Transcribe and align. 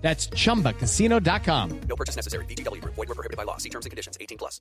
That's 0.00 0.28
chumbacasino.com. 0.28 1.80
No 1.88 1.96
purchase 1.96 2.16
necessary. 2.16 2.44
VGW 2.46 2.80
Group. 2.80 2.94
Void 2.94 3.08
were 3.08 3.14
prohibited 3.14 3.36
by 3.36 3.42
law. 3.42 3.58
See 3.58 3.68
terms 3.68 3.84
and 3.84 3.90
conditions. 3.90 4.16
18 4.20 4.38
plus. 4.38 4.60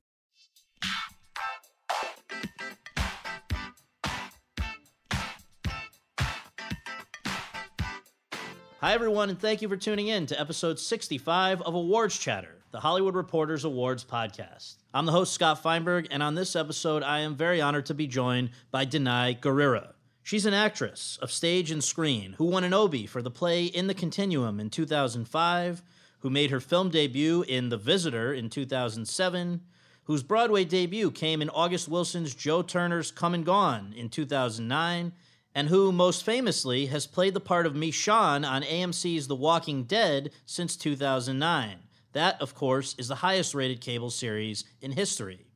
Hi, 8.80 8.94
everyone, 8.94 9.32
and 9.32 9.40
thank 9.40 9.64
you 9.64 9.70
for 9.70 9.76
tuning 9.76 10.08
in 10.08 10.28
to 10.28 10.40
episode 10.40 10.80
65 10.80 11.64
of 11.64 11.74
Awards 11.74 12.18
Chatter, 12.18 12.62
the 12.72 12.80
Hollywood 12.80 13.16
Reporters 13.16 13.64
Awards 13.64 14.06
podcast. 14.06 14.76
I'm 14.94 15.08
the 15.08 15.12
host, 15.12 15.34
Scott 15.34 15.64
Feinberg, 15.64 16.08
and 16.12 16.22
on 16.22 16.36
this 16.36 16.56
episode, 16.56 17.02
I 17.02 17.22
am 17.22 17.36
very 17.36 17.60
honored 17.60 17.88
to 17.88 17.96
be 17.96 18.06
joined 18.06 18.52
by 18.70 18.86
Danai 18.86 19.40
Gurira. 19.40 19.94
She's 20.28 20.46
an 20.46 20.54
actress 20.54 21.18
of 21.22 21.32
stage 21.32 21.72
and 21.72 21.82
screen 21.82 22.34
who 22.34 22.44
won 22.44 22.66
an 22.66 22.74
Obie 22.74 23.06
for 23.06 23.22
the 23.22 23.32
play 23.32 23.64
In 23.64 23.88
the 23.88 23.94
Continuum 23.94 24.60
in 24.60 24.70
2005, 24.70 25.82
who 26.20 26.30
made 26.30 26.52
her 26.52 26.60
film 26.60 26.90
debut 26.90 27.46
in 27.48 27.70
The 27.70 27.78
Visitor 27.78 28.34
in 28.34 28.50
2007, 28.50 29.62
whose 30.04 30.24
Broadway 30.24 30.66
debut 30.66 31.12
came 31.12 31.42
in 31.42 31.50
August 31.52 31.88
Wilson's 31.88 32.36
Joe 32.36 32.62
Turner's 32.62 33.10
Come 33.10 33.34
and 33.36 33.46
Gone 33.46 33.94
in 33.96 34.10
2009, 34.10 35.14
and 35.56 35.70
who 35.70 35.94
most 35.94 36.26
famously 36.26 36.88
has 36.88 37.08
played 37.08 37.34
the 37.34 37.40
part 37.40 37.66
of 37.66 37.74
Michonne 37.74 38.46
on 38.46 38.64
AMC's 38.64 39.30
The 39.30 39.36
Walking 39.38 39.86
Dead 39.86 40.32
since 40.46 40.76
2009. 40.76 41.78
That, 42.12 42.42
of 42.42 42.54
course, 42.54 42.96
is 42.98 43.08
the 43.08 43.16
highest 43.16 43.56
rated 43.56 43.80
cable 43.80 44.10
series 44.10 44.66
in 44.82 44.92
history. 44.92 45.47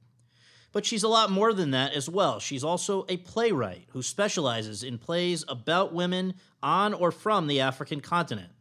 But 0.73 0.85
she's 0.85 1.03
a 1.03 1.09
lot 1.09 1.31
more 1.31 1.53
than 1.53 1.71
that 1.71 1.93
as 1.93 2.07
well. 2.07 2.39
She's 2.39 2.63
also 2.63 3.05
a 3.09 3.17
playwright 3.17 3.87
who 3.89 4.01
specializes 4.01 4.83
in 4.83 4.97
plays 4.97 5.43
about 5.47 5.93
women 5.93 6.35
on 6.63 6.93
or 6.93 7.11
from 7.11 7.47
the 7.47 7.59
African 7.59 7.99
continent. 7.99 8.51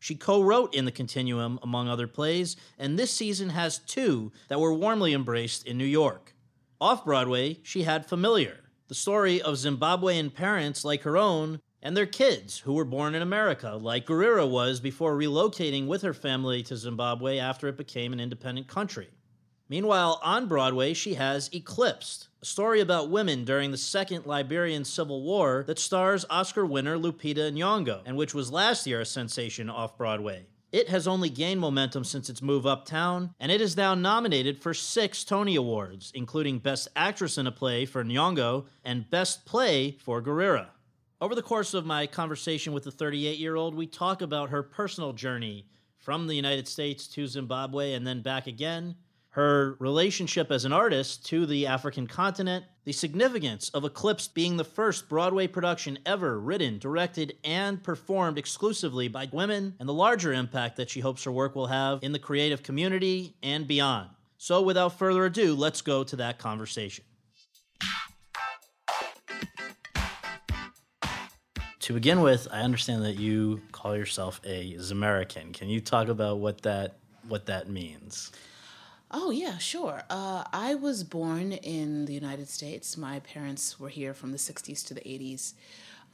She 0.00 0.14
co 0.14 0.42
wrote 0.42 0.74
In 0.74 0.84
the 0.84 0.92
Continuum, 0.92 1.58
among 1.62 1.88
other 1.88 2.06
plays, 2.06 2.56
and 2.78 2.98
this 2.98 3.10
season 3.10 3.50
has 3.50 3.78
two 3.78 4.30
that 4.48 4.60
were 4.60 4.74
warmly 4.74 5.12
embraced 5.12 5.66
in 5.66 5.78
New 5.78 5.84
York. 5.84 6.34
Off 6.80 7.04
Broadway, 7.04 7.58
she 7.62 7.82
had 7.82 8.06
Familiar, 8.06 8.60
the 8.86 8.94
story 8.94 9.42
of 9.42 9.56
Zimbabwean 9.56 10.32
parents 10.32 10.84
like 10.84 11.02
her 11.02 11.16
own 11.16 11.60
and 11.82 11.96
their 11.96 12.06
kids 12.06 12.58
who 12.58 12.72
were 12.72 12.84
born 12.84 13.14
in 13.14 13.22
America, 13.22 13.78
like 13.80 14.06
Gurira 14.06 14.48
was 14.48 14.80
before 14.80 15.16
relocating 15.16 15.86
with 15.86 16.02
her 16.02 16.14
family 16.14 16.62
to 16.64 16.76
Zimbabwe 16.76 17.38
after 17.38 17.68
it 17.68 17.76
became 17.76 18.12
an 18.12 18.20
independent 18.20 18.68
country. 18.68 19.08
Meanwhile, 19.68 20.18
on 20.22 20.46
Broadway, 20.46 20.94
she 20.94 21.14
has 21.14 21.50
Eclipsed, 21.52 22.28
a 22.40 22.46
story 22.46 22.80
about 22.80 23.10
women 23.10 23.44
during 23.44 23.70
the 23.70 23.76
Second 23.76 24.24
Liberian 24.24 24.82
Civil 24.82 25.22
War 25.22 25.62
that 25.66 25.78
stars 25.78 26.24
Oscar 26.30 26.64
winner 26.64 26.96
Lupita 26.96 27.52
Nyong'o, 27.52 28.00
and 28.06 28.16
which 28.16 28.32
was 28.32 28.50
last 28.50 28.86
year 28.86 29.02
a 29.02 29.04
sensation 29.04 29.68
off 29.68 29.98
Broadway. 29.98 30.46
It 30.72 30.88
has 30.88 31.06
only 31.06 31.28
gained 31.28 31.60
momentum 31.60 32.04
since 32.04 32.30
its 32.30 32.40
move 32.40 32.66
uptown, 32.66 33.34
and 33.38 33.52
it 33.52 33.60
is 33.60 33.76
now 33.76 33.94
nominated 33.94 34.58
for 34.58 34.72
six 34.72 35.22
Tony 35.22 35.56
Awards, 35.56 36.12
including 36.14 36.60
Best 36.60 36.88
Actress 36.96 37.36
in 37.36 37.46
a 37.46 37.52
Play 37.52 37.84
for 37.84 38.02
Nyong'o 38.02 38.64
and 38.84 39.10
Best 39.10 39.44
Play 39.44 39.92
for 39.92 40.22
Gurira. 40.22 40.68
Over 41.20 41.34
the 41.34 41.42
course 41.42 41.74
of 41.74 41.84
my 41.84 42.06
conversation 42.06 42.72
with 42.72 42.84
the 42.84 42.90
38 42.90 43.38
year 43.38 43.56
old, 43.56 43.74
we 43.74 43.86
talk 43.86 44.22
about 44.22 44.48
her 44.48 44.62
personal 44.62 45.12
journey 45.12 45.66
from 45.98 46.26
the 46.26 46.34
United 46.34 46.66
States 46.68 47.06
to 47.08 47.26
Zimbabwe 47.26 47.92
and 47.92 48.06
then 48.06 48.22
back 48.22 48.46
again, 48.46 48.94
her 49.30 49.76
relationship 49.78 50.50
as 50.50 50.64
an 50.64 50.72
artist 50.72 51.26
to 51.26 51.46
the 51.46 51.66
African 51.66 52.06
continent, 52.06 52.64
the 52.84 52.92
significance 52.92 53.68
of 53.70 53.84
Eclipse 53.84 54.26
being 54.26 54.56
the 54.56 54.64
first 54.64 55.08
Broadway 55.08 55.46
production 55.46 55.98
ever 56.06 56.40
written, 56.40 56.78
directed, 56.78 57.36
and 57.44 57.82
performed 57.82 58.38
exclusively 58.38 59.08
by 59.08 59.28
women, 59.30 59.74
and 59.78 59.88
the 59.88 59.92
larger 59.94 60.32
impact 60.32 60.76
that 60.76 60.90
she 60.90 61.00
hopes 61.00 61.24
her 61.24 61.32
work 61.32 61.54
will 61.54 61.66
have 61.66 62.02
in 62.02 62.12
the 62.12 62.18
creative 62.18 62.62
community 62.62 63.36
and 63.42 63.68
beyond. 63.68 64.08
So, 64.38 64.62
without 64.62 64.98
further 64.98 65.26
ado, 65.26 65.54
let's 65.54 65.82
go 65.82 66.04
to 66.04 66.16
that 66.16 66.38
conversation. 66.38 67.04
To 71.80 71.94
begin 71.94 72.20
with, 72.20 72.46
I 72.52 72.60
understand 72.60 73.02
that 73.04 73.18
you 73.18 73.62
call 73.72 73.96
yourself 73.96 74.40
a 74.44 74.74
Zimerican. 74.74 75.54
Can 75.54 75.68
you 75.68 75.80
talk 75.80 76.08
about 76.08 76.38
what 76.38 76.62
that 76.62 76.98
what 77.28 77.46
that 77.46 77.68
means? 77.68 78.30
Oh, 79.10 79.30
yeah, 79.30 79.56
sure. 79.56 80.02
Uh, 80.10 80.44
I 80.52 80.74
was 80.74 81.02
born 81.02 81.52
in 81.52 82.04
the 82.04 82.12
United 82.12 82.48
States. 82.48 82.96
My 82.98 83.20
parents 83.20 83.80
were 83.80 83.88
here 83.88 84.12
from 84.12 84.32
the 84.32 84.38
60s 84.38 84.86
to 84.86 84.94
the 84.94 85.00
80s 85.00 85.54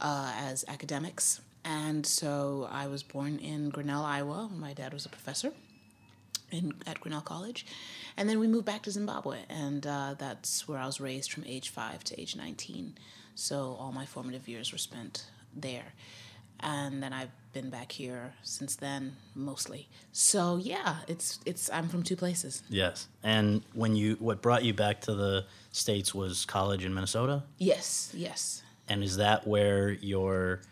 uh, 0.00 0.32
as 0.36 0.64
academics. 0.68 1.40
And 1.64 2.06
so 2.06 2.68
I 2.70 2.86
was 2.86 3.02
born 3.02 3.38
in 3.38 3.70
Grinnell, 3.70 4.04
Iowa. 4.04 4.48
My 4.54 4.74
dad 4.74 4.92
was 4.92 5.06
a 5.06 5.08
professor 5.08 5.52
in, 6.52 6.72
at 6.86 7.00
Grinnell 7.00 7.20
College. 7.20 7.66
And 8.16 8.28
then 8.28 8.38
we 8.38 8.46
moved 8.46 8.66
back 8.66 8.82
to 8.82 8.92
Zimbabwe. 8.92 9.38
And 9.48 9.84
uh, 9.84 10.14
that's 10.16 10.68
where 10.68 10.78
I 10.78 10.86
was 10.86 11.00
raised 11.00 11.32
from 11.32 11.42
age 11.46 11.70
five 11.70 12.04
to 12.04 12.20
age 12.20 12.36
19. 12.36 12.94
So 13.34 13.76
all 13.80 13.90
my 13.90 14.06
formative 14.06 14.46
years 14.46 14.70
were 14.70 14.78
spent 14.78 15.26
there 15.52 15.94
and 16.64 17.02
then 17.02 17.12
I've 17.12 17.30
been 17.52 17.70
back 17.70 17.92
here 17.92 18.32
since 18.42 18.74
then 18.74 19.16
mostly. 19.34 19.88
So 20.12 20.56
yeah, 20.56 20.96
it's 21.06 21.38
it's 21.44 21.70
I'm 21.70 21.88
from 21.88 22.02
two 22.02 22.16
places. 22.16 22.62
Yes. 22.68 23.06
And 23.22 23.62
when 23.74 23.94
you 23.94 24.16
what 24.18 24.42
brought 24.42 24.64
you 24.64 24.74
back 24.74 25.02
to 25.02 25.14
the 25.14 25.44
states 25.70 26.14
was 26.14 26.44
college 26.44 26.84
in 26.84 26.94
Minnesota? 26.94 27.44
Yes, 27.58 28.10
yes. 28.14 28.62
And 28.88 29.04
is 29.04 29.16
that 29.16 29.46
where 29.46 29.90
your 29.90 30.62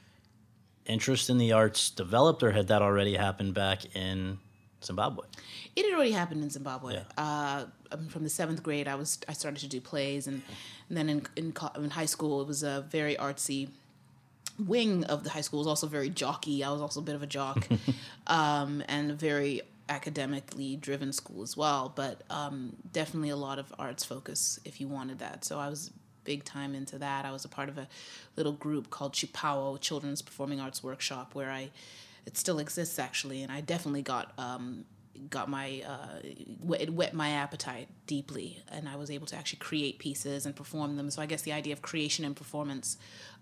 interest 0.87 1.31
in 1.31 1.39
the 1.39 1.53
arts 1.53 1.91
developed 1.91 2.43
or 2.43 2.51
had 2.51 2.69
that 2.69 2.83
already 2.83 3.15
happened 3.15 3.55
back 3.55 3.95
in 3.95 4.39
Zimbabwe? 4.83 5.27
It 5.77 5.85
had 5.85 5.95
already 5.95 6.13
happened 6.13 6.43
in 6.43 6.51
Zimbabwe. 6.51 6.95
Yeah. 6.95 7.05
Uh, 7.17 7.65
from 8.09 8.25
the 8.25 8.31
seventh 8.31 8.63
grade, 8.63 8.89
I 8.89 8.95
was 8.95 9.19
I 9.29 9.35
started 9.35 9.61
to 9.61 9.69
do 9.69 9.81
plays, 9.81 10.27
and, 10.27 10.43
and 10.89 10.97
then 10.97 11.09
in, 11.09 11.27
in 11.37 11.55
in 11.77 11.91
high 11.91 12.07
school, 12.07 12.41
it 12.41 12.49
was 12.49 12.63
a 12.63 12.87
very 12.91 13.15
artsy 13.17 13.69
wing 14.59 15.05
of 15.05 15.25
the 15.25 15.31
high 15.31 15.41
school 15.41 15.59
was 15.59 15.67
also 15.67 15.87
very 15.87 16.09
jockey. 16.09 16.65
I 16.65 16.71
was 16.71 16.81
also 16.81 17.01
a 17.01 17.03
bit 17.03 17.15
of 17.15 17.23
a 17.23 17.27
jock, 17.27 17.69
um, 18.27 18.83
and 18.89 19.11
a 19.11 19.15
very 19.15 19.63
academically 19.89 20.77
driven 20.77 21.13
school 21.13 21.43
as 21.43 21.57
well. 21.57 21.93
But 21.95 22.23
um, 22.31 22.77
definitely 22.93 23.31
a 23.31 23.37
lot 23.37 23.59
of 23.59 23.73
arts 23.79 24.05
focus 24.05 24.59
if 24.65 24.81
you 24.81 24.89
wanted 24.89 25.19
that. 25.19 25.45
So 25.45 25.59
I 25.59 25.69
was 25.69 25.91
big 26.25 26.45
time 26.45 26.75
into 26.75 26.99
that. 26.99 27.25
I 27.25 27.33
was 27.33 27.45
a 27.45 27.49
part 27.49 27.69
of 27.69 27.79
a 27.79 27.89
little 28.37 28.53
group 28.53 28.91
called 28.91 29.15
Chipawo 29.15 29.81
Children's 29.81 30.23
Performing 30.23 30.61
Arts 30.61 30.83
Workshop, 30.83 31.35
where 31.35 31.51
I 31.51 31.71
it 32.25 32.37
still 32.37 32.59
exists 32.59 32.99
actually, 32.99 33.43
and 33.43 33.51
I 33.51 33.61
definitely 33.61 34.03
got 34.03 34.33
um, 34.39 34.85
got 35.29 35.49
my 35.49 35.83
uh, 35.87 36.21
it 36.23 36.93
whet 36.93 37.15
my 37.15 37.31
appetite 37.31 37.89
deeply 38.07 38.63
and 38.71 38.89
i 38.89 38.97
was 38.97 39.11
able 39.11 39.27
to 39.27 39.37
actually 39.37 39.59
create 39.59 39.99
pieces 39.99 40.47
and 40.47 40.57
perform 40.57 40.97
them. 40.97 41.11
So 41.11 41.23
i 41.23 41.27
guess 41.27 41.43
the 41.43 41.53
idea 41.53 41.73
of 41.73 41.83
creation 41.83 42.25
and 42.25 42.35
performance 42.35 42.97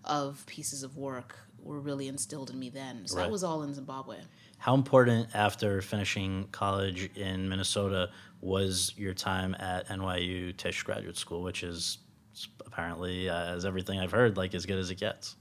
of 0.05 0.45
pieces 0.47 0.83
of 0.83 0.97
work 0.97 1.37
were 1.63 1.79
really 1.79 2.07
instilled 2.07 2.49
in 2.49 2.57
me 2.57 2.69
then. 2.69 3.05
So 3.05 3.17
right. 3.17 3.23
that 3.23 3.31
was 3.31 3.43
all 3.43 3.63
in 3.63 3.73
zimbabwe. 3.73 4.17
How 4.57 4.73
important 4.75 5.29
after 5.33 5.81
finishing 5.81 6.47
college 6.51 7.09
in 7.15 7.47
minnesota 7.49 8.09
was 8.41 8.93
your 8.97 9.13
time 9.13 9.55
at 9.59 9.87
nyu 9.87 10.55
tisch 10.57 10.83
graduate 10.83 11.17
school 11.17 11.43
which 11.43 11.63
is 11.63 11.99
apparently 12.65 13.29
uh, 13.29 13.55
as 13.55 13.65
everything 13.65 13.99
i've 13.99 14.11
heard 14.11 14.37
like 14.37 14.55
as 14.55 14.65
good 14.65 14.79
as 14.79 14.89
it 14.89 14.99
gets 14.99 15.35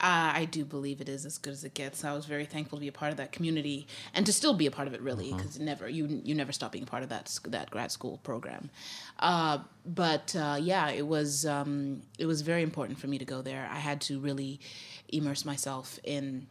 Uh, 0.00 0.30
I 0.34 0.44
do 0.44 0.64
believe 0.64 1.00
it 1.00 1.08
is 1.08 1.26
as 1.26 1.38
good 1.38 1.52
as 1.52 1.64
it 1.64 1.74
gets. 1.74 2.04
I 2.04 2.12
was 2.12 2.24
very 2.24 2.44
thankful 2.44 2.78
to 2.78 2.80
be 2.80 2.88
a 2.88 2.92
part 2.92 3.10
of 3.10 3.16
that 3.16 3.32
community 3.32 3.88
and 4.14 4.24
to 4.26 4.32
still 4.32 4.54
be 4.54 4.66
a 4.66 4.70
part 4.70 4.86
of 4.86 4.94
it, 4.94 5.00
really, 5.00 5.32
because 5.32 5.58
never 5.58 5.88
you 5.88 6.20
you 6.24 6.36
never 6.36 6.52
stop 6.52 6.70
being 6.70 6.86
part 6.86 7.02
of 7.02 7.08
that 7.08 7.36
that 7.48 7.70
grad 7.70 7.90
school 7.90 8.18
program. 8.22 8.70
Uh, 9.18 9.58
but 9.84 10.36
uh, 10.36 10.56
yeah, 10.60 10.90
it 10.90 11.06
was 11.06 11.44
um, 11.46 12.02
it 12.16 12.26
was 12.26 12.42
very 12.42 12.62
important 12.62 13.00
for 13.00 13.08
me 13.08 13.18
to 13.18 13.24
go 13.24 13.42
there. 13.42 13.68
I 13.72 13.80
had 13.80 14.00
to 14.02 14.20
really 14.20 14.60
immerse 15.08 15.44
myself 15.44 15.98
in 16.04 16.46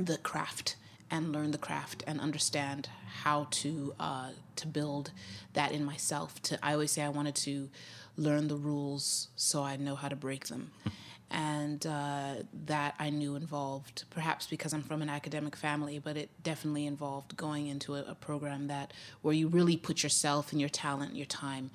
the 0.00 0.18
craft 0.18 0.74
and 1.08 1.30
learn 1.30 1.50
the 1.50 1.58
craft 1.58 2.02
and 2.06 2.20
understand 2.20 2.88
how 3.22 3.46
to 3.50 3.94
uh, 4.00 4.30
to 4.56 4.66
build 4.66 5.12
that 5.52 5.70
in 5.70 5.84
myself. 5.84 6.42
To 6.42 6.58
I 6.62 6.72
always 6.72 6.90
say 6.90 7.02
I 7.02 7.10
wanted 7.10 7.36
to 7.36 7.68
learn 8.16 8.48
the 8.48 8.56
rules 8.56 9.28
so 9.36 9.62
I 9.62 9.76
know 9.76 9.94
how 9.94 10.08
to 10.08 10.16
break 10.16 10.48
them. 10.48 10.72
And 11.32 11.86
uh, 11.86 12.34
that 12.66 12.94
I 12.98 13.08
knew 13.08 13.36
involved, 13.36 14.04
perhaps 14.10 14.46
because 14.46 14.74
I'm 14.74 14.82
from 14.82 15.00
an 15.00 15.08
academic 15.08 15.56
family, 15.56 15.98
but 15.98 16.16
it 16.16 16.28
definitely 16.42 16.86
involved 16.86 17.36
going 17.38 17.68
into 17.68 17.94
a, 17.94 18.02
a 18.02 18.14
program 18.14 18.66
that 18.66 18.92
where 19.22 19.32
you 19.32 19.48
really 19.48 19.78
put 19.78 20.02
yourself 20.02 20.52
and 20.52 20.60
your 20.60 20.68
talent, 20.68 21.16
your 21.16 21.26
time, 21.26 21.70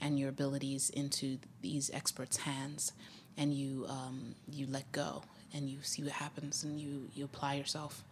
and 0.00 0.18
your 0.18 0.28
abilities 0.28 0.90
into 0.90 1.38
these 1.62 1.90
experts' 1.94 2.36
hands, 2.38 2.92
and 3.38 3.54
you 3.54 3.86
um, 3.88 4.34
you 4.52 4.66
let 4.68 4.90
go 4.92 5.22
and 5.54 5.70
you 5.70 5.78
see 5.80 6.02
what 6.02 6.12
happens 6.12 6.62
and 6.62 6.78
you 6.78 7.08
you 7.14 7.24
apply 7.24 7.54
yourself. 7.54 8.04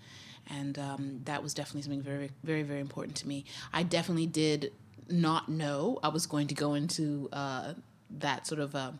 And 0.48 0.78
um, 0.78 1.20
that 1.24 1.42
was 1.42 1.52
definitely 1.52 1.82
something 1.82 2.02
very 2.02 2.30
very 2.42 2.62
very 2.62 2.80
important 2.80 3.16
to 3.18 3.28
me. 3.28 3.44
I 3.72 3.82
definitely 3.82 4.26
did 4.26 4.72
not 5.08 5.48
know 5.48 6.00
i 6.02 6.08
was 6.08 6.26
going 6.26 6.48
to 6.48 6.54
go 6.54 6.74
into 6.74 7.28
uh, 7.32 7.74
that 8.10 8.46
sort 8.46 8.60
of 8.60 8.74
a, 8.74 8.94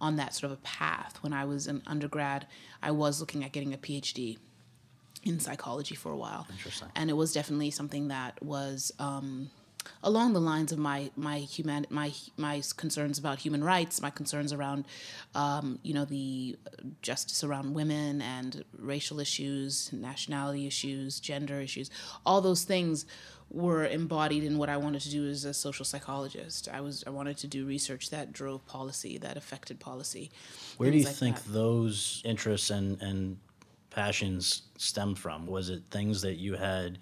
on 0.00 0.16
that 0.16 0.34
sort 0.34 0.52
of 0.52 0.58
a 0.58 0.62
path 0.62 1.18
when 1.22 1.32
i 1.32 1.44
was 1.44 1.66
an 1.66 1.82
undergrad 1.86 2.46
i 2.82 2.90
was 2.90 3.20
looking 3.20 3.44
at 3.44 3.52
getting 3.52 3.74
a 3.74 3.78
phd 3.78 4.38
in 5.24 5.40
psychology 5.40 5.94
for 5.94 6.12
a 6.12 6.16
while 6.16 6.46
Interesting. 6.50 6.88
and 6.94 7.10
it 7.10 7.14
was 7.14 7.32
definitely 7.32 7.70
something 7.70 8.08
that 8.08 8.42
was 8.42 8.92
um, 8.98 9.50
along 10.02 10.32
the 10.32 10.40
lines 10.40 10.72
of 10.72 10.78
my 10.78 11.10
my 11.16 11.38
human 11.38 11.86
my 11.90 12.12
my 12.36 12.62
concerns 12.76 13.18
about 13.18 13.38
human 13.38 13.62
rights, 13.64 14.00
my 14.00 14.10
concerns 14.10 14.52
around 14.52 14.86
um, 15.34 15.78
you 15.82 15.94
know 15.94 16.04
the 16.04 16.56
justice 17.02 17.42
around 17.44 17.74
women 17.74 18.22
and 18.22 18.64
racial 18.78 19.20
issues, 19.20 19.92
nationality 19.92 20.66
issues, 20.66 21.20
gender 21.20 21.60
issues, 21.60 21.90
all 22.24 22.40
those 22.40 22.64
things 22.64 23.06
were 23.50 23.86
embodied 23.86 24.44
in 24.44 24.58
what 24.58 24.68
I 24.68 24.76
wanted 24.76 25.00
to 25.02 25.10
do 25.10 25.26
as 25.26 25.44
a 25.44 25.54
social 25.54 25.84
psychologist. 25.84 26.68
I 26.72 26.80
was 26.80 27.02
I 27.06 27.10
wanted 27.10 27.38
to 27.38 27.46
do 27.46 27.64
research 27.64 28.10
that 28.10 28.32
drove 28.32 28.66
policy, 28.66 29.18
that 29.18 29.36
affected 29.36 29.80
policy. 29.80 30.30
Where 30.76 30.90
do 30.90 30.98
you 30.98 31.04
like 31.04 31.14
think 31.14 31.42
that. 31.42 31.52
those 31.52 32.22
interests 32.24 32.70
and, 32.70 33.00
and 33.00 33.38
passions 33.90 34.62
stemmed 34.76 35.18
from? 35.18 35.46
Was 35.46 35.70
it 35.70 35.82
things 35.90 36.20
that 36.22 36.34
you 36.36 36.54
had 36.54 36.98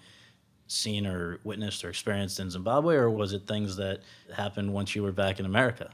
seen 0.67 1.05
or 1.05 1.39
witnessed 1.43 1.83
or 1.83 1.89
experienced 1.89 2.39
in 2.39 2.49
Zimbabwe, 2.49 2.95
or 2.95 3.09
was 3.09 3.33
it 3.33 3.47
things 3.47 3.75
that 3.77 4.01
happened 4.33 4.71
once 4.71 4.95
you 4.95 5.03
were 5.03 5.11
back 5.11 5.39
in 5.39 5.45
America? 5.45 5.89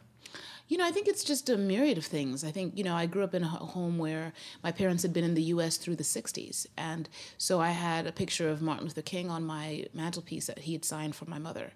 You 0.68 0.78
know, 0.78 0.86
I 0.86 0.92
think 0.92 1.08
it's 1.08 1.24
just 1.24 1.50
a 1.50 1.58
myriad 1.58 1.98
of 1.98 2.06
things. 2.06 2.44
I 2.44 2.52
think, 2.52 2.78
you 2.78 2.84
know, 2.84 2.96
I 2.96 3.06
grew 3.06 3.24
up 3.24 3.34
in 3.34 3.44
a 3.44 3.48
home 3.48 3.98
where 3.98 4.34
my 4.64 4.72
parents 4.72 5.04
had 5.04 5.14
been 5.14 5.24
in 5.24 5.34
the 5.34 5.44
US 5.44 5.78
through 5.78 5.98
the 5.98 6.04
60s. 6.04 6.66
And 6.78 7.10
so 7.38 7.60
I 7.60 7.72
had 7.72 8.08
a 8.08 8.12
picture 8.12 8.50
of 8.50 8.62
Martin 8.62 8.86
Luther 8.86 9.02
King 9.02 9.30
on 9.30 9.44
my 9.44 9.86
mantelpiece 9.94 10.48
that 10.48 10.60
he 10.60 10.74
had 10.74 10.86
signed 10.86 11.16
for 11.16 11.26
my 11.26 11.38
mother. 11.38 11.74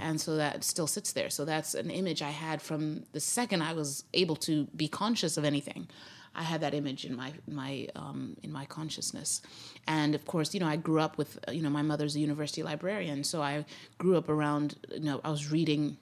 And 0.00 0.20
so 0.20 0.36
that 0.36 0.64
still 0.64 0.86
sits 0.86 1.12
there. 1.12 1.30
So 1.30 1.44
that's 1.44 1.74
an 1.74 1.90
image 1.90 2.22
I 2.22 2.30
had 2.30 2.62
from 2.62 3.04
the 3.12 3.20
second 3.20 3.62
I 3.62 3.72
was 3.72 4.04
able 4.14 4.36
to 4.36 4.66
be 4.76 4.88
conscious 4.88 5.36
of 5.36 5.44
anything. 5.44 5.88
I 6.34 6.42
had 6.42 6.60
that 6.60 6.72
image 6.72 7.04
in 7.04 7.16
my 7.16 7.32
my 7.48 7.88
um, 7.96 8.36
in 8.44 8.52
my 8.52 8.64
consciousness, 8.66 9.42
and 9.88 10.14
of 10.14 10.24
course, 10.26 10.54
you 10.54 10.60
know, 10.60 10.68
I 10.68 10.76
grew 10.76 11.00
up 11.00 11.18
with 11.18 11.38
you 11.50 11.62
know 11.62 11.70
my 11.70 11.82
mother's 11.82 12.14
a 12.14 12.20
university 12.20 12.62
librarian, 12.62 13.24
so 13.24 13.42
I 13.42 13.64
grew 13.96 14.16
up 14.16 14.28
around 14.28 14.76
you 14.92 15.00
know 15.00 15.20
I 15.24 15.30
was 15.30 15.50
reading 15.50 15.96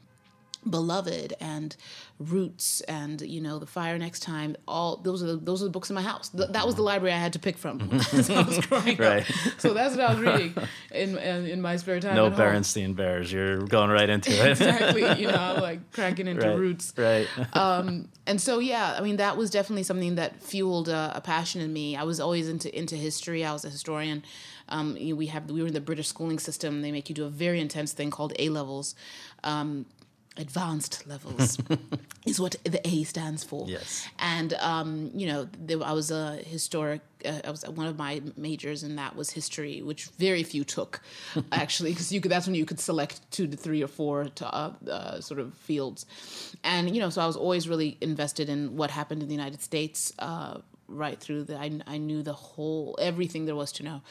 beloved 0.69 1.35
and 1.41 1.77
roots 2.19 2.81
and 2.83 3.21
you 3.21 3.41
know 3.41 3.59
the 3.59 3.67
fire 3.67 3.99
next 3.99 4.21
time 4.21 4.57
all 4.67 4.97
those 4.97 5.23
are 5.23 5.27
the, 5.27 5.37
those 5.37 5.61
are 5.63 5.67
the 5.67 5.71
books 5.71 5.91
in 5.91 5.95
my 5.95 6.03
house 6.03 6.31
Th- 6.31 6.49
that 6.51 6.65
was 6.65 6.75
the 6.75 6.83
library 6.83 7.13
i 7.15 7.19
had 7.19 7.35
to 7.35 7.39
pick 7.39 7.59
from 7.59 7.89
as 8.13 8.31
i 8.31 8.41
was 8.43 8.59
growing 8.67 8.97
Right. 8.97 9.25
so 9.59 9.75
that's 9.75 9.97
what 9.97 10.07
i 10.11 10.15
was 10.15 10.21
reading 10.21 10.55
in 10.93 11.19
in, 11.19 11.47
in 11.47 11.61
my 11.61 11.77
spare 11.77 12.01
time 12.01 12.15
No. 12.17 12.31
Berenstein 12.31 12.97
Bears. 12.97 13.31
You're 13.31 13.59
going 13.59 13.91
right 13.91 14.09
into 14.09 14.31
it. 14.31 14.51
exactly 14.53 15.03
you 15.21 15.29
know 15.29 15.59
like 15.61 15.93
cracking 15.93 16.27
into 16.27 16.49
right. 16.49 16.59
roots 16.59 16.93
Right. 16.97 17.29
and 17.55 18.41
so 18.41 18.59
yeah 18.59 18.97
i 18.99 19.03
mean 19.03 19.17
that 19.17 19.37
was 19.37 19.51
definitely 19.51 19.83
something 19.83 20.15
that 20.17 20.43
fueled 20.43 20.89
a, 20.89 21.13
a 21.17 21.21
passion 21.21 21.61
in 21.61 21.73
me 21.73 21.97
i 21.97 22.03
was 22.03 22.19
always 22.21 22.49
into 22.49 22.77
into 22.77 22.97
history 22.97 23.45
i 23.45 23.53
was 23.53 23.65
a 23.65 23.71
historian 23.71 24.25
um, 24.69 24.97
you 24.97 25.11
know, 25.11 25.17
we 25.17 25.27
have 25.27 25.49
we 25.49 25.61
were 25.61 25.69
in 25.69 25.75
the 25.75 25.81
british 25.81 26.09
schooling 26.09 26.39
system 26.41 26.83
they 26.83 26.91
make 26.91 27.09
you 27.09 27.15
do 27.15 27.25
a 27.25 27.29
very 27.31 27.61
intense 27.61 27.93
thing 27.93 28.11
called 28.11 28.33
a 28.39 28.49
levels 28.49 28.95
um, 29.45 29.87
advanced 30.37 31.06
levels 31.06 31.59
is 32.27 32.41
what 32.41 32.56
the 32.65 32.81
a 32.87 33.05
stands 33.05 33.44
for. 33.44 33.65
Yes. 33.69 34.06
and 34.19 34.55
um, 34.55 35.11
you 35.15 35.27
know 35.27 35.49
there, 35.59 35.83
i 35.83 35.93
was 35.93 36.11
a 36.11 36.37
historic 36.37 37.00
uh, 37.25 37.41
i 37.44 37.50
was 37.50 37.65
one 37.69 37.87
of 37.87 37.97
my 37.97 38.23
majors 38.37 38.83
and 38.83 38.99
that 38.99 39.17
was 39.17 39.31
history 39.31 39.83
which 39.83 40.06
very 40.19 40.43
few 40.43 40.65
took 40.65 41.00
actually 41.53 41.91
because 41.93 42.12
you 42.12 42.21
could 42.21 42.31
that's 42.31 42.47
when 42.47 42.55
you 42.55 42.65
could 42.65 42.81
select 42.81 43.21
two 43.31 43.47
to 43.47 43.56
three 43.56 43.83
or 43.83 43.88
four 43.88 44.25
to, 44.25 44.47
uh, 44.55 44.73
uh, 44.91 45.21
sort 45.21 45.41
of 45.41 45.55
fields. 45.55 46.06
And 46.65 46.94
you 46.94 47.00
know 47.00 47.11
so 47.11 47.23
i 47.23 47.27
was 47.27 47.37
always 47.37 47.69
really 47.69 47.97
invested 48.00 48.49
in 48.49 48.77
what 48.77 48.91
happened 48.91 49.23
in 49.23 49.29
the 49.29 49.35
united 49.35 49.62
states 49.62 50.12
uh, 50.19 50.59
right 50.89 51.19
through 51.21 51.44
the 51.44 51.56
I, 51.59 51.81
I 51.87 51.99
knew 51.99 52.23
the 52.23 52.32
whole 52.32 52.97
everything 53.00 53.47
there 53.47 53.56
was 53.56 53.73
to 53.73 53.82
know 53.82 54.03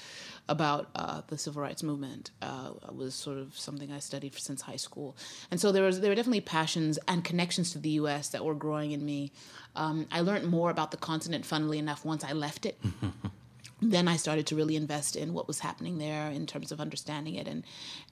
about 0.48 0.90
uh, 0.96 1.22
the 1.28 1.38
civil 1.38 1.62
rights 1.62 1.82
movement 1.84 2.32
uh, 2.42 2.72
was 2.92 3.16
sort 3.16 3.38
of 3.38 3.58
something 3.58 3.92
I 3.92 4.00
studied 4.00 4.34
since 4.36 4.62
high 4.62 4.76
school, 4.76 5.16
and 5.50 5.60
so 5.60 5.72
there 5.72 5.84
was 5.84 6.02
there 6.02 6.10
were 6.12 6.16
definitely 6.16 6.42
passions 6.42 7.00
and 7.08 7.24
connections 7.24 7.72
to 7.72 7.80
the 7.80 7.90
U.S. 8.02 8.30
that 8.30 8.46
were 8.46 8.56
growing 8.56 8.92
in 8.92 9.04
me. 9.06 9.32
Um, 9.76 10.08
I 10.12 10.22
learned 10.22 10.48
more 10.48 10.70
about 10.70 10.92
the 10.92 10.98
continent, 10.98 11.46
funnily 11.46 11.80
enough, 11.80 12.06
once 12.06 12.24
I 12.24 12.34
left 12.34 12.66
it. 12.66 12.80
then 13.82 14.08
I 14.08 14.16
started 14.16 14.48
to 14.48 14.56
really 14.56 14.76
invest 14.78 15.16
in 15.18 15.34
what 15.34 15.48
was 15.48 15.60
happening 15.60 15.98
there 15.98 16.32
in 16.32 16.46
terms 16.46 16.72
of 16.72 16.80
understanding 16.80 17.36
it, 17.36 17.48
and 17.48 17.64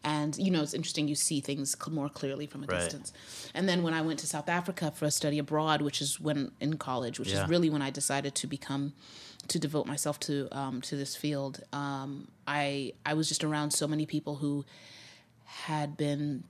and 0.04 0.38
you 0.38 0.52
know 0.52 0.62
it's 0.62 0.74
interesting 0.74 1.08
you 1.08 1.16
see 1.16 1.40
things 1.40 1.76
cl- 1.82 1.94
more 1.96 2.10
clearly 2.10 2.48
from 2.48 2.64
a 2.64 2.68
Right. 2.68 2.80
distance. 2.80 3.14
And 3.54 3.68
then 3.70 3.82
when 3.84 3.94
I 3.94 4.02
went 4.02 4.20
to 4.20 4.28
South 4.28 4.50
Africa 4.50 4.92
for 4.92 5.06
a 5.06 5.12
study 5.12 5.40
abroad, 5.40 5.82
which 5.82 6.02
is 6.02 6.20
when 6.20 6.52
in 6.60 6.78
college, 6.78 7.20
which 7.20 7.30
Yeah. 7.30 7.44
is 7.44 7.50
really 7.50 7.70
when 7.70 7.82
I 7.82 7.92
decided 7.92 8.36
to 8.36 8.48
become 8.48 8.94
to 9.48 9.60
devote 9.60 9.88
myself 9.88 10.20
to 10.22 10.48
um, 10.52 10.82
to 10.82 10.96
this 10.96 11.16
field. 11.16 11.62
Um, 11.74 12.28
I 12.48 12.94
I 13.06 13.14
was 13.14 13.28
just 13.28 13.44
around 13.44 13.72
so 13.72 13.88
many 13.88 14.06
people 14.06 14.36
who 14.36 14.66
had 15.46 15.98
been 15.98 16.44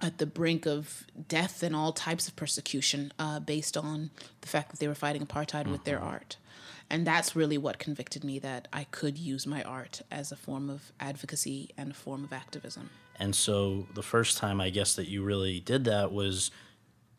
at 0.00 0.18
the 0.18 0.26
brink 0.26 0.66
of 0.66 1.04
death 1.28 1.62
and 1.62 1.76
all 1.76 1.92
types 1.92 2.26
of 2.26 2.34
persecution 2.34 3.12
uh, 3.18 3.38
based 3.38 3.76
on 3.76 4.10
the 4.40 4.48
fact 4.48 4.70
that 4.70 4.80
they 4.80 4.88
were 4.88 4.94
fighting 4.94 5.24
apartheid 5.24 5.68
with 5.68 5.84
their 5.84 6.00
art. 6.00 6.36
And 6.90 7.06
that's 7.06 7.36
really 7.36 7.56
what 7.56 7.78
convicted 7.78 8.24
me 8.24 8.38
that 8.40 8.68
I 8.72 8.84
could 8.84 9.16
use 9.16 9.46
my 9.46 9.62
art 9.62 10.02
as 10.10 10.32
a 10.32 10.36
form 10.36 10.68
of 10.68 10.92
advocacy 10.98 11.70
and 11.78 11.92
a 11.92 11.94
form 11.94 12.24
of 12.24 12.32
activism. 12.32 12.90
And 13.18 13.34
so 13.34 13.86
the 13.94 14.02
first 14.02 14.38
time 14.38 14.60
I 14.60 14.70
guess 14.70 14.96
that 14.96 15.08
you 15.08 15.22
really 15.22 15.60
did 15.60 15.84
that 15.84 16.12
was 16.12 16.50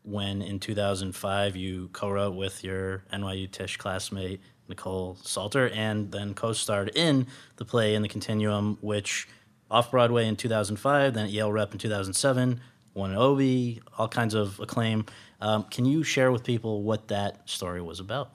when 0.04 0.42
in 0.42 0.60
2005 0.60 1.56
you 1.56 1.90
co-wrote 1.94 2.36
with 2.36 2.64
your 2.64 3.04
NYU 3.14 3.50
Tisch 3.50 3.78
classmate 3.78 4.42
Nikkole 4.70 5.18
Salter 5.26 5.70
and 5.70 6.12
then 6.12 6.34
co-starred 6.34 6.92
in 6.96 7.28
the 7.58 7.66
play 7.66 7.96
In 7.96 8.02
the 8.02 8.08
Continuum, 8.08 8.78
which 8.82 9.28
off 9.70 9.92
Broadway 9.92 10.28
in 10.28 10.36
2005, 10.36 11.14
then 11.14 11.26
at 11.26 11.32
Yale 11.32 11.52
Rep 11.52 11.74
in 11.74 11.80
2007, 11.80 12.60
won 12.94 13.12
an 13.12 13.18
Obie, 13.18 13.82
all 13.98 14.08
kinds 14.08 14.34
of 14.34 14.60
acclaim. 14.60 15.06
Um, 15.42 15.64
can 15.64 15.86
you 15.86 16.04
share 16.04 16.32
with 16.32 16.44
people 16.44 16.84
what 16.84 17.08
that 17.08 17.50
story 17.50 17.82
was 17.82 18.00
about? 18.00 18.32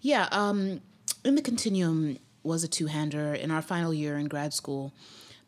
Yeah, 0.00 0.28
um, 0.30 0.80
in 1.24 1.34
the 1.34 1.42
continuum 1.42 2.18
was 2.42 2.64
a 2.64 2.68
two-hander. 2.68 3.34
In 3.34 3.50
our 3.50 3.62
final 3.62 3.92
year 3.92 4.16
in 4.16 4.26
grad 4.26 4.54
school, 4.54 4.92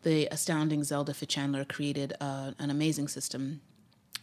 the 0.02 0.26
astounding 0.30 0.84
Zelda 0.84 1.12
Fichandler 1.12 1.66
created 1.66 2.14
uh, 2.20 2.52
an 2.58 2.70
amazing 2.70 3.08
system 3.08 3.60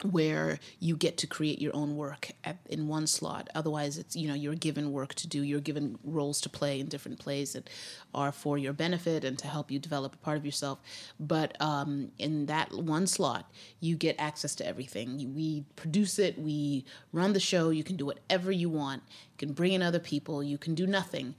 where 0.04 0.60
you 0.80 0.96
get 0.96 1.18
to 1.18 1.28
create 1.28 1.62
your 1.62 1.76
own 1.76 1.96
work 1.96 2.32
at, 2.44 2.58
in 2.70 2.88
one 2.88 3.08
slot. 3.08 3.50
Otherwise, 3.56 3.98
it's 3.98 4.16
you 4.16 4.28
know 4.28 4.34
you're 4.34 4.56
given 4.56 4.92
work 4.92 5.14
to 5.16 5.28
do. 5.28 5.42
You're 5.44 5.60
given 5.62 5.98
roles 6.04 6.42
to 6.42 6.50
play 6.50 6.80
in 6.80 6.88
different 6.88 7.20
plays 7.20 7.54
that 7.54 7.70
are 8.14 8.32
for 8.32 8.58
your 8.58 8.74
benefit 8.74 9.24
and 9.24 9.38
to 9.40 9.48
help 9.48 9.72
you 9.72 9.80
develop 9.80 10.16
a 10.16 10.18
part 10.18 10.38
of 10.38 10.46
yourself. 10.46 10.80
But 11.20 11.60
um, 11.62 12.12
in 12.18 12.46
that 12.48 12.72
one 12.74 13.08
slot, 13.08 13.52
you 13.80 13.96
get 13.96 14.16
access 14.20 14.56
to 14.56 14.68
everything. 14.68 15.34
We 15.34 15.66
produce 15.76 16.20
it. 16.20 16.38
We 16.38 16.86
run 17.12 17.34
the 17.34 17.40
show. 17.40 17.70
You 17.70 17.84
can 17.84 17.96
do 17.96 18.06
whatever 18.06 18.52
you 18.52 18.70
want. 18.70 19.04
You 19.08 19.48
can 19.48 19.54
bring 19.54 19.74
in 19.74 19.82
other 19.82 20.00
people. 20.00 20.44
You 20.44 20.58
can 20.58 20.76
do 20.76 20.88
nothing 20.88 21.36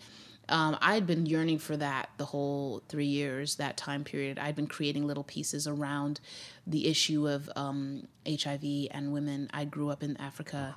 um, 0.49 0.77
I 0.81 0.95
had 0.95 1.07
been 1.07 1.27
yearning 1.27 1.59
for 1.59 1.77
that 1.77 2.11
the 2.17 2.25
whole 2.25 2.83
three 2.89 3.07
years, 3.07 3.57
that 3.57 3.77
time 3.77 4.05
period. 4.05 4.39
I'd 4.39 4.57
been 4.57 4.67
creating 4.67 5.07
little 5.07 5.25
pieces 5.25 5.67
around 5.67 6.21
the 6.67 6.89
issue 6.89 7.29
of 7.29 7.51
um, 7.57 8.09
HIV 8.29 8.89
and 8.91 9.13
women. 9.13 9.49
I 9.53 9.65
grew 9.65 9.91
up 9.91 10.03
in 10.03 10.17
Africa, 10.19 10.75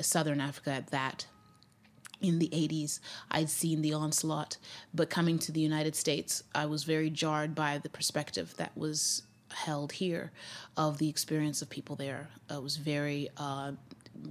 southern 0.00 0.40
Africa 0.40 0.70
at 0.70 0.88
that. 0.88 1.26
in 2.20 2.40
the 2.40 2.48
80s 2.48 2.98
i'd 3.30 3.48
seen 3.48 3.80
the 3.80 3.92
onslaught 3.92 4.56
but 4.92 5.08
coming 5.08 5.38
to 5.38 5.52
the 5.52 5.60
united 5.60 5.94
states 5.94 6.42
i 6.52 6.66
was 6.66 6.82
very 6.82 7.10
jarred 7.10 7.54
by 7.54 7.78
the 7.78 7.88
perspective 7.88 8.54
that 8.56 8.76
was 8.76 9.22
held 9.52 9.92
here 9.92 10.32
of 10.76 10.98
the 10.98 11.08
experience 11.08 11.62
of 11.62 11.70
people 11.70 11.94
there 11.94 12.28
it 12.50 12.60
was 12.60 12.76
very 12.76 13.28
uh, 13.36 13.70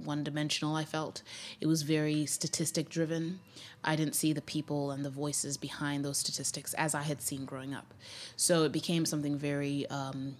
one 0.04 0.24
dimensional 0.24 0.74
i 0.74 0.84
felt 0.84 1.22
it 1.60 1.66
was 1.66 1.82
very 1.82 2.26
statistic 2.26 2.88
driven 2.88 3.40
i 3.84 3.96
didn't 3.96 4.14
see 4.14 4.32
the 4.32 4.42
people 4.42 4.90
and 4.90 5.04
the 5.04 5.10
voices 5.10 5.56
behind 5.56 6.04
those 6.04 6.18
statistics 6.18 6.74
as 6.74 6.94
i 6.94 7.02
had 7.02 7.20
seen 7.20 7.44
growing 7.44 7.74
up 7.74 7.94
so 8.36 8.64
it 8.64 8.72
became 8.72 9.04
something 9.04 9.36
very 9.36 9.86
um, 9.88 10.36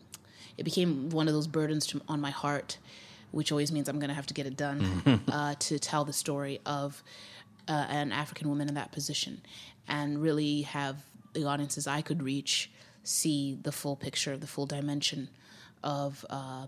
it 0.57 0.65
became 0.65 1.09
one 1.11 1.29
of 1.29 1.35
those 1.35 1.47
burdens 1.47 1.87
to, 1.87 2.01
on 2.09 2.21
my 2.21 2.31
heart 2.31 2.79
which 3.31 3.53
always 3.53 3.71
means 3.73 3.89
i'm 3.89 3.99
going 3.99 4.09
to 4.09 4.15
have 4.15 4.27
to 4.27 4.35
get 4.35 4.47
it 4.47 4.57
done 4.57 5.23
uh, 5.33 5.55
to 5.59 5.79
tell 5.79 6.05
the 6.05 6.13
story 6.13 6.61
of 6.67 7.03
uh, 7.69 7.87
an 7.91 8.13
African 8.13 8.49
woman 8.49 8.69
in 8.69 8.75
that 8.75 8.93
position 8.93 9.43
and 9.87 10.21
really 10.21 10.63
have 10.63 10.97
the 11.35 11.45
audiences 11.45 11.87
I 11.87 12.01
could 12.03 12.23
reach 12.23 12.71
see 13.05 13.59
the 13.63 13.73
full 13.73 13.97
picture, 13.97 14.37
the 14.37 14.47
full 14.47 14.67
dimension 14.67 15.29
of. 15.83 16.25
Uh, 16.29 16.67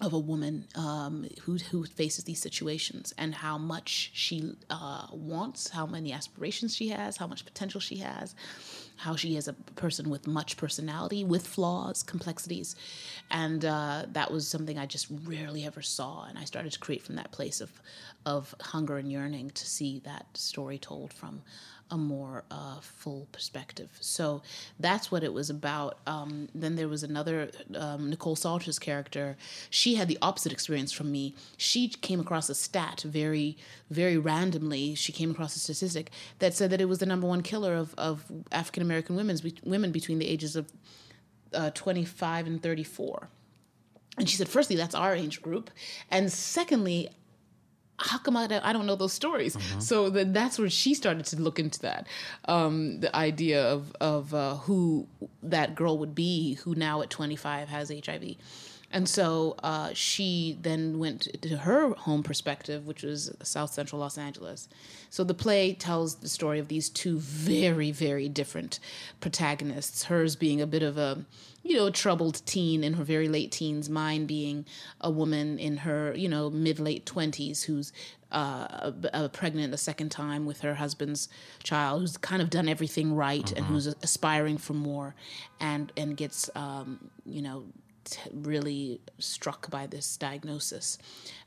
of 0.00 0.12
a 0.14 0.18
woman 0.18 0.66
um, 0.74 1.26
who 1.42 1.56
who 1.56 1.84
faces 1.84 2.24
these 2.24 2.40
situations 2.40 3.12
and 3.18 3.34
how 3.34 3.58
much 3.58 4.10
she 4.14 4.54
uh, 4.70 5.06
wants, 5.12 5.68
how 5.70 5.86
many 5.86 6.12
aspirations 6.12 6.74
she 6.74 6.88
has, 6.88 7.16
how 7.18 7.26
much 7.26 7.44
potential 7.44 7.80
she 7.80 7.98
has, 7.98 8.34
how 8.96 9.14
she 9.14 9.36
is 9.36 9.46
a 9.46 9.52
person 9.52 10.08
with 10.08 10.26
much 10.26 10.56
personality, 10.56 11.22
with 11.22 11.46
flaws, 11.46 12.02
complexities, 12.02 12.76
and 13.30 13.64
uh, 13.64 14.06
that 14.12 14.30
was 14.30 14.48
something 14.48 14.78
I 14.78 14.86
just 14.86 15.08
rarely 15.24 15.64
ever 15.64 15.82
saw, 15.82 16.24
and 16.24 16.38
I 16.38 16.44
started 16.44 16.72
to 16.72 16.78
create 16.78 17.02
from 17.02 17.16
that 17.16 17.30
place 17.30 17.60
of 17.60 17.70
of 18.24 18.54
hunger 18.60 18.96
and 18.98 19.10
yearning 19.10 19.50
to 19.50 19.66
see 19.66 20.00
that 20.04 20.26
story 20.34 20.78
told 20.78 21.12
from 21.12 21.42
a 21.90 21.96
more 21.96 22.44
uh, 22.50 22.80
full 22.80 23.26
perspective. 23.32 23.90
So 24.00 24.42
that's 24.78 25.10
what 25.10 25.22
it 25.22 25.32
was 25.32 25.50
about. 25.50 25.98
Um, 26.06 26.48
then 26.54 26.76
there 26.76 26.88
was 26.88 27.02
another 27.02 27.50
um, 27.74 28.12
Nikkole 28.12 28.38
Salter's 28.38 28.78
character. 28.78 29.36
She 29.70 29.96
had 29.96 30.08
the 30.08 30.18
opposite 30.22 30.52
experience 30.52 30.92
from 30.92 31.10
me. 31.10 31.34
She 31.56 31.88
came 31.88 32.20
across 32.20 32.48
a 32.48 32.54
stat 32.54 33.02
very, 33.06 33.56
very 33.90 34.16
randomly. 34.18 34.94
She 34.94 35.12
came 35.12 35.30
across 35.30 35.56
a 35.56 35.58
statistic 35.58 36.10
that 36.38 36.54
said 36.54 36.70
that 36.70 36.80
it 36.80 36.88
was 36.88 36.98
the 36.98 37.06
number 37.06 37.26
one 37.26 37.42
killer 37.42 37.74
of, 37.74 37.94
of 37.98 38.24
African 38.52 38.82
American 38.82 39.16
women's 39.16 39.42
women 39.64 39.92
between 39.92 40.18
the 40.18 40.28
ages 40.28 40.56
of 40.56 40.70
uh, 41.54 41.70
25 41.70 42.46
and 42.46 42.62
34. 42.62 43.28
And 44.18 44.28
she 44.28 44.36
said, 44.36 44.48
firstly, 44.48 44.76
that's 44.76 44.94
our 44.94 45.14
age 45.14 45.40
group. 45.40 45.70
And 46.10 46.30
secondly, 46.30 47.08
how 48.00 48.18
come 48.18 48.36
I 48.36 48.46
don't, 48.46 48.64
I 48.64 48.72
don't 48.72 48.86
know 48.86 48.96
those 48.96 49.12
stories? 49.12 49.56
So 49.78 50.10
then 50.10 50.32
that's 50.32 50.58
where 50.58 50.70
she 50.70 50.94
started 50.94 51.26
to 51.26 51.40
look 51.40 51.58
into 51.58 51.80
that, 51.80 52.06
um, 52.46 53.00
the 53.00 53.14
idea 53.14 53.62
of 53.64 53.94
of 54.00 54.32
uh, 54.34 54.56
who 54.56 55.06
that 55.42 55.74
girl 55.74 55.98
would 55.98 56.14
be, 56.14 56.54
who 56.54 56.74
now 56.74 57.02
at 57.02 57.10
25 57.10 57.68
has 57.68 57.90
HIV. 57.90 58.36
And 58.92 59.08
so 59.08 59.54
uh, 59.62 59.90
she 59.94 60.58
then 60.60 60.98
went 60.98 61.28
to 61.42 61.58
her 61.58 61.90
home 61.90 62.22
perspective, 62.22 62.86
which 62.86 63.02
was 63.04 63.32
South 63.42 63.72
Central 63.72 64.00
Los 64.00 64.18
Angeles. 64.18 64.68
So 65.10 65.22
the 65.22 65.34
play 65.34 65.74
tells 65.74 66.16
the 66.16 66.28
story 66.28 66.58
of 66.58 66.68
these 66.68 66.88
two 66.88 67.18
very, 67.18 67.92
very 67.92 68.28
different 68.28 68.80
protagonists. 69.20 70.04
Hers 70.04 70.34
being 70.34 70.60
a 70.60 70.66
bit 70.66 70.82
of 70.82 70.98
a, 70.98 71.24
you 71.62 71.76
know, 71.76 71.90
troubled 71.90 72.42
teen 72.46 72.82
in 72.82 72.94
her 72.94 73.04
very 73.04 73.28
late 73.28 73.52
teens, 73.52 73.88
mine 73.88 74.26
being 74.26 74.66
a 75.00 75.10
woman 75.10 75.58
in 75.58 75.78
her, 75.78 76.12
you 76.16 76.28
know, 76.28 76.50
mid 76.50 76.80
late 76.80 77.06
20s 77.06 77.64
who's 77.64 77.92
uh, 78.32 78.92
uh, 79.12 79.28
pregnant 79.28 79.74
a 79.74 79.76
second 79.76 80.10
time 80.10 80.46
with 80.46 80.60
her 80.62 80.74
husband's 80.74 81.28
child, 81.62 82.00
who's 82.00 82.16
kind 82.16 82.42
of 82.42 82.50
done 82.50 82.68
everything 82.68 83.14
right 83.14 83.52
and 83.52 83.66
who's 83.66 83.86
aspiring 84.02 84.58
for 84.58 84.74
more, 84.74 85.14
and 85.58 85.92
and 85.96 86.16
gets 86.16 86.48
um, 86.54 87.10
you 87.26 87.42
know 87.42 87.64
t- 88.04 88.30
really 88.32 89.00
struck 89.18 89.70
by 89.70 89.86
this 89.86 90.16
diagnosis 90.16 90.98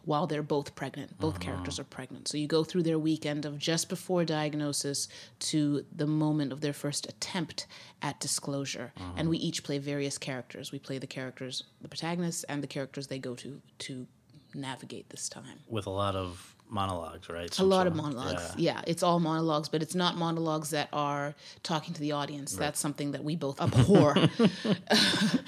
while 0.06 0.28
they're 0.28 0.44
both 0.44 0.76
pregnant. 0.76 1.18
Both 1.20 1.36
uh-huh. 1.36 1.44
characters 1.44 1.80
are 1.80 1.84
pregnant. 1.84 2.28
So 2.28 2.38
you 2.38 2.48
go 2.48 2.64
through 2.64 2.84
their 2.84 3.00
weekend 3.00 3.46
of 3.46 3.58
just 3.58 3.90
before 3.90 4.26
diagnosis 4.26 5.08
to 5.40 5.86
the 5.96 6.08
moment 6.08 6.52
of 6.52 6.62
their 6.62 6.74
first 6.74 7.08
attempt 7.08 7.68
at 8.02 8.20
disclosure. 8.20 8.92
Uh-huh. 8.98 9.14
And 9.18 9.30
we 9.30 9.38
each 9.38 9.64
play 9.64 9.78
various 9.78 10.18
characters. 10.18 10.72
We 10.72 10.80
play 10.80 10.98
the 10.98 11.08
characters, 11.08 11.64
the 11.82 11.88
protagonists, 11.88 12.44
and 12.46 12.62
the 12.62 12.68
characters 12.68 13.08
they 13.08 13.20
go 13.20 13.36
to 13.36 13.62
to 13.80 14.08
navigate 14.56 15.10
this 15.10 15.30
time. 15.30 15.60
with 15.68 15.88
a 15.88 15.90
lot 15.90 16.16
of 16.16 16.53
monologues, 16.70 17.30
right? 17.30 17.60
A 17.60 17.64
lot 17.64 17.88
of 17.88 17.96
monologues. 17.96 18.54
Yeah. 18.58 18.82
it's 18.88 19.04
all 19.04 19.20
monologues, 19.20 19.70
but 19.70 19.82
it's 19.82 19.96
not 19.96 20.18
monologues 20.18 20.72
that 20.72 20.90
are 20.92 21.36
talking 21.62 21.94
to 21.94 22.02
the 22.02 22.14
audience. 22.14 22.56
That's 22.56 22.80
something 22.80 23.12
that 23.12 23.24
we 23.24 23.36
both 23.36 23.62
abhor. 23.62 24.16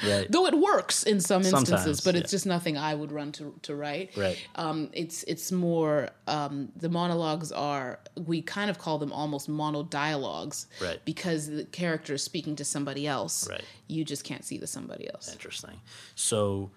Right. 0.06 0.28
Though 0.30 0.46
it 0.46 0.54
works 0.54 1.04
in 1.04 1.20
some 1.20 1.42
instances, 1.42 1.68
Sometimes, 1.68 2.02
but 2.02 2.16
it's 2.16 2.32
yeah. 2.32 2.36
just 2.36 2.46
nothing 2.46 2.78
I 2.78 2.94
would 2.94 3.12
run 3.12 3.32
to 3.34 3.56
to 3.64 3.76
write. 3.76 4.16
Right. 4.16 4.38
Um, 4.56 4.90
it's 4.94 5.24
it's 5.24 5.52
more 5.52 6.10
um, 6.28 6.72
the 6.76 6.90
monologues 6.90 7.52
are 7.52 8.00
we 8.16 8.42
kind 8.42 8.70
of 8.70 8.78
call 8.78 8.98
them 9.00 9.12
almost 9.12 9.50
monodialogues. 9.50 10.68
Right. 10.82 11.04
Because 11.06 11.48
the 11.48 11.66
character 11.66 12.14
is 12.16 12.24
speaking 12.24 12.56
to 12.58 12.66
somebody 12.66 13.08
else. 13.08 13.50
Right. 13.50 13.64
You 13.88 14.04
just 14.06 14.24
can't 14.24 14.44
see 14.44 14.58
the 14.58 14.68
somebody 14.68 15.10
else. 15.10 15.32
Interesting. 15.32 15.80
So, 16.16 16.72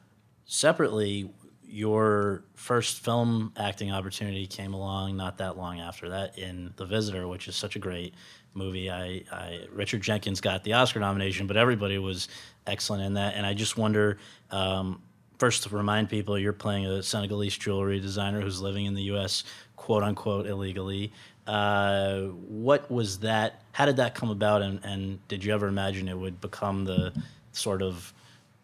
separately, 0.47 1.31
your 1.69 2.45
first 2.55 3.05
film 3.05 3.53
acting 3.57 3.93
opportunity 3.93 4.47
came 4.47 4.73
along 4.75 5.17
not 5.17 5.39
that 5.39 5.57
long 5.57 5.81
after 5.81 6.09
that 6.09 6.39
in 6.39 6.73
The 6.77 6.87
Visitor, 6.87 7.29
which 7.29 7.47
is 7.47 7.57
such 7.57 7.77
a 7.77 7.79
great 7.79 8.15
movie. 8.55 8.91
I, 8.91 9.23
I 9.31 9.61
Richard 9.73 10.01
Jenkins 10.01 10.41
got 10.41 10.65
the 10.65 10.73
Oscar 10.73 11.01
nomination, 11.01 11.47
but 11.47 11.57
everybody 11.57 11.99
was 11.99 12.29
excellent 12.67 13.03
in 13.05 13.15
that. 13.15 13.35
And 13.35 13.47
I 13.47 13.55
just 13.55 13.77
wonder. 13.77 14.19
Um, 14.51 15.03
First, 15.39 15.63
to 15.63 15.69
remind 15.69 16.11
people, 16.11 16.37
you're 16.37 16.53
playing 16.53 16.87
a 16.87 17.01
Senegalese 17.01 17.57
jewelry 17.57 18.01
designer 18.01 18.41
who's 18.41 18.61
living 18.61 18.87
in 18.87 18.95
the 18.95 19.03
U.S., 19.03 19.45
quote 19.77 20.03
unquote, 20.03 20.49
illegally. 20.49 21.13
Uh, 21.47 22.23
what 22.49 22.91
was 22.91 23.21
that? 23.21 23.63
How 23.71 23.87
did 23.87 23.97
that 23.97 24.17
come 24.17 24.31
about? 24.31 24.63
And, 24.63 24.85
and 24.85 25.27
did 25.29 25.45
you 25.45 25.55
ever 25.55 25.69
imagine 25.69 26.09
it 26.09 26.19
would 26.19 26.41
become 26.41 26.85
the 26.85 27.13
sort 27.53 27.83
of 27.83 28.13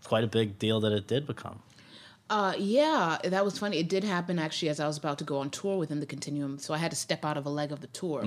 quite 0.02 0.24
a 0.24 0.26
big 0.26 0.58
deal 0.58 0.80
that 0.80 0.90
it 0.90 1.06
did 1.06 1.28
become? 1.28 1.62
Uh, 2.34 2.52
yeah, 2.58 3.16
that 3.22 3.44
was 3.44 3.56
funny. 3.60 3.78
It 3.78 3.88
did 3.88 4.02
happen 4.02 4.40
actually 4.40 4.68
as 4.68 4.80
I 4.80 4.88
was 4.88 4.98
about 4.98 5.18
to 5.18 5.24
go 5.24 5.38
on 5.38 5.50
tour 5.50 5.78
within 5.78 6.00
the 6.00 6.06
Continuum, 6.06 6.58
so 6.58 6.74
I 6.74 6.78
had 6.78 6.90
to 6.90 6.96
step 6.96 7.24
out 7.24 7.36
of 7.36 7.46
a 7.46 7.48
leg 7.48 7.70
of 7.70 7.80
the 7.80 7.86
tour. 7.86 8.24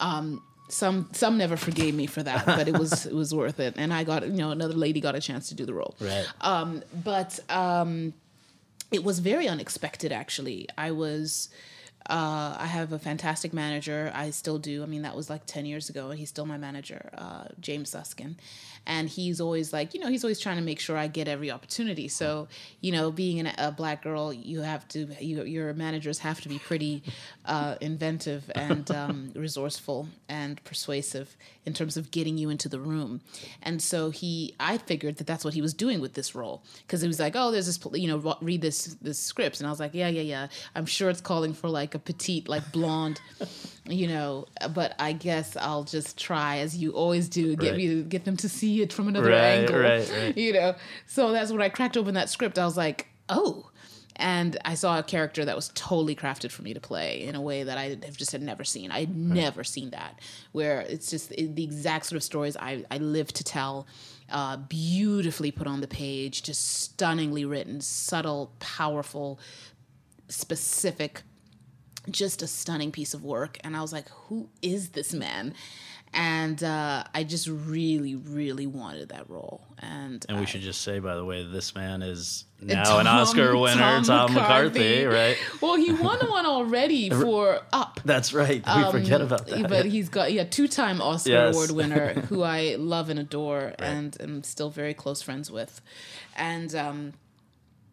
Um, 0.00 0.42
some 0.68 1.08
some 1.12 1.38
never 1.38 1.56
forgave 1.56 1.94
me 1.94 2.04
for 2.04 2.22
that, 2.22 2.44
but 2.44 2.68
it 2.68 2.78
was 2.78 3.06
it 3.06 3.14
was 3.14 3.34
worth 3.34 3.58
it, 3.58 3.72
and 3.78 3.90
I 3.90 4.04
got 4.04 4.26
you 4.26 4.36
know 4.36 4.50
another 4.50 4.74
lady 4.74 5.00
got 5.00 5.14
a 5.14 5.20
chance 5.20 5.48
to 5.48 5.54
do 5.54 5.64
the 5.64 5.72
role. 5.72 5.96
Right. 5.98 6.26
Um, 6.42 6.82
but 6.92 7.40
um, 7.48 8.12
it 8.92 9.02
was 9.02 9.20
very 9.20 9.48
unexpected 9.48 10.12
actually. 10.12 10.68
I 10.76 10.90
was. 10.90 11.48
Uh, 12.10 12.56
I 12.58 12.66
have 12.66 12.92
a 12.92 12.98
fantastic 12.98 13.52
manager. 13.52 14.10
I 14.14 14.30
still 14.30 14.58
do. 14.58 14.82
I 14.82 14.86
mean, 14.86 15.02
that 15.02 15.14
was 15.14 15.28
like 15.28 15.44
10 15.44 15.66
years 15.66 15.90
ago, 15.90 16.08
and 16.08 16.18
he's 16.18 16.30
still 16.30 16.46
my 16.46 16.56
manager, 16.56 17.10
uh, 17.12 17.48
James 17.60 17.90
Suskin. 17.90 18.36
And 18.88 19.08
he's 19.08 19.40
always 19.40 19.72
like, 19.72 19.94
you 19.94 20.00
know, 20.00 20.08
he's 20.08 20.24
always 20.24 20.40
trying 20.40 20.56
to 20.56 20.62
make 20.62 20.80
sure 20.80 20.96
I 20.96 21.06
get 21.06 21.28
every 21.28 21.50
opportunity. 21.50 22.08
So, 22.08 22.48
you 22.80 22.90
know, 22.90 23.12
being 23.12 23.38
an, 23.38 23.52
a 23.58 23.70
black 23.70 24.02
girl, 24.02 24.32
you 24.32 24.62
have 24.62 24.88
to, 24.88 25.06
you, 25.20 25.44
your 25.44 25.72
managers 25.74 26.18
have 26.20 26.40
to 26.40 26.48
be 26.48 26.58
pretty 26.58 27.02
uh, 27.44 27.76
inventive 27.80 28.50
and 28.56 28.90
um, 29.00 29.30
resourceful 29.36 30.08
and 30.28 30.62
persuasive 30.64 31.36
in 31.66 31.74
terms 31.74 31.96
of 31.98 32.10
getting 32.10 32.38
you 32.38 32.48
into 32.50 32.68
the 32.68 32.80
room. 32.80 33.20
And 33.62 33.80
so 33.82 34.08
he, 34.10 34.54
I 34.58 34.78
figured 34.78 35.16
that 35.18 35.26
that's 35.26 35.44
what 35.44 35.52
he 35.54 35.60
was 35.60 35.74
doing 35.74 36.00
with 36.00 36.14
this 36.14 36.34
role 36.34 36.62
because 36.86 37.02
he 37.02 37.08
was 37.08 37.20
like, 37.20 37.34
oh, 37.36 37.50
there's 37.50 37.66
this, 37.66 37.78
you 37.92 38.08
know, 38.08 38.36
read 38.40 38.62
this 38.62 38.96
this 39.02 39.18
script, 39.18 39.60
and 39.60 39.66
I 39.66 39.70
was 39.70 39.78
like, 39.80 39.92
yeah, 39.94 40.08
yeah, 40.08 40.22
yeah. 40.22 40.48
I'm 40.74 40.86
sure 40.86 41.10
it's 41.10 41.20
calling 41.20 41.52
for 41.52 41.68
like 41.68 41.94
a 41.94 41.98
petite, 41.98 42.48
like 42.48 42.72
blonde, 42.72 43.20
you 43.86 44.06
know. 44.08 44.46
But 44.74 44.94
I 44.98 45.12
guess 45.12 45.56
I'll 45.58 45.84
just 45.84 46.18
try, 46.18 46.58
as 46.58 46.74
you 46.76 46.92
always 46.92 47.28
do, 47.28 47.54
get 47.54 47.68
Right. 47.72 47.76
me 47.76 48.02
get 48.04 48.24
them 48.24 48.36
to 48.38 48.48
see 48.48 48.77
it 48.82 48.92
from 48.92 49.08
another 49.08 49.30
Right, 49.30 49.58
angle, 49.60 49.78
right, 49.78 50.10
right. 50.16 50.36
you 50.36 50.52
know. 50.52 50.74
So 51.06 51.32
that's 51.32 51.50
when 51.52 51.62
I 51.62 51.68
cracked 51.68 51.96
open 51.96 52.14
that 52.14 52.30
script. 52.30 52.58
I 52.58 52.64
was 52.64 52.76
like, 52.76 53.08
oh. 53.28 53.70
And 54.20 54.56
I 54.64 54.74
saw 54.74 54.98
a 54.98 55.02
character 55.04 55.44
that 55.44 55.54
was 55.54 55.70
totally 55.76 56.16
crafted 56.16 56.50
for 56.50 56.62
me 56.62 56.74
to 56.74 56.80
play 56.80 57.22
in 57.22 57.36
a 57.36 57.40
way 57.40 57.62
that 57.62 57.78
I 57.78 57.90
have 58.04 58.16
just 58.16 58.32
had 58.32 58.42
never 58.42 58.64
seen. 58.64 58.90
I 58.90 59.00
had 59.00 59.16
never 59.16 59.62
seen 59.62 59.90
that, 59.90 60.18
where 60.50 60.80
it's 60.80 61.08
just 61.08 61.28
the 61.28 61.62
exact 61.62 62.06
sort 62.06 62.16
of 62.16 62.24
stories 62.24 62.56
I, 62.56 62.84
I 62.90 62.98
live 62.98 63.32
to 63.34 63.44
tell, 63.44 63.86
uh, 64.28 64.56
beautifully 64.56 65.52
put 65.52 65.68
on 65.68 65.80
the 65.80 65.86
page, 65.86 66.42
just 66.42 66.66
stunningly 66.80 67.44
written, 67.44 67.80
subtle, 67.80 68.50
powerful, 68.58 69.38
specific, 70.26 71.22
just 72.10 72.42
a 72.42 72.46
stunning 72.46 72.90
piece 72.92 73.14
of 73.14 73.24
work. 73.24 73.58
And 73.64 73.76
I 73.76 73.80
was 73.82 73.92
like, 73.92 74.08
who 74.08 74.48
is 74.62 74.90
this 74.90 75.12
man? 75.12 75.54
and 76.14 76.64
uh, 76.64 77.04
I 77.14 77.22
just 77.22 77.46
really, 77.48 78.14
really 78.14 78.66
wanted 78.66 79.10
that 79.10 79.28
role. 79.28 79.60
And 79.78 80.24
And 80.26 80.38
I- 80.38 80.40
we 80.40 80.46
should 80.46 80.62
just 80.62 80.80
say, 80.80 81.00
by 81.00 81.14
the 81.16 81.24
way, 81.24 81.44
this 81.44 81.74
man 81.74 82.00
is 82.00 82.46
now 82.62 82.82
Tom- 82.84 83.00
an 83.00 83.06
Oscar 83.06 83.54
winner, 83.54 84.00
Tom, 84.02 84.32
McCarthy, 84.32 85.04
right? 85.04 85.36
Well, 85.60 85.74
he 85.76 85.92
won 85.92 86.18
one 86.30 86.46
already 86.46 87.10
for 87.24 87.60
Up. 87.74 88.00
That's 88.06 88.32
right. 88.32 88.64
We 88.66 88.90
forget 88.90 89.20
about 89.20 89.48
that. 89.48 89.56
Um, 89.58 89.62
But 89.64 89.84
he's 89.84 90.08
got 90.08 90.32
yeah, 90.32 90.44
two-time 90.44 91.02
Oscar 91.02 91.28
Yes. 91.30 91.54
award 91.54 91.72
winner 91.72 92.14
who 92.30 92.42
I 92.42 92.76
love 92.78 93.10
and 93.10 93.20
adore, 93.20 93.74
and 93.78 94.16
am 94.18 94.42
still 94.44 94.70
very 94.70 94.94
close 94.94 95.20
friends 95.20 95.50
with, 95.50 95.82
and 96.38 96.74
um, 96.74 97.12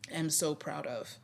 am 0.10 0.30
so 0.30 0.56
proud 0.56 0.88
of. 0.88 1.16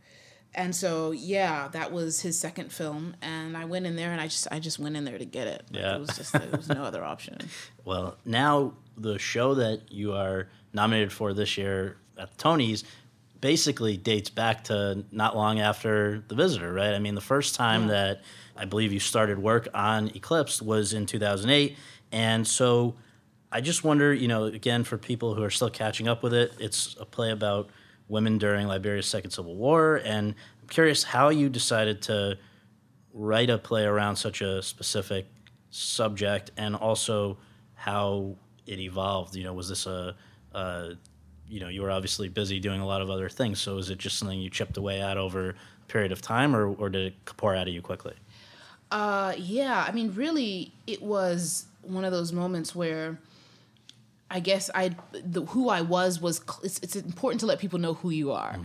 And 0.53 0.75
so 0.75 1.11
yeah, 1.11 1.69
that 1.69 1.91
was 1.93 2.21
his 2.21 2.37
second 2.37 2.71
film, 2.73 3.15
and 3.21 3.55
I 3.55 3.63
went 3.65 3.85
in 3.85 3.95
there, 3.95 4.11
and 4.11 4.19
I 4.19 4.25
just 4.27 4.47
I 4.51 4.59
just 4.59 4.79
went 4.79 4.97
in 4.97 5.05
there 5.05 5.17
to 5.17 5.25
get 5.25 5.47
it. 5.47 5.63
Like, 5.71 5.81
Yeah. 5.81 5.95
it 5.95 5.99
was 5.99 6.09
just 6.17 6.33
there 6.33 6.49
was 6.51 6.67
no 6.67 6.83
other 6.83 7.03
option. 7.03 7.37
Well, 7.85 8.15
now 8.25 8.73
the 8.95 9.17
show 9.17 9.55
that 9.55 9.91
you 9.91 10.13
are 10.13 10.49
nominated 10.73 11.11
for 11.11 11.33
this 11.33 11.57
year 11.57 11.97
at 12.17 12.37
the 12.37 12.43
Tonys 12.43 12.83
basically 13.39 13.97
dates 13.97 14.29
back 14.29 14.65
to 14.65 15.03
not 15.11 15.35
long 15.35 15.59
after 15.59 16.23
The 16.27 16.35
Visitor, 16.35 16.71
right? 16.71 16.93
I 16.93 16.99
mean, 16.99 17.15
the 17.15 17.21
first 17.21 17.55
time 17.55 17.87
that 17.87 18.21
I 18.55 18.65
believe 18.65 18.93
you 18.93 18.99
started 18.99 19.39
work 19.39 19.67
on 19.73 20.09
Eclipse 20.15 20.61
was 20.61 20.93
in 20.93 21.07
2008. 21.07 21.75
And 22.11 22.47
so 22.47 22.93
I 23.51 23.61
just 23.61 23.83
wonder, 23.83 24.13
you 24.13 24.27
know, 24.27 24.43
again, 24.43 24.83
for 24.83 24.99
people 24.99 25.33
who 25.33 25.41
are 25.43 25.49
still 25.49 25.71
catching 25.71 26.07
up 26.07 26.21
with 26.21 26.35
it, 26.35 26.53
it's 26.59 26.95
a 26.99 27.05
play 27.05 27.31
about 27.31 27.71
women 28.11 28.37
during 28.37 28.67
Liberia's 28.67 29.07
Second 29.07 29.31
Civil 29.31 29.55
War. 29.55 30.01
And 30.03 30.35
I'm 30.61 30.67
curious 30.67 31.03
how 31.03 31.29
you 31.29 31.49
decided 31.49 32.01
to 32.03 32.37
write 33.13 33.49
a 33.49 33.57
play 33.57 33.85
around 33.85 34.17
such 34.17 34.41
a 34.41 34.61
specific 34.61 35.25
subject 35.69 36.51
and 36.57 36.75
also 36.75 37.37
how 37.73 38.35
it 38.67 38.79
evolved. 38.79 39.35
You 39.35 39.45
know, 39.45 39.53
was 39.53 39.69
this 39.69 39.85
a, 39.85 40.15
a 40.53 40.91
you 41.47 41.59
know, 41.59 41.69
you 41.69 41.81
were 41.81 41.91
obviously 41.91 42.27
busy 42.29 42.59
doing 42.59 42.81
a 42.81 42.85
lot 42.85 43.01
of 43.01 43.09
other 43.09 43.29
things. 43.29 43.59
So 43.59 43.77
is 43.77 43.89
it 43.89 43.97
just 43.97 44.19
something 44.19 44.39
you 44.39 44.49
chipped 44.49 44.77
away 44.77 45.01
at 45.01 45.17
over 45.17 45.49
a 45.49 45.55
period 45.87 46.11
of 46.11 46.21
time 46.21 46.55
or, 46.55 46.67
or 46.67 46.89
did 46.89 47.07
it 47.07 47.25
pour 47.37 47.55
out 47.55 47.67
of 47.67 47.73
you 47.73 47.81
quickly? 47.81 48.13
Uh, 48.91 49.33
yeah, 49.37 49.85
I 49.87 49.93
mean, 49.93 50.13
really, 50.13 50.73
it 50.85 51.01
was 51.01 51.65
one 51.81 52.03
of 52.03 52.11
those 52.11 52.33
moments 52.33 52.75
where 52.75 53.17
I 54.31 54.39
guess 54.39 54.69
I, 54.73 54.95
the, 55.11 55.45
who 55.45 55.69
I 55.69 55.81
was 55.81 56.21
was. 56.21 56.41
It's, 56.63 56.79
it's 56.79 56.95
important 56.95 57.41
to 57.41 57.45
let 57.45 57.59
people 57.59 57.79
know 57.79 57.95
who 57.95 58.09
you 58.09 58.31
are. 58.31 58.57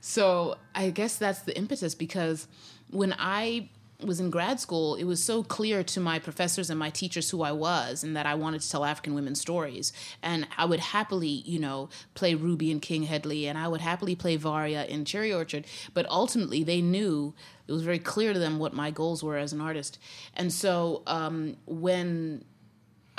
So 0.00 0.56
I 0.74 0.90
guess 0.90 1.16
that's 1.16 1.42
the 1.42 1.56
impetus 1.56 1.94
because 1.94 2.48
when 2.90 3.14
I 3.18 3.68
was 4.04 4.20
in 4.20 4.30
grad 4.30 4.60
school, 4.60 4.94
it 4.94 5.04
was 5.04 5.22
so 5.22 5.42
clear 5.42 5.82
to 5.82 6.00
my 6.00 6.18
professors 6.18 6.70
and 6.70 6.78
my 6.78 6.90
teachers 6.90 7.30
who 7.30 7.42
I 7.42 7.52
was 7.52 8.02
and 8.02 8.16
that 8.16 8.26
I 8.26 8.34
wanted 8.34 8.62
to 8.62 8.70
tell 8.70 8.84
African 8.84 9.14
women's 9.14 9.40
stories. 9.40 9.92
And 10.22 10.46
I 10.56 10.64
would 10.64 10.80
happily, 10.80 11.28
you 11.28 11.58
know, 11.58 11.88
play 12.14 12.34
Ruby 12.34 12.70
and 12.70 12.80
King 12.80 13.04
Hedley 13.04 13.46
and 13.46 13.58
I 13.58 13.68
would 13.68 13.80
happily 13.80 14.16
play 14.16 14.36
Varia 14.36 14.86
in 14.86 15.04
Cherry 15.04 15.32
Orchard. 15.32 15.66
But 15.94 16.08
ultimately, 16.08 16.64
they 16.64 16.80
knew 16.80 17.34
it 17.66 17.72
was 17.72 17.82
very 17.82 17.98
clear 17.98 18.32
to 18.32 18.38
them 18.38 18.58
what 18.58 18.72
my 18.72 18.90
goals 18.90 19.22
were 19.22 19.36
as 19.36 19.52
an 19.52 19.60
artist. 19.60 19.98
And 20.34 20.52
so 20.52 21.02
um, 21.06 21.56
when 21.66 22.44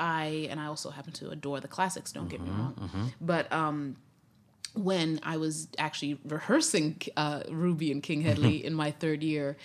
I, 0.01 0.47
and 0.49 0.59
I 0.59 0.65
also 0.65 0.89
happen 0.89 1.13
to 1.13 1.29
adore 1.29 1.59
the 1.61 1.67
classics, 1.67 2.11
don't 2.11 2.29
get 2.29 2.41
me 2.41 2.49
wrong, 2.49 2.73
but 3.21 3.51
um, 3.53 3.95
when 4.73 5.19
I 5.23 5.37
was 5.37 5.67
actually 5.77 6.17
rehearsing 6.25 7.01
uh, 7.17 7.43
Ruby 7.49 7.91
and 7.91 8.01
King 8.01 8.21
Hedley 8.21 8.65
in 8.65 8.73
my 8.73 8.91
third 8.91 9.21
year, 9.23 9.57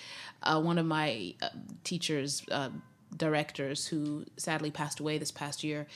uh, 0.43 0.61
one 0.61 0.79
of 0.79 0.87
my 0.87 1.35
uh, 1.43 1.49
teachers, 1.85 2.43
uh, 2.51 2.71
directors, 3.17 3.87
who 3.87 4.25
sadly 4.37 4.71
passed 4.71 5.01
away 5.01 5.19
this 5.19 5.31
past 5.31 5.63
year, 5.65 5.87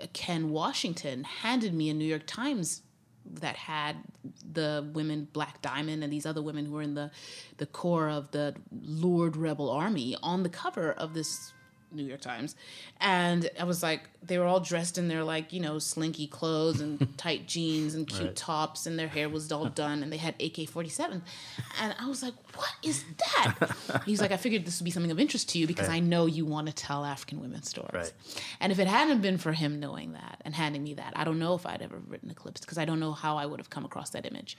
uh, 0.00 0.06
Ken 0.12 0.50
Washington, 0.50 1.24
handed 1.24 1.72
me 1.74 1.90
a 1.90 1.94
New 1.94 2.04
York 2.04 2.26
Times 2.26 2.82
that 3.24 3.56
had 3.56 3.96
the 4.52 4.88
women 4.92 5.28
Black 5.32 5.62
Diamond 5.62 6.02
and 6.02 6.12
these 6.12 6.26
other 6.26 6.42
women 6.42 6.66
who 6.66 6.72
were 6.72 6.82
in 6.82 6.94
the 6.94 7.10
the 7.58 7.66
core 7.66 8.08
of 8.08 8.30
the 8.30 8.54
LURD 8.72 9.36
Rebel 9.36 9.70
Army 9.70 10.16
on 10.22 10.42
the 10.42 10.48
cover 10.48 10.92
of 10.92 11.14
this 11.14 11.52
New 11.92 12.04
York 12.04 12.20
Times. 12.20 12.56
And 13.00 13.50
I 13.58 13.64
was 13.64 13.82
like, 13.82 14.02
they 14.22 14.38
were 14.38 14.44
all 14.44 14.60
dressed 14.60 14.98
in 14.98 15.08
their 15.08 15.24
like, 15.24 15.52
you 15.52 15.60
know, 15.60 15.78
slinky 15.78 16.26
clothes 16.26 16.80
and 16.80 17.06
tight 17.18 17.46
jeans 17.46 17.94
and 17.94 18.06
cute 18.06 18.36
tops, 18.36 18.86
and 18.86 18.98
their 18.98 19.08
hair 19.08 19.28
was 19.28 19.50
all 19.50 19.66
done, 19.68 20.02
and 20.02 20.12
they 20.12 20.18
had 20.18 20.34
AK 20.40 20.68
47. 20.68 21.22
And 21.80 21.94
I 21.98 22.08
was 22.08 22.22
like, 22.22 22.34
what 22.56 22.72
is 22.82 23.04
that? 23.18 24.02
He's 24.06 24.20
like, 24.20 24.32
I 24.32 24.36
figured 24.36 24.64
this 24.66 24.80
would 24.80 24.84
be 24.84 24.90
something 24.90 25.10
of 25.10 25.18
interest 25.18 25.48
to 25.50 25.58
you 25.58 25.66
because 25.66 25.88
I 25.88 26.00
know 26.00 26.26
you 26.26 26.44
want 26.44 26.66
to 26.66 26.72
tell 26.72 27.04
African 27.04 27.40
women 27.40 27.62
stories. 27.62 27.90
Right. 27.92 28.12
And 28.60 28.72
if 28.72 28.78
it 28.78 28.86
hadn't 28.86 29.22
been 29.22 29.38
for 29.38 29.52
him 29.52 29.80
knowing 29.80 30.12
that 30.12 30.40
and 30.44 30.54
handing 30.54 30.82
me 30.82 30.94
that, 30.94 31.12
I 31.16 31.24
don't 31.24 31.38
know 31.38 31.54
if 31.54 31.66
I'd 31.66 31.82
ever 31.82 31.98
written 32.06 32.30
Eclipse 32.30 32.60
because 32.60 32.78
I 32.78 32.84
don't 32.84 33.00
know 33.00 33.12
how 33.12 33.36
I 33.36 33.46
would 33.46 33.60
have 33.60 33.70
come 33.70 33.84
across 33.84 34.10
that 34.10 34.26
image. 34.26 34.56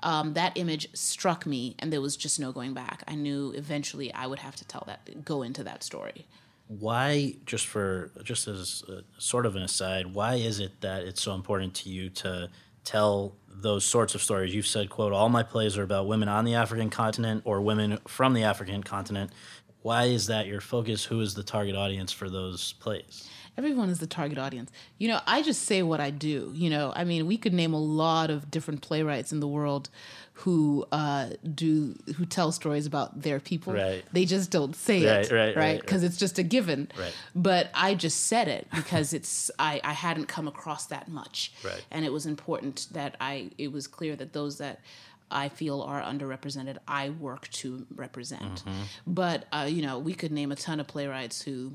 Um, 0.00 0.34
that 0.34 0.52
image 0.56 0.88
struck 0.94 1.44
me, 1.44 1.74
and 1.78 1.92
there 1.92 2.00
was 2.00 2.16
just 2.16 2.38
no 2.38 2.52
going 2.52 2.72
back. 2.72 3.02
I 3.08 3.14
knew 3.14 3.52
eventually 3.56 4.12
I 4.12 4.26
would 4.26 4.38
have 4.38 4.54
to 4.56 4.64
tell 4.64 4.84
that, 4.86 5.24
go 5.24 5.42
into 5.42 5.64
that 5.64 5.82
story. 5.82 6.26
Why, 6.68 7.34
just 7.44 7.66
for, 7.66 8.12
just 8.22 8.46
as 8.46 8.84
a, 8.88 9.02
sort 9.20 9.46
of 9.46 9.56
an 9.56 9.62
aside, 9.62 10.14
why 10.14 10.34
is 10.34 10.60
it 10.60 10.80
that 10.82 11.02
it's 11.02 11.22
so 11.22 11.34
important 11.34 11.74
to 11.76 11.88
you 11.88 12.10
to 12.10 12.50
tell 12.84 13.36
those 13.48 13.84
sorts 13.84 14.14
of 14.14 14.22
stories? 14.22 14.54
You've 14.54 14.66
said, 14.66 14.90
quote, 14.90 15.12
all 15.12 15.28
my 15.28 15.42
plays 15.42 15.76
are 15.76 15.82
about 15.82 16.06
women 16.06 16.28
on 16.28 16.44
the 16.44 16.54
African 16.54 16.90
continent 16.90 17.42
or 17.44 17.60
women 17.62 17.98
from 18.06 18.34
the 18.34 18.44
African 18.44 18.82
continent. 18.82 19.32
Why 19.80 20.04
is 20.04 20.26
that 20.26 20.46
your 20.46 20.60
focus? 20.60 21.04
Who 21.04 21.20
is 21.20 21.34
the 21.34 21.42
target 21.42 21.74
audience 21.74 22.12
for 22.12 22.28
those 22.28 22.74
plays? 22.74 23.28
Everyone 23.56 23.88
is 23.88 23.98
the 23.98 24.06
target 24.06 24.38
audience. 24.38 24.70
You 24.98 25.08
know, 25.08 25.20
I 25.26 25.42
just 25.42 25.62
say 25.62 25.82
what 25.82 25.98
I 25.98 26.10
do. 26.10 26.52
You 26.54 26.70
know, 26.70 26.92
I 26.94 27.02
mean, 27.02 27.26
we 27.26 27.36
could 27.36 27.52
name 27.52 27.74
a 27.74 27.80
lot 27.80 28.30
of 28.30 28.50
different 28.50 28.82
playwrights 28.82 29.32
in 29.32 29.40
the 29.40 29.48
world 29.48 29.90
who 30.42 30.86
uh, 30.92 31.30
do 31.52 31.96
who 32.16 32.24
tell 32.24 32.52
stories 32.52 32.86
about 32.86 33.22
their 33.22 33.40
people. 33.40 33.72
Right. 33.72 34.04
They 34.12 34.24
just 34.24 34.52
don't 34.52 34.76
say 34.76 35.04
Right, 35.04 35.24
it, 35.24 35.32
right, 35.32 35.56
right, 35.56 35.80
Because 35.80 36.04
it's 36.04 36.16
just 36.16 36.38
a 36.38 36.44
given. 36.44 36.92
Right. 36.96 37.12
But 37.34 37.70
I 37.74 37.96
just 37.96 38.26
said 38.28 38.46
it 38.46 38.68
because 38.72 39.12
it's 39.12 39.50
I, 39.58 39.80
I 39.82 39.92
hadn't 39.92 40.26
come 40.26 40.46
across 40.46 40.86
that 40.86 41.08
much. 41.08 41.52
Right. 41.64 41.84
And 41.90 42.04
it 42.04 42.12
was 42.12 42.24
important 42.24 42.86
that 42.92 43.16
I 43.20 43.50
it 43.58 43.72
was 43.72 43.88
clear 43.88 44.14
that 44.14 44.32
those 44.32 44.58
that 44.58 44.80
I 45.28 45.48
feel 45.48 45.82
are 45.82 46.00
underrepresented, 46.00 46.78
I 46.86 47.10
work 47.10 47.48
to 47.50 47.84
represent. 47.94 48.64
Mm-hmm. 48.64 48.82
But 49.08 49.46
uh, 49.52 49.66
you 49.68 49.82
know, 49.82 49.98
we 49.98 50.14
could 50.14 50.30
name 50.30 50.52
a 50.52 50.56
ton 50.56 50.78
of 50.78 50.86
playwrights 50.86 51.42
who 51.42 51.72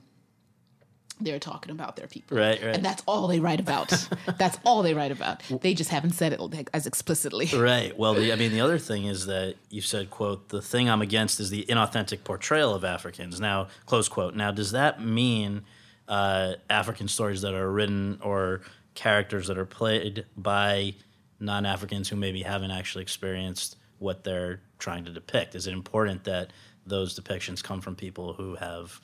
they're 1.21 1.39
talking 1.39 1.71
about 1.71 1.95
their 1.95 2.07
people. 2.07 2.37
Right, 2.37 2.61
right. 2.61 2.75
And 2.75 2.83
that's 2.83 3.03
all 3.05 3.27
they 3.27 3.39
write 3.39 3.59
about. 3.59 3.91
that's 4.37 4.57
all 4.63 4.81
they 4.83 4.93
write 4.93 5.11
about. 5.11 5.41
They 5.61 5.73
just 5.73 5.89
haven't 5.89 6.11
said 6.11 6.33
it 6.33 6.69
as 6.73 6.87
explicitly. 6.87 7.49
Right. 7.53 7.97
Well, 7.97 8.13
the, 8.13 8.33
I 8.33 8.35
mean, 8.35 8.51
the 8.51 8.61
other 8.61 8.77
thing 8.77 9.05
is 9.05 9.25
that 9.27 9.55
you 9.69 9.81
said, 9.81 10.09
"quote 10.09 10.49
The 10.49 10.61
thing 10.61 10.89
I'm 10.89 11.01
against 11.01 11.39
is 11.39 11.49
the 11.49 11.65
inauthentic 11.69 12.23
portrayal 12.23 12.73
of 12.73 12.83
Africans." 12.83 13.39
Now, 13.39 13.67
close 13.85 14.09
quote. 14.09 14.35
Now, 14.35 14.51
does 14.51 14.71
that 14.71 15.03
mean 15.03 15.63
uh, 16.07 16.53
African 16.69 17.07
stories 17.07 17.41
that 17.41 17.53
are 17.53 17.71
written 17.71 18.19
or 18.21 18.61
characters 18.95 19.47
that 19.47 19.57
are 19.57 19.65
played 19.65 20.25
by 20.37 20.93
non-Africans 21.39 22.09
who 22.09 22.15
maybe 22.15 22.41
haven't 22.41 22.71
actually 22.71 23.01
experienced 23.01 23.77
what 23.99 24.23
they're 24.23 24.61
trying 24.79 25.05
to 25.05 25.11
depict? 25.11 25.55
Is 25.55 25.67
it 25.67 25.73
important 25.73 26.23
that 26.25 26.51
those 26.85 27.17
depictions 27.17 27.63
come 27.63 27.81
from 27.81 27.95
people 27.95 28.33
who 28.33 28.55
have 28.55 28.99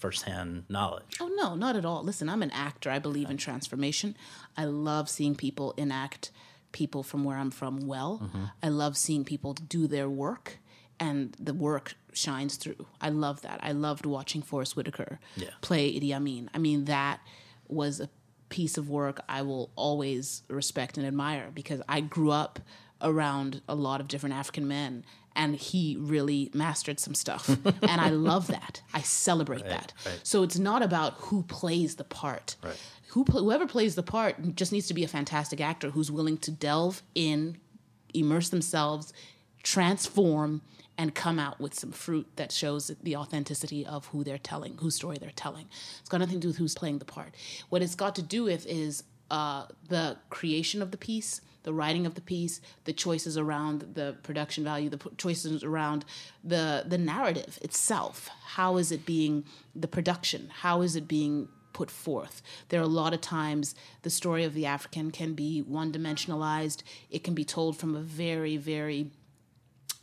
firsthand 0.00 0.64
knowledge? 0.68 1.18
Oh 1.20 1.30
no, 1.36 1.54
not 1.54 1.76
at 1.76 1.84
all. 1.84 2.02
Listen, 2.02 2.28
I'm 2.28 2.42
an 2.42 2.50
actor. 2.50 2.90
I 2.90 2.98
believe 2.98 3.30
in 3.30 3.36
transformation. 3.36 4.16
I 4.56 4.64
love 4.64 5.08
seeing 5.08 5.34
people 5.34 5.72
enact 5.76 6.30
people 6.72 7.02
from 7.02 7.24
where 7.24 7.36
I'm 7.36 7.50
from 7.50 7.86
well. 7.86 8.20
Mm-hmm. 8.22 8.44
I 8.62 8.68
love 8.68 8.96
seeing 8.96 9.24
people 9.24 9.54
do 9.54 9.86
their 9.86 10.08
work 10.08 10.58
and 10.98 11.34
the 11.38 11.54
work 11.54 11.94
shines 12.12 12.56
through. 12.56 12.86
I 13.00 13.08
love 13.10 13.42
that. 13.42 13.60
I 13.62 13.72
loved 13.72 14.06
watching 14.06 14.42
Forest 14.42 14.76
Whitaker 14.76 15.18
Yeah. 15.36 15.50
play 15.60 15.92
Idi 15.92 16.12
Amin. 16.12 16.50
I 16.54 16.58
mean, 16.58 16.84
that 16.86 17.20
was 17.68 18.00
a 18.00 18.08
piece 18.48 18.76
of 18.76 18.88
work 18.90 19.20
I 19.28 19.42
will 19.42 19.70
always 19.76 20.42
respect 20.48 20.98
and 20.98 21.06
admire 21.06 21.50
because 21.54 21.80
I 21.88 22.00
grew 22.00 22.30
up 22.30 22.58
around 23.00 23.62
a 23.68 23.74
lot 23.74 24.00
of 24.00 24.08
different 24.08 24.34
African 24.34 24.66
men 24.68 25.04
and 25.36 25.56
he 25.56 25.96
really 25.98 26.50
mastered 26.52 26.98
some 27.00 27.14
stuff. 27.14 27.48
and 27.64 28.00
I 28.00 28.10
love 28.10 28.48
that. 28.48 28.82
I 28.92 29.00
celebrate 29.02 29.64
that. 29.64 29.92
So 30.22 30.42
it's 30.42 30.58
not 30.58 30.82
about 30.82 31.14
who 31.14 31.42
plays 31.44 31.96
the 31.96 32.04
part. 32.04 32.56
Right. 32.62 32.76
Who 33.08 33.24
whoever 33.24 33.66
plays 33.66 33.94
the 33.94 34.02
part 34.02 34.54
just 34.54 34.72
needs 34.72 34.86
to 34.88 34.94
be 34.94 35.04
a 35.04 35.08
fantastic 35.08 35.60
actor 35.60 35.90
who's 35.90 36.10
willing 36.10 36.38
to 36.38 36.50
delve 36.50 37.02
in, 37.14 37.58
immerse 38.14 38.48
themselves, 38.50 39.12
transform, 39.62 40.62
and 41.00 41.14
come 41.14 41.38
out 41.38 41.58
with 41.58 41.72
some 41.72 41.92
fruit 41.92 42.26
that 42.36 42.52
shows 42.52 42.90
the 43.02 43.16
authenticity 43.16 43.86
of 43.86 44.06
who 44.08 44.22
they're 44.22 44.36
telling, 44.36 44.76
whose 44.78 44.96
story 44.96 45.16
they're 45.18 45.32
telling. 45.34 45.66
It's 45.98 46.10
got 46.10 46.18
nothing 46.18 46.36
to 46.36 46.40
do 46.40 46.48
with 46.48 46.58
who's 46.58 46.74
playing 46.74 46.98
the 46.98 47.06
part. 47.06 47.34
What 47.70 47.80
it's 47.82 47.94
got 47.94 48.14
to 48.16 48.22
do 48.22 48.44
with 48.44 48.66
is 48.66 49.02
uh, 49.30 49.64
the 49.88 50.18
creation 50.28 50.82
of 50.82 50.90
the 50.90 50.98
piece, 50.98 51.40
the 51.62 51.72
writing 51.72 52.06
of 52.06 52.14
the 52.14 52.20
piece, 52.20 52.60
the 52.84 52.92
choices 52.92 53.36
around 53.36 53.94
the 53.94 54.16
production 54.22 54.64
value, 54.64 54.88
the 54.88 54.98
p- 54.98 55.10
choices 55.16 55.62
around 55.62 56.04
the 56.42 56.84
the 56.86 56.98
narrative 56.98 57.58
itself. 57.62 58.28
How 58.56 58.76
is 58.76 58.90
it 58.92 59.06
being 59.06 59.44
the 59.74 59.88
production? 59.88 60.50
How 60.52 60.82
is 60.82 60.96
it 60.96 61.06
being 61.06 61.48
put 61.72 61.90
forth. 61.90 62.42
There 62.68 62.80
are 62.80 62.84
a 62.84 62.88
lot 62.88 63.14
of 63.14 63.20
times 63.20 63.74
the 64.02 64.10
story 64.10 64.44
of 64.44 64.54
the 64.54 64.66
African 64.66 65.10
can 65.10 65.34
be 65.34 65.62
one 65.62 65.92
dimensionalized, 65.92 66.82
it 67.10 67.24
can 67.24 67.32
be 67.32 67.44
told 67.44 67.76
from 67.76 67.94
a 67.94 68.00
very, 68.00 68.56
very 68.56 69.10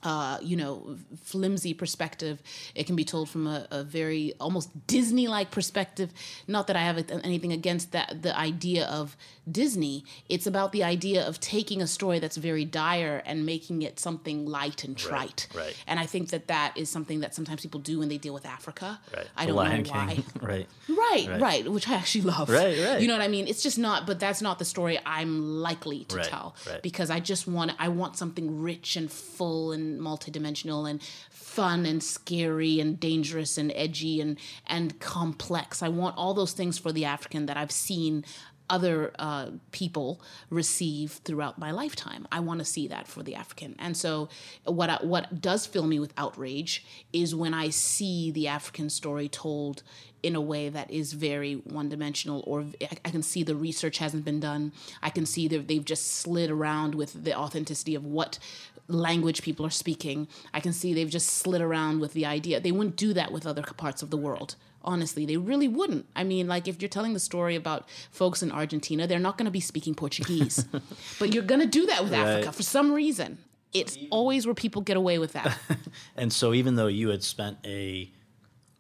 uh, 0.03 0.37
you 0.41 0.55
know, 0.55 0.95
flimsy 1.23 1.73
perspective. 1.73 2.41
It 2.75 2.85
can 2.85 2.95
be 2.95 3.03
told 3.03 3.29
from 3.29 3.47
a, 3.47 3.67
a 3.71 3.83
very 3.83 4.33
almost 4.39 4.69
Disney-like 4.87 5.49
perspective. 5.51 6.11
Not 6.47 6.67
that 6.67 6.75
I 6.75 6.81
have 6.83 6.97
anything 7.23 7.51
against 7.51 7.91
that, 7.93 8.21
the 8.21 8.37
idea 8.37 8.85
of 8.85 9.17
Disney. 9.51 10.03
It's 10.29 10.45
about 10.45 10.71
the 10.71 10.83
idea 10.83 11.25
of 11.27 11.39
taking 11.39 11.81
a 11.81 11.87
story 11.87 12.19
that's 12.19 12.37
very 12.37 12.63
dire 12.65 13.23
and 13.25 13.45
making 13.45 13.81
it 13.81 13.99
something 13.99 14.45
light 14.45 14.83
and 14.83 14.95
trite. 14.97 15.47
Right, 15.55 15.65
right. 15.65 15.83
And 15.87 15.99
I 15.99 16.05
think 16.05 16.29
that 16.29 16.47
that 16.47 16.77
is 16.77 16.89
something 16.89 17.21
that 17.21 17.33
sometimes 17.33 17.61
people 17.61 17.79
do 17.79 17.99
when 17.99 18.09
they 18.09 18.17
deal 18.19 18.33
with 18.33 18.45
Africa. 18.45 18.99
Right. 19.15 19.27
I 19.35 19.41
The 19.45 19.47
don't 19.47 19.55
Lion 19.57 19.83
know 19.83 19.89
why. 19.91 20.23
Right. 20.41 20.67
Right, 20.87 21.27
Right. 21.27 21.41
right, 21.41 21.71
which 21.71 21.87
I 21.89 21.95
actually 21.95 22.21
love. 22.21 22.49
Right, 22.49 22.77
right. 22.85 23.01
You 23.01 23.07
know 23.07 23.13
what 23.17 23.23
I 23.23 23.27
mean? 23.29 23.47
It's 23.47 23.63
just 23.63 23.79
not, 23.79 24.05
but 24.05 24.19
that's 24.19 24.41
not 24.41 24.59
the 24.59 24.65
story 24.65 24.99
I'm 25.05 25.59
likely 25.61 26.03
to 26.05 26.17
Right, 26.17 26.25
tell 26.25 26.55
right. 26.69 26.81
because 26.83 27.09
I 27.09 27.19
just 27.19 27.47
want, 27.47 27.71
I 27.79 27.87
want 27.87 28.15
something 28.17 28.61
rich 28.61 28.95
and 28.95 29.11
full 29.11 29.71
and 29.71 29.86
multidimensional 29.99 30.89
and 30.89 31.01
fun 31.29 31.85
and 31.85 32.03
scary 32.03 32.79
and 32.79 32.99
dangerous 32.99 33.57
and 33.57 33.71
edgy 33.75 34.21
and 34.21 34.37
and 34.67 34.99
complex. 34.99 35.81
I 35.81 35.89
want 35.89 36.17
all 36.17 36.33
those 36.33 36.53
things 36.53 36.77
for 36.77 36.91
the 36.91 37.05
African 37.05 37.45
that 37.47 37.57
I've 37.57 37.71
seen 37.71 38.25
other 38.69 39.13
uh, 39.17 39.47
people 39.71 40.19
receive 40.49 41.13
throughout 41.23 41.57
my 41.57 41.71
lifetime. 41.71 42.27
I 42.33 42.41
want 42.41 42.59
to 42.59 42.65
see 42.65 42.89
that 42.89 43.07
for 43.07 43.23
the 43.23 43.35
African, 43.35 43.75
and 43.79 43.95
so 43.95 44.29
what 44.65 44.89
I, 44.89 44.97
what 45.01 45.41
does 45.41 45.65
fill 45.65 45.87
me 45.87 45.99
with 45.99 46.13
outrage 46.17 46.85
is 47.13 47.33
when 47.33 47.53
I 47.53 47.69
see 47.69 48.29
the 48.31 48.49
African 48.49 48.89
story 48.89 49.29
told 49.29 49.83
in 50.23 50.35
a 50.35 50.41
way 50.41 50.67
that 50.69 50.91
is 50.91 51.13
very 51.13 51.53
one 51.53 51.89
dimensional, 51.89 52.43
or 52.45 52.65
I 52.81 53.09
can 53.09 53.23
see 53.23 53.43
the 53.43 53.55
research 53.55 53.99
hasn't 53.99 54.25
been 54.25 54.39
done. 54.39 54.73
I 55.01 55.09
can 55.09 55.25
see 55.25 55.47
that 55.47 55.67
they've 55.67 55.85
just 55.85 56.07
slid 56.07 56.49
around 56.49 56.95
with 56.95 57.23
the 57.23 57.37
authenticity 57.37 57.95
of 57.95 58.05
what 58.05 58.39
language 58.87 59.41
people 59.41 59.65
are 59.65 59.71
speaking. 59.71 60.27
I 60.53 60.59
can 60.59 60.73
see 60.73 60.93
they've 60.93 61.09
just 61.09 61.27
slid 61.27 61.61
around 61.61 61.99
with 61.99 62.13
the 62.13 62.25
idea. 62.25 62.59
They 62.59 62.71
wouldn't 62.71 62.95
do 62.95 63.13
that 63.13 63.31
with 63.31 63.45
other 63.45 63.61
parts 63.61 64.01
of 64.01 64.09
the 64.09 64.17
world. 64.17 64.55
Honestly, 64.83 65.25
they 65.25 65.35
really 65.37 65.67
wouldn't. 65.67 66.05
I 66.15 66.23
mean, 66.23 66.47
like 66.47 66.67
if 66.67 66.81
you're 66.81 66.89
telling 66.89 67.13
the 67.13 67.19
story 67.19 67.55
about 67.55 67.89
folks 68.11 68.41
in 68.41 68.51
Argentina, 68.51 69.05
they're 69.05 69.19
not 69.19 69.37
going 69.37 69.45
to 69.45 69.51
be 69.51 69.59
speaking 69.59 69.95
Portuguese, 69.95 70.65
but 71.19 71.33
you're 71.33 71.43
going 71.43 71.59
to 71.59 71.67
do 71.67 71.85
that 71.87 72.03
with 72.03 72.13
Africa 72.13 72.51
for 72.51 72.63
some 72.63 72.91
reason. 72.91 73.37
It's 73.73 73.97
always 74.11 74.45
where 74.45 74.55
people 74.55 74.81
get 74.81 74.95
away 74.95 75.19
with 75.19 75.33
that. 75.33 75.57
And 76.15 76.31
so, 76.31 76.53
even 76.53 76.75
though 76.75 76.87
you 76.87 77.09
had 77.09 77.23
spent 77.23 77.57
a 77.65 78.11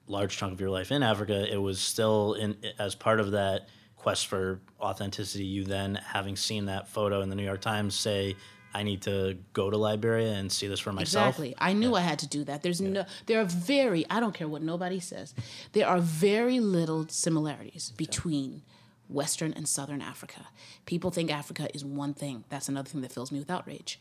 large 0.07 0.37
chunk 0.37 0.53
of 0.53 0.61
your 0.61 0.69
life 0.69 0.91
in 0.91 1.03
Africa, 1.03 1.51
it 1.51 1.57
was 1.57 1.79
still 1.79 2.33
in 2.33 2.55
as 2.79 2.95
part 2.95 3.19
of 3.19 3.31
that 3.31 3.67
quest 3.95 4.27
for 4.27 4.61
authenticity. 4.79 5.45
You 5.45 5.65
then, 5.65 5.95
having 5.95 6.35
seen 6.35 6.65
that 6.65 6.87
photo 6.87 7.21
in 7.21 7.29
the 7.29 7.35
New 7.35 7.43
York 7.43 7.61
Times, 7.61 7.95
say, 7.95 8.35
"I 8.79 8.83
need 8.83 9.01
to 9.03 9.37
go 9.53 9.69
to 9.69 9.77
Liberia 9.77 10.33
and 10.33 10.51
see 10.51 10.67
this 10.67 10.79
for 10.79 10.93
myself." 10.93 11.27
Exactly. 11.27 11.55
I 11.57 11.73
knew 11.73 11.95
I 11.95 12.01
had 12.01 12.19
to 12.19 12.27
do 12.27 12.43
that. 12.45 12.61
There's 12.63 12.81
no 12.81 13.05
there 13.25 13.39
are 13.41 13.45
very 13.45 14.01
I 14.09 14.19
don't 14.19 14.35
care 14.39 14.47
what 14.47 14.61
nobody 14.61 14.99
says. 14.99 15.33
There 15.73 15.87
are 15.87 15.99
very 15.99 16.59
little 16.59 17.07
similarities 17.09 17.93
between 17.97 18.61
Western 19.09 19.53
and 19.53 19.67
Southern 19.67 20.01
Africa. 20.01 20.47
People 20.85 21.11
think 21.11 21.31
Africa 21.31 21.69
is 21.73 21.83
one 21.83 22.13
thing. 22.13 22.43
That's 22.49 22.69
another 22.69 22.89
thing 22.89 23.01
that 23.01 23.11
fills 23.11 23.31
me 23.31 23.39
with 23.39 23.49
outrage. 23.49 23.99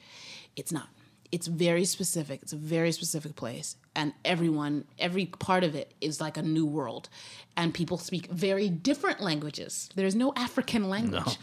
It's 0.57 0.73
not. 0.73 0.89
It's 1.33 1.47
very 1.47 1.85
specific. 1.85 2.43
It's 2.43 2.53
a 2.53 2.57
very 2.57 2.93
specific 2.93 3.37
place. 3.37 3.77
And 3.95 4.13
everyone, 4.25 4.85
every 4.99 5.27
part 5.27 5.65
of 5.65 5.75
it 5.75 5.93
is 6.01 6.21
like 6.21 6.37
a 6.37 6.43
new 6.43 6.67
world. 6.67 7.09
And 7.57 7.73
people 7.73 7.99
speak 7.99 8.27
very 8.27 8.69
different 8.69 9.21
languages. 9.21 9.89
There's 9.95 10.15
no 10.15 10.33
African 10.37 10.89
language. 10.89 11.39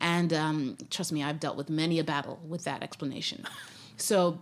And 0.00 0.32
um, 0.32 0.76
trust 0.90 1.12
me, 1.12 1.22
I've 1.22 1.40
dealt 1.40 1.56
with 1.56 1.68
many 1.70 1.98
a 1.98 2.04
battle 2.04 2.40
with 2.46 2.64
that 2.64 2.82
explanation. 2.82 3.44
So 3.96 4.40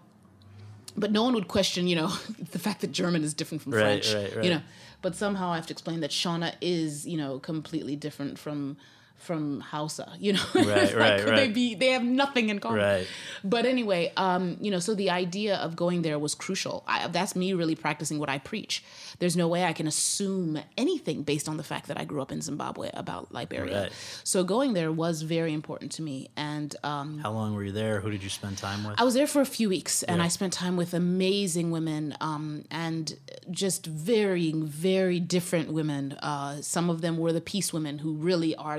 but 0.97 1.13
no 1.13 1.23
one 1.23 1.35
would 1.35 1.49
question, 1.49 1.87
you 1.87 1.97
know, 1.97 2.07
the 2.53 2.59
fact 2.59 2.81
that 2.81 2.91
German 2.93 3.23
is 3.23 3.35
different 3.35 3.63
from 3.63 3.75
Right, 3.75 4.03
French. 4.05 4.15
right, 4.15 4.37
right. 4.37 4.45
You 4.45 4.51
know, 4.53 4.63
but 5.03 5.15
somehow 5.15 5.51
I 5.51 5.57
have 5.57 5.67
to 5.67 5.73
explain 5.75 6.01
that 6.01 6.11
Shona 6.11 6.55
is, 6.61 7.07
you 7.07 7.19
know, 7.19 7.39
completely 7.39 7.97
different 7.97 8.39
from 8.39 8.77
from 9.19 9.61
Hausa. 9.61 10.13
You 10.19 10.35
know, 10.35 10.45
Right, 10.55 10.67
like, 10.67 10.95
right, 10.95 11.25
could 11.25 11.37
They 11.39 11.49
be 11.49 11.75
they 11.75 11.89
have 11.89 12.05
nothing 12.05 12.49
in 12.49 12.59
common. 12.59 12.79
Right. 12.79 13.07
But 13.43 13.67
anyway, 13.67 14.13
um, 14.17 14.57
you 14.61 14.71
know, 14.71 14.79
so 14.79 14.95
the 14.95 15.11
idea 15.11 15.57
of 15.57 15.77
going 15.77 16.03
there 16.03 16.19
was 16.19 16.35
crucial. 16.35 16.85
I, 16.87 17.09
that's 17.09 17.35
me 17.35 17.53
really 17.53 17.75
practicing 17.75 18.19
what 18.19 18.29
I 18.29 18.39
preach. 18.39 18.85
There's 19.19 19.37
no 19.37 19.49
way 19.49 19.65
I 19.65 19.73
can 19.73 19.87
assume 19.87 20.59
anything 20.77 21.23
based 21.23 21.49
on 21.49 21.57
the 21.57 21.65
fact 21.65 21.89
that 21.89 21.99
I 21.99 22.05
grew 22.05 22.21
up 22.23 22.31
in 22.33 22.41
Zimbabwe 22.43 22.91
about 22.95 23.33
Liberia. 23.33 23.83
Right. 23.85 23.93
So 24.25 24.45
going 24.45 24.75
there 24.75 24.93
was 24.93 25.23
very 25.23 25.53
important 25.53 25.93
to 25.93 26.03
me, 26.03 26.29
and 26.37 26.75
um, 26.85 27.19
How 27.19 27.33
long 27.33 27.55
were 27.55 27.65
you 27.65 27.73
there? 27.73 28.01
Who 28.01 28.11
did 28.11 28.23
you 28.23 28.31
spend 28.31 28.59
time 28.59 28.85
with? 28.85 29.01
I 29.01 29.05
was 29.05 29.15
there 29.15 29.27
for 29.27 29.41
a 29.41 29.47
few 29.47 29.69
weeks 29.69 30.03
and 30.03 30.19
Yeah. 30.19 30.25
I 30.25 30.29
spent 30.29 30.53
time 30.53 30.77
with 30.77 30.95
amazing 30.95 31.71
women 31.71 32.15
um, 32.21 32.65
and 32.71 33.17
just 33.51 33.87
varying, 33.87 34.67
very 34.67 35.19
different 35.21 35.73
women. 35.73 36.13
Uh, 36.23 36.61
some 36.63 36.91
of 36.91 37.01
them 37.01 37.19
were 37.19 37.33
the 37.33 37.41
peace 37.41 37.73
women 37.73 37.99
who 37.99 38.15
really 38.15 38.55
are 38.57 38.79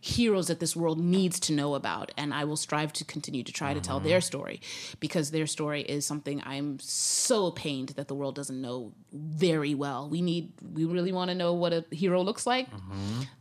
heroes 0.00 0.46
that 0.46 0.60
this 0.60 0.76
world 0.76 0.98
needs 0.98 1.40
to 1.40 1.52
know 1.52 1.74
about. 1.74 2.12
And 2.16 2.32
I 2.32 2.44
will 2.44 2.56
strive 2.56 2.92
to 2.94 3.04
continue 3.04 3.42
to 3.42 3.52
try 3.52 3.74
to 3.74 3.80
tell 3.80 4.00
their 4.00 4.20
story 4.20 4.60
because 5.00 5.30
their 5.30 5.46
story 5.46 5.82
is 5.82 6.06
something 6.06 6.42
I'm 6.44 6.78
so 6.80 7.50
pained 7.50 7.90
that 7.90 8.08
the 8.08 8.14
world 8.14 8.34
doesn't 8.34 8.60
know 8.60 8.92
very 9.12 9.74
well. 9.74 10.08
We 10.08 10.22
need, 10.22 10.52
we 10.72 10.84
really 10.84 11.12
want 11.12 11.30
to 11.30 11.34
know 11.34 11.52
what 11.52 11.72
a 11.72 11.84
hero 11.90 12.22
looks 12.22 12.46
like. 12.46 12.68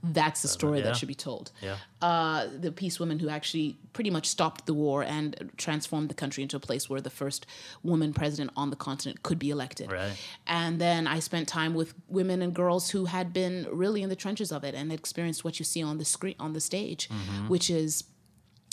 That's 0.04 0.42
the 0.42 0.48
story 0.48 0.80
yeah. 0.80 0.86
that 0.86 0.98
should 0.98 1.08
be 1.08 1.16
told 1.16 1.52
yeah. 1.62 1.78
uh, 2.02 2.48
the 2.60 2.72
peace 2.72 3.00
women 3.00 3.20
who 3.20 3.30
actually 3.30 3.78
pretty 3.94 4.10
much 4.10 4.28
stopped 4.28 4.66
the 4.66 4.74
war 4.74 5.04
and 5.04 5.52
transformed 5.58 6.10
the 6.10 6.14
country 6.14 6.44
into 6.44 6.56
a 6.56 6.60
place 6.60 6.90
where 6.90 7.02
the 7.02 7.10
first 7.10 7.46
woman 7.84 8.14
president 8.14 8.52
on 8.56 8.70
the 8.70 8.76
continent 8.76 9.24
could 9.24 9.40
be 9.40 9.50
elected. 9.50 9.92
Right. 9.92 10.14
And 10.46 10.80
then 10.80 11.08
I 11.08 11.20
spent 11.20 11.48
time 11.48 11.74
with 11.74 11.94
women 12.08 12.42
and 12.42 12.54
girls 12.54 12.92
who 12.92 13.06
had 13.06 13.34
been 13.34 13.68
really 13.72 14.02
in 14.04 14.10
the 14.10 14.16
trenches 14.16 14.52
of 14.52 14.64
it 14.64 14.76
and 14.76 14.92
experienced 14.92 15.44
what 15.44 15.60
you 15.60 15.66
see 15.66 15.84
on 15.84 15.98
the 15.98 16.06
screen 16.06 16.36
on 16.40 16.47
the 16.54 16.62
stage, 16.62 17.10
which 17.48 17.70
is 17.70 18.04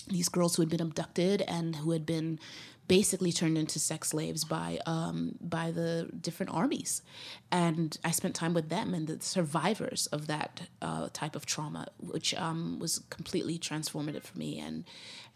these 0.08 0.28
girls 0.28 0.56
who 0.56 0.62
had 0.62 0.68
been 0.68 0.80
abducted 0.82 1.42
and 1.42 1.76
who 1.76 1.92
had 1.92 2.04
been 2.04 2.38
basically 2.86 3.32
turned 3.32 3.56
into 3.56 3.78
sex 3.78 4.08
slaves 4.10 4.44
by 4.44 4.78
um, 4.84 5.36
by 5.40 5.70
the 5.70 6.10
different 6.20 6.52
armies, 6.52 7.00
and 7.50 7.96
I 8.04 8.10
spent 8.10 8.34
time 8.34 8.52
with 8.52 8.68
them 8.68 8.92
and 8.92 9.06
the 9.06 9.20
survivors 9.24 10.06
of 10.08 10.26
that 10.26 10.68
uh, 10.82 11.08
type 11.12 11.34
of 11.34 11.46
trauma, 11.46 11.86
which 11.98 12.34
um, 12.34 12.78
was 12.78 12.98
completely 13.08 13.58
transformative 13.58 14.24
for 14.24 14.38
me 14.38 14.58
and 14.58 14.84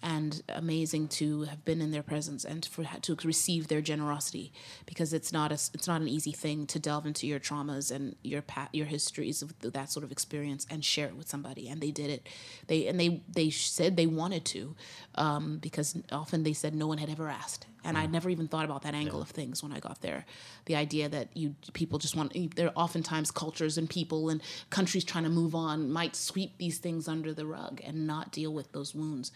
and 0.02 0.42
amazing 0.48 1.08
to 1.08 1.42
have 1.42 1.64
been 1.64 1.80
in 1.80 1.90
their 1.90 2.02
presence 2.02 2.44
and 2.44 2.64
for 2.66 2.84
to 2.84 3.16
receive 3.24 3.68
their 3.68 3.80
generosity 3.80 4.52
because 4.86 5.12
it's 5.12 5.32
not 5.32 5.50
a, 5.50 5.54
it's 5.54 5.88
not 5.88 6.00
an 6.00 6.08
easy 6.08 6.30
thing 6.30 6.66
to 6.66 6.78
delve 6.78 7.06
into 7.06 7.26
your 7.26 7.40
traumas 7.40 7.90
and 7.90 8.14
your 8.22 8.42
pat 8.42 8.68
your 8.72 8.86
histories 8.86 9.42
of 9.42 9.58
that 9.60 9.90
sort 9.90 10.04
of 10.04 10.12
experience 10.12 10.66
and 10.70 10.84
share 10.84 11.08
it 11.08 11.16
with 11.16 11.28
somebody. 11.28 11.68
And 11.68 11.80
they 11.80 11.90
did 11.90 12.10
it. 12.10 12.26
They 12.68 12.86
and 12.86 12.98
they 12.98 13.22
they 13.28 13.50
said 13.50 13.96
they 13.96 14.06
wanted 14.06 14.44
to 14.46 14.76
um, 15.16 15.58
because 15.58 15.96
often 16.12 16.44
they 16.44 16.52
said 16.52 16.74
no 16.74 16.86
one 16.86 16.98
had 16.98 17.10
ever 17.10 17.28
asked 17.28 17.66
and 17.88 17.96
I 17.96 18.04
never 18.04 18.28
even 18.28 18.48
thought 18.48 18.66
about 18.66 18.82
that 18.82 18.94
angle 18.94 19.22
of 19.22 19.30
things 19.30 19.62
when 19.62 19.72
I 19.72 19.80
got 19.80 20.02
there. 20.02 20.26
The 20.66 20.76
idea 20.76 21.08
that 21.08 21.34
you 21.34 21.54
people 21.72 21.98
just 21.98 22.14
want 22.14 22.54
there 22.54 22.66
are 22.66 22.72
oftentimes 22.76 23.30
cultures 23.30 23.78
and 23.78 23.88
people 23.88 24.28
and 24.28 24.42
countries 24.68 25.04
trying 25.04 25.24
to 25.24 25.30
move 25.30 25.54
on 25.54 25.90
might 25.90 26.14
sweep 26.14 26.58
these 26.58 26.78
things 26.78 27.08
under 27.08 27.32
the 27.32 27.46
rug 27.46 27.80
and 27.82 28.06
not 28.06 28.30
deal 28.30 28.52
with 28.52 28.72
those 28.72 28.94
wounds. 28.94 29.32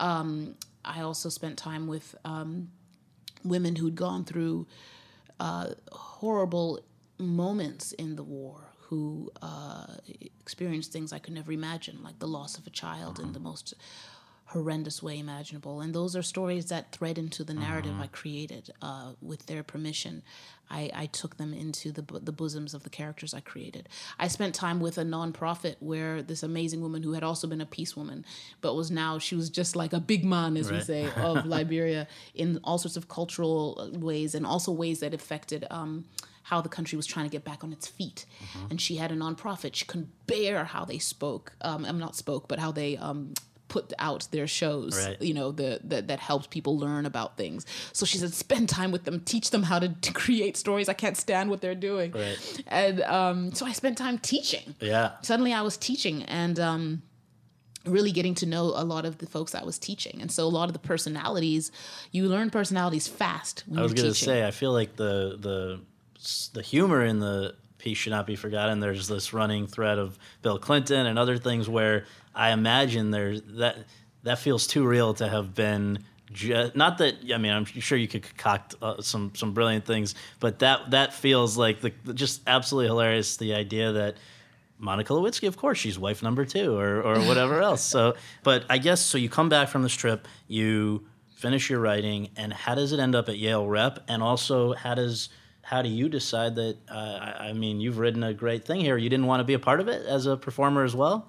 Um, 0.00 0.54
I 0.82 1.02
also 1.02 1.28
spent 1.28 1.58
time 1.58 1.86
with 1.86 2.14
um, 2.24 2.70
women 3.44 3.76
who'd 3.76 3.96
gone 3.96 4.24
through 4.24 4.66
uh, 5.38 5.74
horrible 5.92 6.80
moments 7.18 7.92
in 7.92 8.16
the 8.16 8.22
war 8.22 8.70
who 8.88 9.30
uh, 9.42 9.86
experienced 10.40 10.90
things 10.90 11.12
I 11.12 11.18
could 11.20 11.34
never 11.34 11.52
imagine, 11.52 12.02
like 12.02 12.18
the 12.18 12.26
loss 12.26 12.58
of 12.58 12.66
a 12.66 12.70
child 12.70 13.20
in 13.20 13.34
the 13.34 13.38
most 13.38 13.74
horrendous 14.50 15.00
way 15.00 15.16
imaginable. 15.16 15.80
And 15.80 15.94
those 15.94 16.16
are 16.16 16.22
stories 16.22 16.66
that 16.66 16.90
thread 16.90 17.18
into 17.18 17.44
the 17.44 17.54
narrative 17.54 17.94
I 18.00 18.08
created 18.08 18.70
uh, 18.82 19.12
with 19.22 19.46
their 19.46 19.62
permission. 19.62 20.22
I, 20.68 20.90
I 20.92 21.06
took 21.06 21.36
them 21.36 21.54
into 21.54 21.92
the, 21.92 22.02
the 22.02 22.32
bosoms 22.32 22.74
of 22.74 22.82
the 22.82 22.90
characters 22.90 23.32
I 23.32 23.40
created. 23.40 23.88
I 24.18 24.26
spent 24.26 24.54
time 24.56 24.80
with 24.80 24.98
a 24.98 25.04
nonprofit 25.04 25.76
where 25.78 26.20
this 26.20 26.42
amazing 26.42 26.80
woman 26.80 27.04
who 27.04 27.12
had 27.12 27.22
also 27.22 27.46
been 27.46 27.60
a 27.60 27.66
peace 27.66 27.96
woman, 27.96 28.24
but 28.60 28.74
was 28.74 28.90
now, 28.90 29.18
she 29.18 29.36
was 29.36 29.50
just 29.50 29.76
like 29.76 29.92
a 29.92 30.00
big 30.00 30.24
man, 30.24 30.56
as 30.56 30.70
we 30.70 30.80
say, 30.80 31.08
of 31.16 31.46
Liberia 31.46 32.08
in 32.34 32.58
all 32.64 32.78
sorts 32.78 32.96
of 32.96 33.08
cultural 33.08 33.90
ways 33.92 34.34
and 34.34 34.44
also 34.44 34.72
ways 34.72 34.98
that 35.00 35.14
affected. 35.14 35.64
Um, 35.70 36.06
how 36.42 36.60
the 36.60 36.68
country 36.70 36.96
was 36.96 37.06
trying 37.06 37.26
to 37.26 37.30
get 37.30 37.44
back 37.44 37.62
on 37.62 37.72
its 37.72 37.86
feet, 37.86 38.24
and 38.70 38.80
she 38.80 38.96
had 38.96 39.12
a 39.12 39.14
nonprofit. 39.14 39.76
She 39.76 39.84
couldn't 39.84 40.08
bear 40.26 40.64
how 40.64 40.84
they 40.84 40.98
spoke. 40.98 41.52
Um, 41.60 41.84
I'm 41.84 41.98
not 41.98 42.16
spoke, 42.16 42.48
but 42.48 42.58
how 42.58 42.72
they 42.72 42.96
um, 42.96 43.34
put 43.70 43.94
out 43.98 44.28
their 44.32 44.46
shows. 44.46 45.06
Right. 45.06 45.22
You 45.22 45.32
know, 45.32 45.52
the, 45.52 45.80
the 45.82 46.02
that 46.02 46.20
helps 46.20 46.46
people 46.48 46.76
learn 46.76 47.06
about 47.06 47.38
things. 47.38 47.64
So 47.92 48.04
she 48.04 48.18
said, 48.18 48.34
spend 48.34 48.68
time 48.68 48.92
with 48.92 49.04
them, 49.04 49.20
teach 49.20 49.50
them 49.50 49.62
how 49.62 49.78
to, 49.78 49.88
to 50.02 50.12
create 50.12 50.58
stories. 50.58 50.90
I 50.90 50.92
can't 50.92 51.16
stand 51.16 51.48
what 51.48 51.62
they're 51.62 51.74
doing. 51.74 52.12
Right. 52.12 52.62
And 52.66 53.00
um, 53.02 53.52
so 53.54 53.64
I 53.64 53.72
spent 53.72 53.96
time 53.96 54.18
teaching. 54.18 54.74
Yeah. 54.80 55.12
Suddenly 55.22 55.54
I 55.54 55.62
was 55.62 55.78
teaching 55.78 56.24
and. 56.24 56.60
Um, 56.60 57.02
really 57.86 58.12
getting 58.12 58.34
to 58.34 58.44
know 58.44 58.64
a 58.76 58.84
lot 58.84 59.06
of 59.06 59.16
the 59.16 59.26
folks 59.26 59.54
I 59.54 59.64
was 59.64 59.78
teaching. 59.78 60.20
And 60.20 60.30
so 60.30 60.44
a 60.44 60.48
lot 60.48 60.68
of 60.68 60.74
the 60.74 60.78
personalities, 60.78 61.72
you 62.12 62.28
learn 62.28 62.50
personalities 62.50 63.08
fast 63.08 63.64
when 63.66 63.78
I 63.78 63.82
was 63.82 63.94
gonna 63.94 64.12
say, 64.12 64.46
I 64.46 64.50
feel 64.50 64.72
like 64.72 64.96
the 64.96 65.38
the 65.40 65.80
the 66.52 66.60
humor 66.60 67.02
in 67.02 67.20
the 67.20 67.54
piece 67.80 67.98
should 67.98 68.12
not 68.12 68.26
be 68.26 68.36
forgotten. 68.36 68.78
There's 68.80 69.08
this 69.08 69.32
running 69.32 69.66
thread 69.66 69.98
of 69.98 70.18
Bill 70.42 70.58
Clinton 70.58 71.06
and 71.06 71.18
other 71.18 71.36
things 71.38 71.68
where 71.68 72.04
I 72.34 72.50
imagine 72.50 73.10
there's 73.10 73.42
that 73.58 73.78
that 74.22 74.38
feels 74.38 74.66
too 74.66 74.86
real 74.86 75.14
to 75.14 75.28
have 75.28 75.54
been. 75.54 75.98
Ju- 76.32 76.70
not 76.76 76.98
that 76.98 77.16
I 77.34 77.38
mean, 77.38 77.52
I'm 77.52 77.64
sure 77.64 77.98
you 77.98 78.06
could 78.06 78.22
concoct 78.22 78.76
uh, 78.80 79.00
some 79.02 79.32
some 79.34 79.52
brilliant 79.52 79.84
things, 79.84 80.14
but 80.38 80.60
that 80.60 80.90
that 80.92 81.12
feels 81.12 81.56
like 81.56 81.80
the, 81.80 81.92
the- 82.04 82.14
just 82.14 82.42
absolutely 82.46 82.86
hilarious. 82.88 83.36
The 83.36 83.54
idea 83.54 83.92
that 83.92 84.16
Monica 84.78 85.12
Lewinsky, 85.12 85.48
of 85.48 85.56
course, 85.56 85.76
she's 85.78 85.98
wife 85.98 86.22
number 86.22 86.44
two 86.44 86.74
or, 86.78 87.02
or 87.02 87.18
whatever 87.22 87.60
else. 87.68 87.82
So, 87.82 88.14
but 88.44 88.64
I 88.70 88.78
guess 88.78 89.04
so. 89.04 89.18
You 89.18 89.28
come 89.28 89.48
back 89.48 89.68
from 89.68 89.82
this 89.82 89.92
trip, 89.94 90.28
you 90.46 91.06
finish 91.34 91.68
your 91.68 91.80
writing, 91.80 92.30
and 92.36 92.52
how 92.52 92.74
does 92.74 92.92
it 92.92 93.00
end 93.00 93.14
up 93.14 93.28
at 93.28 93.36
Yale 93.38 93.66
Rep? 93.66 93.98
And 94.08 94.22
also, 94.22 94.72
how 94.74 94.94
does 94.94 95.30
how 95.70 95.82
do 95.82 95.88
you 95.88 96.08
decide 96.08 96.56
that? 96.56 96.76
Uh, 96.90 97.34
I, 97.38 97.52
mean, 97.52 97.80
you've 97.80 97.98
written 97.98 98.24
a 98.24 98.34
great 98.34 98.64
thing 98.64 98.80
here. 98.80 98.96
You 98.96 99.08
didn't 99.08 99.26
want 99.26 99.38
to 99.38 99.44
be 99.44 99.54
a 99.54 99.58
part 99.60 99.78
of 99.78 99.86
it 99.86 100.04
as 100.04 100.26
a 100.26 100.36
performer 100.36 100.82
as 100.82 100.96
well. 100.96 101.28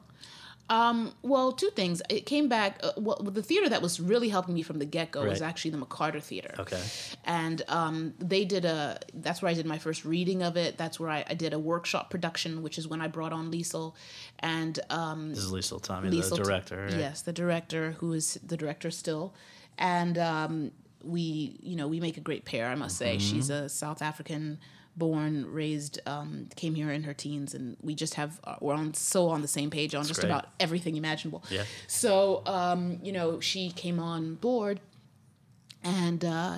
Well, 1.21 1.51
two 1.51 1.69
things. 1.69 2.01
It 2.09 2.25
came 2.25 2.47
back. 2.49 2.79
Uh, 2.81 2.91
well, 2.97 3.17
the 3.17 3.43
theater 3.43 3.69
that 3.69 3.81
was 3.81 3.99
really 3.99 4.29
helping 4.29 4.55
me 4.55 4.63
from 4.63 4.79
the 4.79 4.85
get 4.85 5.11
go 5.11 5.25
was 5.25 5.41
actually 5.41 5.71
the 5.71 5.77
McCarter 5.77 6.21
Theater. 6.21 6.55
Okay. 6.57 6.81
And 7.25 7.61
um, 7.67 8.13
they 8.19 8.45
did 8.45 8.65
a. 8.65 8.99
That's 9.13 9.41
where 9.41 9.51
I 9.51 9.53
did 9.53 9.65
my 9.65 9.77
first 9.77 10.05
reading 10.05 10.41
of 10.41 10.57
it. 10.57 10.77
That's 10.77 10.99
where 10.99 11.09
I, 11.09 11.23
I 11.29 11.35
did 11.35 11.53
a 11.53 11.59
workshop 11.59 12.09
production, 12.09 12.63
which 12.63 12.77
is 12.77 12.87
when 12.87 13.01
I 13.01 13.07
brought 13.07 13.33
on 13.33 13.51
Liesl, 13.51 13.93
and 14.39 14.79
um, 14.89 15.29
This 15.29 15.39
is 15.39 15.51
Lisa 15.51 15.79
Tommy, 15.79 16.09
Liesl- 16.09 16.37
the 16.37 16.43
director. 16.43 16.85
right? 16.85 16.93
Yes, 16.93 17.21
the 17.21 17.33
director 17.33 17.91
who 17.99 18.13
is 18.13 18.39
the 18.43 18.57
director 18.57 18.89
still, 18.91 19.35
and 19.77 20.17
um, 20.17 20.71
we, 21.03 21.57
you 21.61 21.75
know, 21.75 21.87
we 21.87 21.99
make 21.99 22.17
a 22.17 22.21
great 22.21 22.45
pair. 22.45 22.67
I 22.67 22.75
must 22.75 22.97
say, 22.97 23.17
she's 23.17 23.49
Mm-hmm. 23.49 23.65
a 23.65 23.69
South 23.69 24.01
African 24.01 24.59
born, 24.97 25.51
raised, 25.51 25.99
um, 26.05 26.47
came 26.55 26.75
here 26.75 26.91
in 26.91 27.03
her 27.03 27.13
teens, 27.13 27.53
and 27.53 27.77
we 27.81 27.95
just 27.95 28.15
have 28.15 28.39
uh, 28.43 28.55
we're 28.59 28.73
on 28.73 28.93
so 28.93 29.29
on 29.29 29.41
the 29.41 29.47
same 29.47 29.69
page 29.69 29.95
on 29.95 30.03
just 30.05 30.19
great. 30.19 30.29
about 30.29 30.47
everything 30.59 30.97
imaginable. 30.97 31.43
Yeah. 31.49 31.63
So, 31.87 32.43
um, 32.45 32.99
you 33.01 33.11
know, 33.13 33.39
she 33.39 33.71
came 33.71 33.99
on 33.99 34.35
board, 34.35 34.81
and 35.83 36.23
uh, 36.25 36.57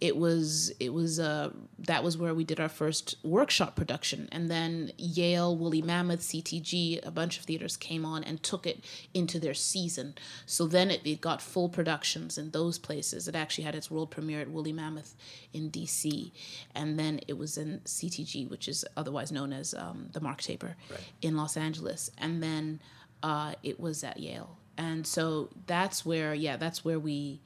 it 0.00 0.16
was 0.16 0.72
it 0.78 0.92
was 0.92 1.18
uh, 1.18 1.50
that 1.78 2.04
was 2.04 2.18
where 2.18 2.34
we 2.34 2.44
did 2.44 2.60
our 2.60 2.68
first 2.68 3.16
workshop 3.22 3.76
production, 3.76 4.28
and 4.30 4.50
then 4.50 4.92
Yale, 4.98 5.56
Woolly 5.56 5.80
Mammoth, 5.80 6.20
CTG, 6.20 7.04
a 7.06 7.10
bunch 7.10 7.38
of 7.38 7.44
theaters 7.44 7.78
came 7.78 8.04
on 8.04 8.22
and 8.22 8.42
took 8.42 8.66
it 8.66 8.84
into 9.14 9.40
their 9.40 9.54
season. 9.54 10.14
So 10.44 10.66
then 10.66 10.90
it, 10.90 11.00
it 11.06 11.22
got 11.22 11.40
full 11.40 11.70
productions 11.70 12.36
in 12.36 12.50
those 12.50 12.78
places. 12.78 13.26
It 13.26 13.34
actually 13.34 13.64
had 13.64 13.74
its 13.74 13.90
world 13.90 14.10
premiere 14.10 14.42
at 14.42 14.50
Woolly 14.50 14.72
Mammoth 14.72 15.16
in 15.54 15.70
D.C., 15.70 16.32
and 16.74 16.98
then 16.98 17.20
it 17.26 17.38
was 17.38 17.56
in 17.56 17.80
CTG, 17.86 18.50
which 18.50 18.68
is 18.68 18.84
otherwise 18.98 19.32
known 19.32 19.52
as 19.52 19.72
um, 19.72 20.08
the 20.12 20.20
Mark 20.20 20.42
Taper, 20.42 20.76
in 21.22 21.38
Los 21.38 21.56
Angeles, 21.56 22.10
and 22.18 22.42
then 22.42 22.80
uh, 23.22 23.54
it 23.62 23.80
was 23.80 24.04
at 24.04 24.20
Yale, 24.20 24.58
and 24.76 25.06
so 25.06 25.48
that's 25.66 26.04
where 26.04 26.34
yeah, 26.34 26.58
that's 26.58 26.84
where 26.84 26.98
we 26.98 27.40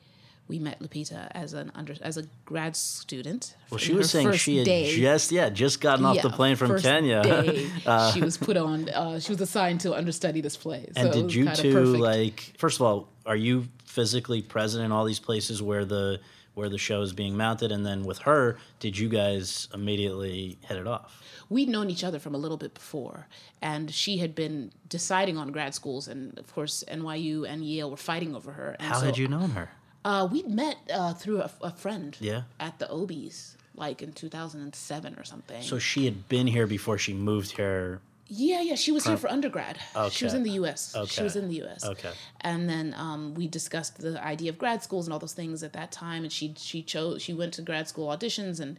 we 0.50 0.58
met 0.58 0.80
Lupita 0.80 1.30
as 1.30 1.54
an 1.54 1.70
under 1.76 1.94
as 2.02 2.16
a 2.16 2.24
grad 2.44 2.74
student. 2.74 3.54
Well, 3.70 3.78
she 3.78 3.94
was 3.94 4.10
saying 4.10 4.32
she 4.32 4.58
had 4.58 4.66
day. 4.66 4.96
just 4.96 5.30
yeah 5.30 5.48
just 5.48 5.80
gotten 5.80 6.04
off 6.04 6.20
the 6.20 6.28
plane 6.28 6.56
from 6.56 6.78
Kenya. 6.80 7.22
day, 7.22 7.70
she 8.12 8.20
was 8.20 8.36
put 8.36 8.56
on. 8.56 8.88
Uh, 8.88 9.20
she 9.20 9.30
was 9.30 9.40
assigned 9.40 9.80
to 9.82 9.94
understudy 9.94 10.40
this 10.40 10.56
play. 10.56 10.88
So 10.96 11.02
And 11.02 11.12
did 11.12 11.32
you 11.32 11.48
two 11.54 11.96
like? 11.96 12.54
First 12.58 12.80
of 12.80 12.86
all, 12.86 13.08
are 13.24 13.36
you 13.36 13.68
physically 13.84 14.42
present 14.42 14.84
in 14.84 14.90
all 14.90 15.04
these 15.04 15.20
places 15.20 15.62
where 15.62 15.84
the 15.84 16.20
where 16.54 16.68
the 16.68 16.78
show 16.78 17.00
is 17.00 17.12
being 17.12 17.36
mounted? 17.36 17.70
And 17.70 17.86
then 17.86 18.02
with 18.02 18.18
her, 18.18 18.58
did 18.80 18.98
you 18.98 19.08
guys 19.08 19.68
immediately 19.72 20.58
hit 20.62 20.76
it 20.76 20.88
off? 20.88 21.22
we'd 21.50 21.68
known 21.68 21.90
each 21.90 22.04
other 22.04 22.18
from 22.18 22.34
a 22.34 22.38
little 22.38 22.56
bit 22.56 22.72
before, 22.72 23.26
and 23.60 23.92
she 23.92 24.18
had 24.18 24.34
been 24.34 24.72
deciding 24.88 25.36
on 25.36 25.50
grad 25.50 25.74
schools, 25.74 26.08
and 26.08 26.38
of 26.38 26.54
course 26.54 26.82
NYU 26.88 27.46
and 27.46 27.64
Yale 27.64 27.90
were 27.90 27.96
fighting 27.96 28.34
over 28.34 28.52
her. 28.52 28.76
And 28.78 28.88
How 28.88 29.00
so, 29.00 29.06
had 29.06 29.18
you 29.18 29.28
known 29.28 29.50
her? 29.50 29.70
Uh, 30.04 30.28
we'd 30.30 30.48
met 30.48 30.76
uh, 30.92 31.12
through 31.14 31.42
a, 31.42 31.50
a 31.62 31.70
friend. 31.70 32.16
Yeah. 32.20 32.42
At 32.58 32.78
the 32.78 32.86
Obies, 32.86 33.54
like 33.74 34.02
in 34.02 34.12
2007 34.12 35.14
or 35.18 35.24
something. 35.24 35.62
So 35.62 35.78
she 35.78 36.04
had 36.04 36.28
been 36.28 36.46
here 36.46 36.66
before 36.66 36.98
she 36.98 37.12
moved 37.12 37.52
here. 37.52 38.00
Yeah, 38.32 38.60
yeah, 38.60 38.76
she 38.76 38.92
was 38.92 39.04
here 39.04 39.16
for 39.16 39.28
undergrad. 39.28 39.80
She 40.12 40.24
was 40.24 40.34
in 40.34 40.44
the 40.44 40.52
U.S. 40.52 40.94
Okay. 40.94 41.06
She 41.06 41.22
was 41.24 41.34
in 41.34 41.48
the 41.48 41.56
U.S. 41.56 41.84
Okay. 41.84 42.12
And 42.42 42.70
then 42.70 42.94
um, 42.96 43.34
we 43.34 43.48
discussed 43.48 43.98
the 43.98 44.22
idea 44.22 44.50
of 44.50 44.58
grad 44.58 44.84
schools 44.84 45.08
and 45.08 45.12
all 45.12 45.18
those 45.18 45.32
things 45.32 45.64
at 45.64 45.72
that 45.72 45.90
time. 45.90 46.22
And 46.22 46.32
she 46.32 46.54
she 46.56 46.80
chose 46.80 47.22
she 47.22 47.34
went 47.34 47.54
to 47.54 47.62
grad 47.62 47.88
school 47.88 48.06
auditions 48.06 48.60
and 48.60 48.76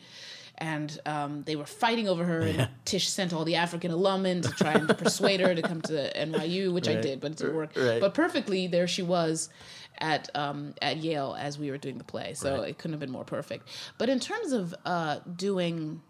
and 0.58 1.00
um, 1.06 1.44
they 1.44 1.56
were 1.56 1.66
fighting 1.66 2.08
over 2.08 2.24
her. 2.24 2.42
And 2.42 2.70
Tisch 2.86 3.10
sent 3.10 3.34
all 3.34 3.46
the 3.46 3.56
African 3.56 3.92
alum 3.92 4.26
in 4.26 4.42
to 4.42 4.50
try 4.50 4.74
and 4.74 4.88
persuade 4.98 5.40
her 5.40 5.56
to 5.56 5.62
come 5.62 5.82
to 5.84 6.12
NYU, 6.14 6.72
which 6.74 6.88
I 6.88 6.96
did, 6.96 7.20
but 7.20 7.32
it 7.32 7.38
didn't 7.38 7.56
work. 7.56 7.72
Right. 7.76 8.00
But 8.00 8.14
perfectly, 8.14 8.68
there 8.68 8.88
she 8.88 9.02
was 9.02 9.50
at 9.98 10.30
um, 10.36 10.74
at 10.82 10.98
Yale 10.98 11.36
as 11.40 11.58
we 11.58 11.72
were 11.72 11.78
doing 11.78 11.98
the 11.98 12.04
play. 12.04 12.34
So 12.34 12.62
it 12.62 12.78
couldn't 12.78 12.94
have 12.94 13.00
been 13.00 13.12
more 13.12 13.26
perfect. 13.26 13.68
But 13.98 14.10
in 14.10 14.20
terms 14.20 14.52
of 14.52 14.76
uh, 14.86 15.20
doing 15.36 16.02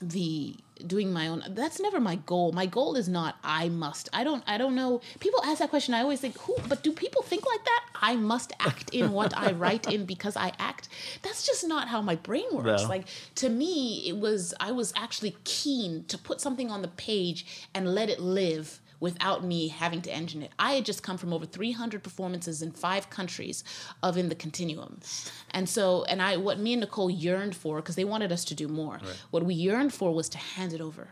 the 0.00 0.56
doing 0.86 1.12
my 1.12 1.28
own 1.28 1.42
that's 1.50 1.80
never 1.80 2.00
my 2.00 2.16
goal. 2.16 2.52
My 2.52 2.66
goal 2.66 2.96
is 2.96 3.08
not 3.08 3.36
i 3.42 3.68
must. 3.68 4.08
I 4.12 4.24
don't 4.24 4.42
i 4.46 4.58
don't 4.58 4.74
know. 4.74 5.00
People 5.20 5.40
ask 5.44 5.58
that 5.60 5.70
question 5.70 5.94
i 5.94 6.00
always 6.00 6.20
think 6.20 6.38
who 6.38 6.56
but 6.68 6.82
do 6.82 6.92
people 6.92 7.22
think 7.22 7.46
like 7.46 7.64
that? 7.64 7.84
I 8.02 8.16
must 8.16 8.52
act 8.60 8.90
in 8.90 9.12
what 9.12 9.36
i 9.36 9.52
write 9.62 9.90
in 9.92 10.04
because 10.04 10.36
i 10.36 10.52
act. 10.58 10.88
That's 11.22 11.46
just 11.46 11.66
not 11.66 11.88
how 11.88 12.02
my 12.02 12.16
brain 12.16 12.46
works. 12.52 12.82
No. 12.82 12.88
like 12.88 13.06
to 13.36 13.48
me 13.48 14.04
it 14.06 14.16
was 14.18 14.54
i 14.60 14.70
was 14.72 14.92
actually 14.96 15.36
keen 15.44 16.04
to 16.08 16.18
put 16.18 16.40
something 16.40 16.70
on 16.70 16.82
the 16.82 16.88
page 16.88 17.68
and 17.74 17.94
let 17.94 18.08
it 18.10 18.20
live 18.20 18.80
without 19.00 19.44
me 19.44 19.68
having 19.68 20.02
to 20.02 20.12
engine 20.12 20.42
it. 20.42 20.52
I 20.58 20.72
had 20.74 20.84
just 20.84 21.02
come 21.02 21.18
from 21.18 21.32
over 21.32 21.46
300 21.46 22.02
performances 22.02 22.62
in 22.62 22.72
five 22.72 23.10
countries 23.10 23.62
of 24.02 24.16
In 24.16 24.28
the 24.28 24.34
Continuum. 24.34 25.00
And 25.50 25.68
so, 25.68 26.04
and 26.04 26.22
I, 26.22 26.36
what 26.36 26.58
me 26.58 26.72
and 26.74 26.80
Nicole 26.80 27.10
yearned 27.10 27.56
for, 27.56 27.76
because 27.76 27.96
they 27.96 28.04
wanted 28.04 28.32
us 28.32 28.44
to 28.46 28.54
do 28.54 28.68
more, 28.68 29.00
what 29.30 29.44
we 29.44 29.54
yearned 29.54 29.92
for 29.92 30.14
was 30.14 30.28
to 30.30 30.38
hand 30.38 30.72
it 30.72 30.80
over. 30.80 31.08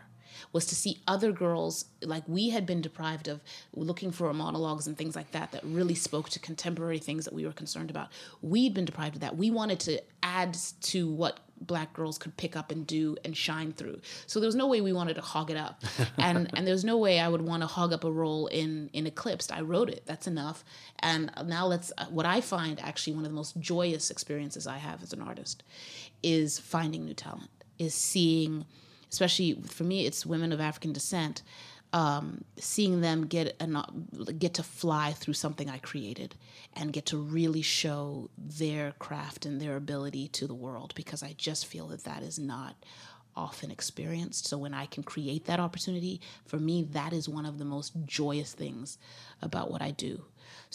Was 0.55 0.65
to 0.67 0.75
see 0.75 1.01
other 1.05 1.33
girls 1.33 1.83
like 2.01 2.23
we 2.27 2.49
had 2.49 2.65
been 2.65 2.81
deprived 2.81 3.27
of 3.27 3.41
looking 3.75 4.11
for 4.11 4.31
monologues 4.33 4.87
and 4.87 4.97
things 4.97 5.13
like 5.13 5.31
that 5.31 5.51
that 5.51 5.61
really 5.65 5.95
spoke 5.95 6.29
to 6.29 6.39
contemporary 6.39 6.97
things 6.97 7.25
that 7.25 7.33
we 7.33 7.45
were 7.45 7.51
concerned 7.51 7.89
about. 7.89 8.07
We'd 8.41 8.73
been 8.73 8.85
deprived 8.85 9.15
of 9.15 9.21
that. 9.21 9.35
We 9.35 9.51
wanted 9.51 9.81
to 9.81 10.01
add 10.23 10.55
to 10.81 11.11
what 11.11 11.41
black 11.59 11.93
girls 11.93 12.17
could 12.17 12.35
pick 12.37 12.55
up 12.55 12.71
and 12.71 12.87
do 12.87 13.17
and 13.25 13.35
shine 13.35 13.73
through. 13.73 13.99
So 14.27 14.39
there 14.39 14.47
was 14.47 14.55
no 14.55 14.67
way 14.67 14.79
we 14.79 14.93
wanted 14.93 15.15
to 15.15 15.21
hog 15.21 15.51
it 15.51 15.57
up. 15.57 15.83
And 16.17 16.49
and 16.53 16.65
there's 16.65 16.85
no 16.85 16.97
way 16.97 17.19
I 17.19 17.27
would 17.27 17.41
want 17.41 17.61
to 17.61 17.67
hog 17.67 17.91
up 17.91 18.03
a 18.03 18.11
role 18.11 18.47
in 18.47 18.89
in 18.93 19.05
Eclipsed. 19.05 19.51
I 19.51 19.61
wrote 19.61 19.89
it. 19.89 20.03
That's 20.05 20.27
enough. 20.27 20.63
And 20.99 21.31
now 21.45 21.67
let's 21.67 21.91
uh, 21.97 22.05
what 22.05 22.25
I 22.25 22.39
find 22.41 22.79
actually 22.79 23.13
one 23.13 23.25
of 23.25 23.31
the 23.31 23.35
most 23.35 23.59
joyous 23.59 24.09
experiences 24.09 24.65
I 24.67 24.77
have 24.77 25.03
as 25.03 25.11
an 25.13 25.21
artist 25.21 25.63
is 26.23 26.59
finding 26.59 27.05
new 27.05 27.13
talent. 27.13 27.49
Is 27.77 27.93
seeing 27.93 28.65
especially 29.11 29.61
for 29.67 29.83
me 29.83 30.05
it's 30.05 30.25
women 30.25 30.51
of 30.51 30.61
African 30.61 30.93
descent 30.93 31.43
um, 31.93 32.43
seeing 32.57 32.99
them 32.99 33.25
get 33.25 33.55
an, 33.61 33.81
get 34.37 34.55
to 34.55 34.63
fly 34.63 35.13
through 35.13 35.35
something 35.35 35.69
I 35.69 35.77
created 35.77 36.35
and 36.73 36.91
get 36.91 37.05
to 37.07 37.17
really 37.17 37.61
show 37.61 38.29
their 38.37 38.91
craft 38.99 39.45
and 39.45 39.61
their 39.61 39.77
ability 39.77 40.27
to 40.29 40.45
the 40.45 40.53
world 40.53 40.91
because 40.95 41.23
I 41.23 41.35
just 41.37 41.67
feel 41.67 41.87
that 41.87 42.03
that 42.03 42.21
is 42.21 42.37
not 42.37 42.75
often 43.33 43.71
experienced. 43.71 44.47
So 44.47 44.57
when 44.57 44.73
I 44.73 44.85
can 44.87 45.03
create 45.03 45.45
that 45.45 45.59
opportunity, 45.61 46.19
for 46.45 46.57
me, 46.57 46.83
that 46.91 47.13
is 47.13 47.29
one 47.29 47.45
of 47.45 47.59
the 47.59 47.65
most 47.65 47.93
joyous 48.05 48.53
things 48.53 48.97
about 49.41 49.71
what 49.71 49.81
I 49.81 49.91
do. 49.91 50.25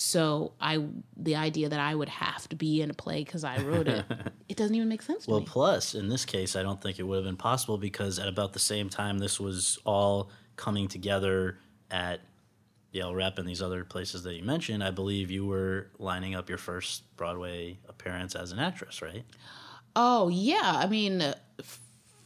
So 0.03 0.53
I, 0.59 0.83
the 1.19 1.37
idea 1.37 1.69
that 1.69 1.79
I 1.79 1.95
would 1.95 2.09
have 2.09 2.49
to 2.49 2.57
be 2.57 2.81
in 2.81 2.89
a 2.89 2.95
play 2.95 3.23
because 3.23 3.45
I 3.45 3.61
wrote 3.61 3.87
it, 3.87 4.03
it 4.49 4.57
doesn't 4.57 4.75
even 4.75 4.89
make 4.89 5.03
sense 5.03 5.27
to 5.27 5.31
Well, 5.31 5.43
plus 5.43 5.95
in 5.95 6.09
this 6.09 6.25
case, 6.25 6.57
I 6.57 6.63
don't 6.63 6.81
think 6.81 6.99
it 6.99 7.03
would 7.03 7.17
have 7.17 7.25
been 7.27 7.37
possible 7.37 7.77
because 7.77 8.19
at 8.19 8.27
about 8.27 8.55
the 8.55 8.59
same 8.59 8.89
time 8.89 9.19
this 9.19 9.39
was 9.39 9.79
all 9.85 10.31
coming 10.57 10.89
together 10.89 11.59
at 11.91 12.21
Yale 12.93 13.15
Rep 13.15 13.39
and 13.39 13.47
these 13.47 13.61
other 13.61 13.85
places 13.85 14.23
that 14.23 14.37
you 14.37 14.43
mentioned, 14.43 14.83
I 14.83 14.91
believe 14.91 15.31
you 15.31 15.45
were 15.45 15.91
lining 15.99 16.35
up 16.35 16.49
your 16.49 16.57
first 16.57 17.15
Broadway 17.19 17.79
appearance 17.87 18.35
as 18.35 18.53
an 18.53 18.59
actress, 18.59 19.03
right? 19.03 19.27
Oh 19.95 20.31
yeah, 20.31 20.77
I 20.77 20.87
mean, 20.87 21.35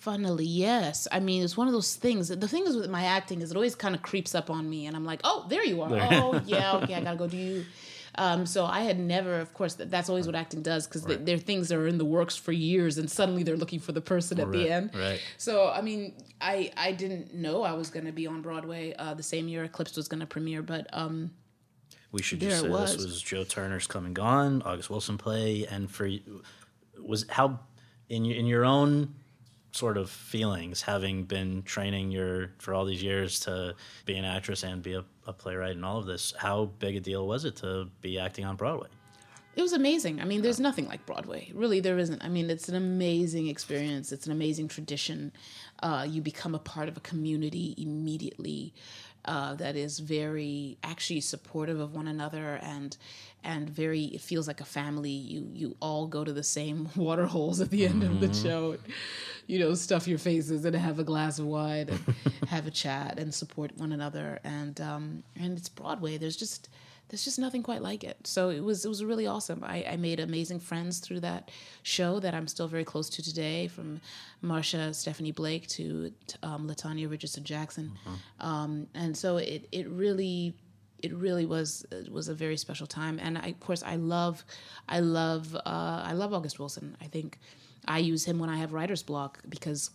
Funnily, 0.05 0.45
yes. 0.45 1.09
I 1.11 1.19
mean, 1.19 1.43
it's 1.43 1.57
one 1.57 1.67
of 1.67 1.73
those 1.73 1.95
things. 1.95 2.29
The 2.29 2.47
thing 2.47 2.67
is 2.67 2.77
with 2.77 2.91
my 2.91 3.05
acting 3.05 3.41
is 3.41 3.51
it 3.51 3.57
always 3.57 3.75
kind 3.75 3.95
of 3.95 4.03
creeps 4.03 4.35
up 4.35 4.51
on 4.51 4.69
me, 4.69 4.85
and 4.85 4.95
I'm 4.95 5.07
like, 5.07 5.23
oh, 5.25 5.47
there 5.49 5.65
you 5.65 5.81
are. 5.81 5.89
Oh, 5.91 6.43
yeah, 6.47 6.75
okay, 6.77 6.95
I 6.95 7.01
gotta 7.01 7.17
go 7.17 7.27
do 7.27 7.39
you. 7.39 7.65
Um, 8.17 8.45
so 8.45 8.67
I 8.67 8.81
had 8.81 8.99
never, 9.01 9.41
of 9.41 9.55
course, 9.55 9.77
that, 9.77 9.91
that's 9.91 10.11
always 10.11 10.27
what 10.27 10.35
acting 10.35 10.61
does 10.61 10.87
because 10.87 11.05
right. 11.05 11.25
there 11.25 11.37
are 11.37 11.39
things 11.39 11.71
that 11.71 11.79
are 11.79 11.87
in 11.87 11.97
the 11.97 12.05
works 12.05 12.37
for 12.37 12.53
years, 12.53 12.99
and 12.99 13.11
suddenly 13.11 13.45
they're 13.45 13.57
looking 13.57 13.81
for 13.81 13.93
the 13.93 14.03
person 14.03 14.39
at 14.41 14.49
right, 14.49 14.53
the 14.53 14.71
end. 14.71 14.91
Right. 14.95 15.23
So 15.39 15.71
I 15.71 15.81
mean, 15.81 16.13
I 16.39 16.71
I 16.77 16.93
didn't 16.93 17.33
know 17.33 17.63
I 17.63 17.73
was 17.73 17.89
going 17.89 18.05
to 18.05 18.13
be 18.13 18.27
on 18.27 18.43
Broadway 18.43 18.93
uh, 18.99 19.15
the 19.15 19.23
same 19.23 19.49
year 19.49 19.65
Eclipse 19.65 19.97
was 19.97 20.07
going 20.07 20.21
to 20.21 20.27
premiere, 20.27 20.61
but 20.61 20.87
um, 20.93 21.31
we 22.13 22.21
should 22.21 22.41
just 22.41 22.61
say 22.61 22.69
was. 22.69 22.95
this 22.95 23.07
was 23.07 23.23
Joe 23.23 23.45
Turner's 23.45 23.87
Come 23.87 24.05
and 24.05 24.15
Gone, 24.15 24.61
August 24.67 24.91
Wilson 24.91 25.17
play, 25.17 25.67
and 25.67 25.91
for 25.91 26.11
was 27.03 27.25
how 27.31 27.59
in 28.11 28.27
in 28.27 28.45
your 28.45 28.67
own 28.67 29.15
sort 29.75 29.97
of 29.97 30.09
feelings 30.09 30.83
having 30.83 31.25
been 31.25 31.63
training 31.65 32.11
your 32.13 32.53
for 32.59 32.73
all 32.73 32.85
these 32.85 33.03
years 33.03 33.41
to 33.41 33.75
be 34.05 34.17
an 34.17 34.25
actress 34.25 34.63
and 34.63 34.83
be 34.83 34.95
a, 34.95 35.05
a 35.27 35.33
playwright 35.33 35.75
and 35.75 35.85
all 35.85 35.99
of 35.99 36.07
this 36.07 36.33
how 36.37 36.67
big 36.79 36.95
a 36.95 37.01
deal 37.01 37.27
was 37.27 37.45
it 37.45 37.57
to 37.57 37.89
be 38.01 38.19
acting 38.19 38.45
on 38.45 38.55
broadway 38.55 38.89
it 39.57 39.63
was 39.63 39.73
amazing. 39.73 40.21
I 40.21 40.25
mean, 40.25 40.43
there's 40.43 40.59
nothing 40.59 40.89
like 40.89 41.07
Broadway. 41.07 41.53
Really, 41.55 41.79
there 41.79 41.97
isn't. 41.97 42.25
I 42.25 42.29
mean, 42.29 42.51
it's 42.51 42.69
an 42.69 42.75
amazing 42.75 43.47
experience. 43.47 44.11
It's 44.11 44.27
an 44.27 44.33
amazing 44.33 44.67
tradition. 44.67 45.33
Uh, 45.81 46.05
you 46.09 46.21
become 46.23 46.57
a 46.57 46.59
part 46.59 46.89
of 46.89 46.97
a 46.97 47.01
community 47.01 47.75
immediately 47.79 48.75
uh, 49.25 49.55
that 49.55 49.77
is 49.77 49.99
very 49.99 50.79
actually 50.83 51.21
supportive 51.21 51.81
of 51.81 51.95
one 51.95 52.09
another 52.09 52.59
and 52.63 52.97
and 53.43 53.69
very 53.69 54.05
it 54.07 54.21
feels 54.21 54.49
like 54.49 54.61
a 54.61 54.65
family 54.65 55.11
you 55.11 55.49
you 55.53 55.77
all 55.81 56.07
go 56.07 56.25
to 56.25 56.33
the 56.33 56.43
same 56.43 56.89
water 56.97 57.27
holes 57.27 57.61
at 57.61 57.71
the 57.71 57.87
end 57.87 58.03
mm-hmm. 58.03 58.13
of 58.13 58.21
the 58.21 58.29
mm-hmm. 58.29 58.47
show 58.47 58.77
you 59.47 59.59
know 59.59 59.75
stuff 59.75 60.09
your 60.09 60.19
faces 60.19 60.65
and 60.65 60.75
have 60.75 60.99
a 60.99 61.05
glass 61.05 61.39
of 61.39 61.47
wine 61.47 61.89
and 61.89 62.15
have 62.49 62.67
a 62.67 62.71
chat 62.71 63.19
and 63.19 63.35
support 63.35 63.77
one 63.77 63.93
another 63.93 64.39
and 64.45 64.81
um 64.81 65.23
and 65.37 65.59
it's 65.59 65.69
broadway 65.69 66.17
there's 66.17 66.37
just 66.37 66.69
there's 67.15 67.25
just 67.25 67.39
nothing 67.39 67.63
quite 67.63 67.81
like 67.81 68.03
it. 68.03 68.27
So 68.27 68.49
it 68.49 68.59
was 68.59 68.85
it 68.85 68.89
was 68.89 69.05
really 69.05 69.29
awesome. 69.29 69.63
I, 69.63 69.87
I 69.93 69.97
made 69.97 70.19
amazing 70.19 70.59
friends 70.59 70.99
through 70.99 71.21
that 71.21 71.53
show 71.85 72.19
that 72.19 72.35
I'm 72.35 72.49
still 72.49 72.67
very 72.67 72.83
close 72.83 73.09
to 73.11 73.23
today, 73.23 73.69
from 73.69 74.01
Marsha 74.43 74.93
Stephanie 74.93 75.31
Blake 75.31 75.69
to, 75.69 76.11
to 76.27 76.39
um, 76.43 76.69
Latanya 76.69 77.09
Richardson 77.09 77.45
Jackson, 77.45 77.93
mm-hmm. 77.93 78.45
um, 78.45 78.89
and 78.95 79.17
so 79.17 79.37
it 79.37 79.69
it 79.71 79.89
really 79.89 80.57
it 81.05 81.15
really 81.15 81.47
was 81.47 81.87
it 81.93 82.11
was 82.11 82.27
a 82.27 82.35
very 82.35 82.57
special 82.57 82.89
time. 82.89 83.21
And 83.23 83.39
I, 83.39 83.47
of 83.47 83.61
course 83.61 83.85
I 83.85 83.95
love 83.95 84.45
I 84.89 84.99
love 84.99 85.55
uh, 85.55 85.61
I 86.05 86.15
love 86.15 86.35
August 86.35 86.59
Wilson. 86.59 86.97
I 87.01 87.05
think 87.05 87.39
I 87.87 87.99
use 87.99 88.25
him 88.25 88.41
when 88.41 88.51
I 88.51 88.57
have 88.57 88.73
writer's 88.73 89.05
block 89.05 89.39
because 89.49 89.93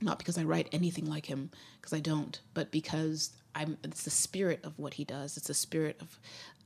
not 0.00 0.18
because 0.18 0.36
I 0.36 0.42
write 0.42 0.68
anything 0.72 1.06
like 1.06 1.26
him 1.26 1.50
because 1.80 1.92
I 1.92 2.00
don't, 2.00 2.40
but 2.54 2.72
because 2.72 3.30
I'm 3.54 3.78
it's 3.84 4.04
the 4.04 4.10
spirit 4.10 4.60
of 4.64 4.78
what 4.78 4.94
he 4.94 5.04
does. 5.04 5.36
It's 5.36 5.48
the 5.48 5.54
spirit 5.54 5.96
of 6.00 6.18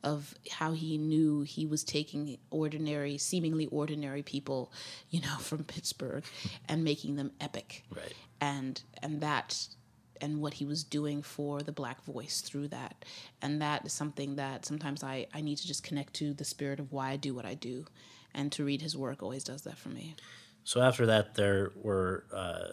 of 0.04 0.34
how 0.50 0.72
he 0.72 0.96
knew 0.96 1.42
he 1.42 1.66
was 1.66 1.82
taking 1.82 2.38
ordinary, 2.50 3.18
seemingly 3.18 3.66
ordinary 3.66 4.22
people, 4.22 4.72
you 5.10 5.20
know, 5.20 5.36
from 5.40 5.64
Pittsburgh 5.64 6.24
and 6.68 6.84
making 6.84 7.16
them 7.16 7.32
epic. 7.40 7.84
Right. 7.94 8.14
And 8.40 8.80
and 9.02 9.20
that 9.20 9.68
and 10.20 10.40
what 10.40 10.54
he 10.54 10.64
was 10.64 10.82
doing 10.82 11.22
for 11.22 11.60
the 11.62 11.72
black 11.72 12.02
voice 12.04 12.40
through 12.40 12.68
that. 12.68 13.04
And 13.40 13.62
that 13.62 13.86
is 13.86 13.92
something 13.92 14.36
that 14.36 14.66
sometimes 14.66 15.04
I, 15.04 15.26
I 15.32 15.40
need 15.40 15.58
to 15.58 15.66
just 15.66 15.84
connect 15.84 16.14
to 16.14 16.34
the 16.34 16.44
spirit 16.44 16.80
of 16.80 16.92
why 16.92 17.10
I 17.10 17.16
do 17.16 17.34
what 17.34 17.46
I 17.46 17.54
do. 17.54 17.84
And 18.34 18.50
to 18.52 18.64
read 18.64 18.82
his 18.82 18.96
work 18.96 19.22
always 19.22 19.44
does 19.44 19.62
that 19.62 19.78
for 19.78 19.88
me. 19.90 20.16
So 20.68 20.82
after 20.82 21.06
that, 21.06 21.34
there 21.34 21.72
were, 21.76 22.24
uh, 22.30 22.64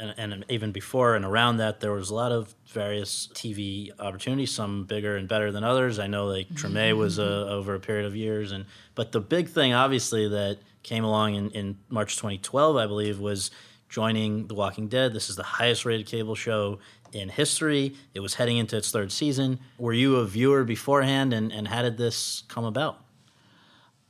and, 0.00 0.32
and, 0.32 0.44
even 0.48 0.72
before 0.72 1.14
and 1.14 1.26
around 1.26 1.58
that, 1.58 1.78
there 1.78 1.92
was 1.92 2.08
a 2.08 2.14
lot 2.14 2.32
of 2.32 2.54
various 2.68 3.28
TV 3.34 3.90
opportunities, 4.00 4.50
some 4.50 4.84
bigger 4.84 5.18
and 5.18 5.28
better 5.28 5.52
than 5.52 5.62
others. 5.62 5.98
I 5.98 6.06
know 6.06 6.24
like 6.24 6.48
Treme 6.48 6.72
mm-hmm. 6.72 6.98
was 6.98 7.18
uh, 7.18 7.22
over 7.50 7.74
a 7.74 7.80
period 7.80 8.06
of 8.06 8.16
years, 8.16 8.50
and 8.52 8.64
but 8.94 9.12
the 9.12 9.20
big 9.20 9.50
thing, 9.50 9.74
obviously, 9.74 10.26
that 10.26 10.56
came 10.82 11.04
along 11.04 11.34
in, 11.34 11.50
in 11.50 11.78
March 11.90 12.16
2012, 12.16 12.76
I 12.76 12.86
believe, 12.86 13.20
was 13.20 13.50
joining 13.90 14.46
The 14.46 14.54
Walking 14.54 14.88
Dead. 14.88 15.12
This 15.12 15.28
is 15.28 15.36
the 15.36 15.42
highest 15.42 15.84
rated 15.84 16.06
cable 16.06 16.34
show 16.34 16.78
in 17.12 17.28
history. 17.28 17.94
It 18.14 18.20
was 18.20 18.32
heading 18.32 18.56
into 18.56 18.78
its 18.78 18.90
third 18.90 19.12
season. 19.12 19.60
Were 19.76 19.92
you 19.92 20.16
a 20.16 20.24
viewer 20.24 20.64
beforehand, 20.64 21.34
and, 21.34 21.52
and 21.52 21.68
how 21.68 21.82
did 21.82 21.98
this 21.98 22.44
come 22.48 22.64
about? 22.64 23.04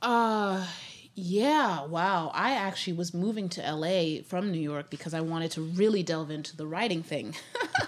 Uh, 0.01 0.65
yeah, 1.17 1.85
wow. 1.85 2.29
I 2.33 2.51
actually 2.51 2.93
was 2.93 3.13
moving 3.13 3.47
to 3.49 3.61
LA 3.61 4.21
from 4.25 4.51
New 4.51 4.59
York 4.59 4.89
because 4.89 5.13
I 5.13 5.21
wanted 5.21 5.51
to 5.51 5.61
really 5.61 6.03
delve 6.03 6.29
into 6.29 6.57
the 6.57 6.67
writing 6.67 7.03
thing. 7.03 7.35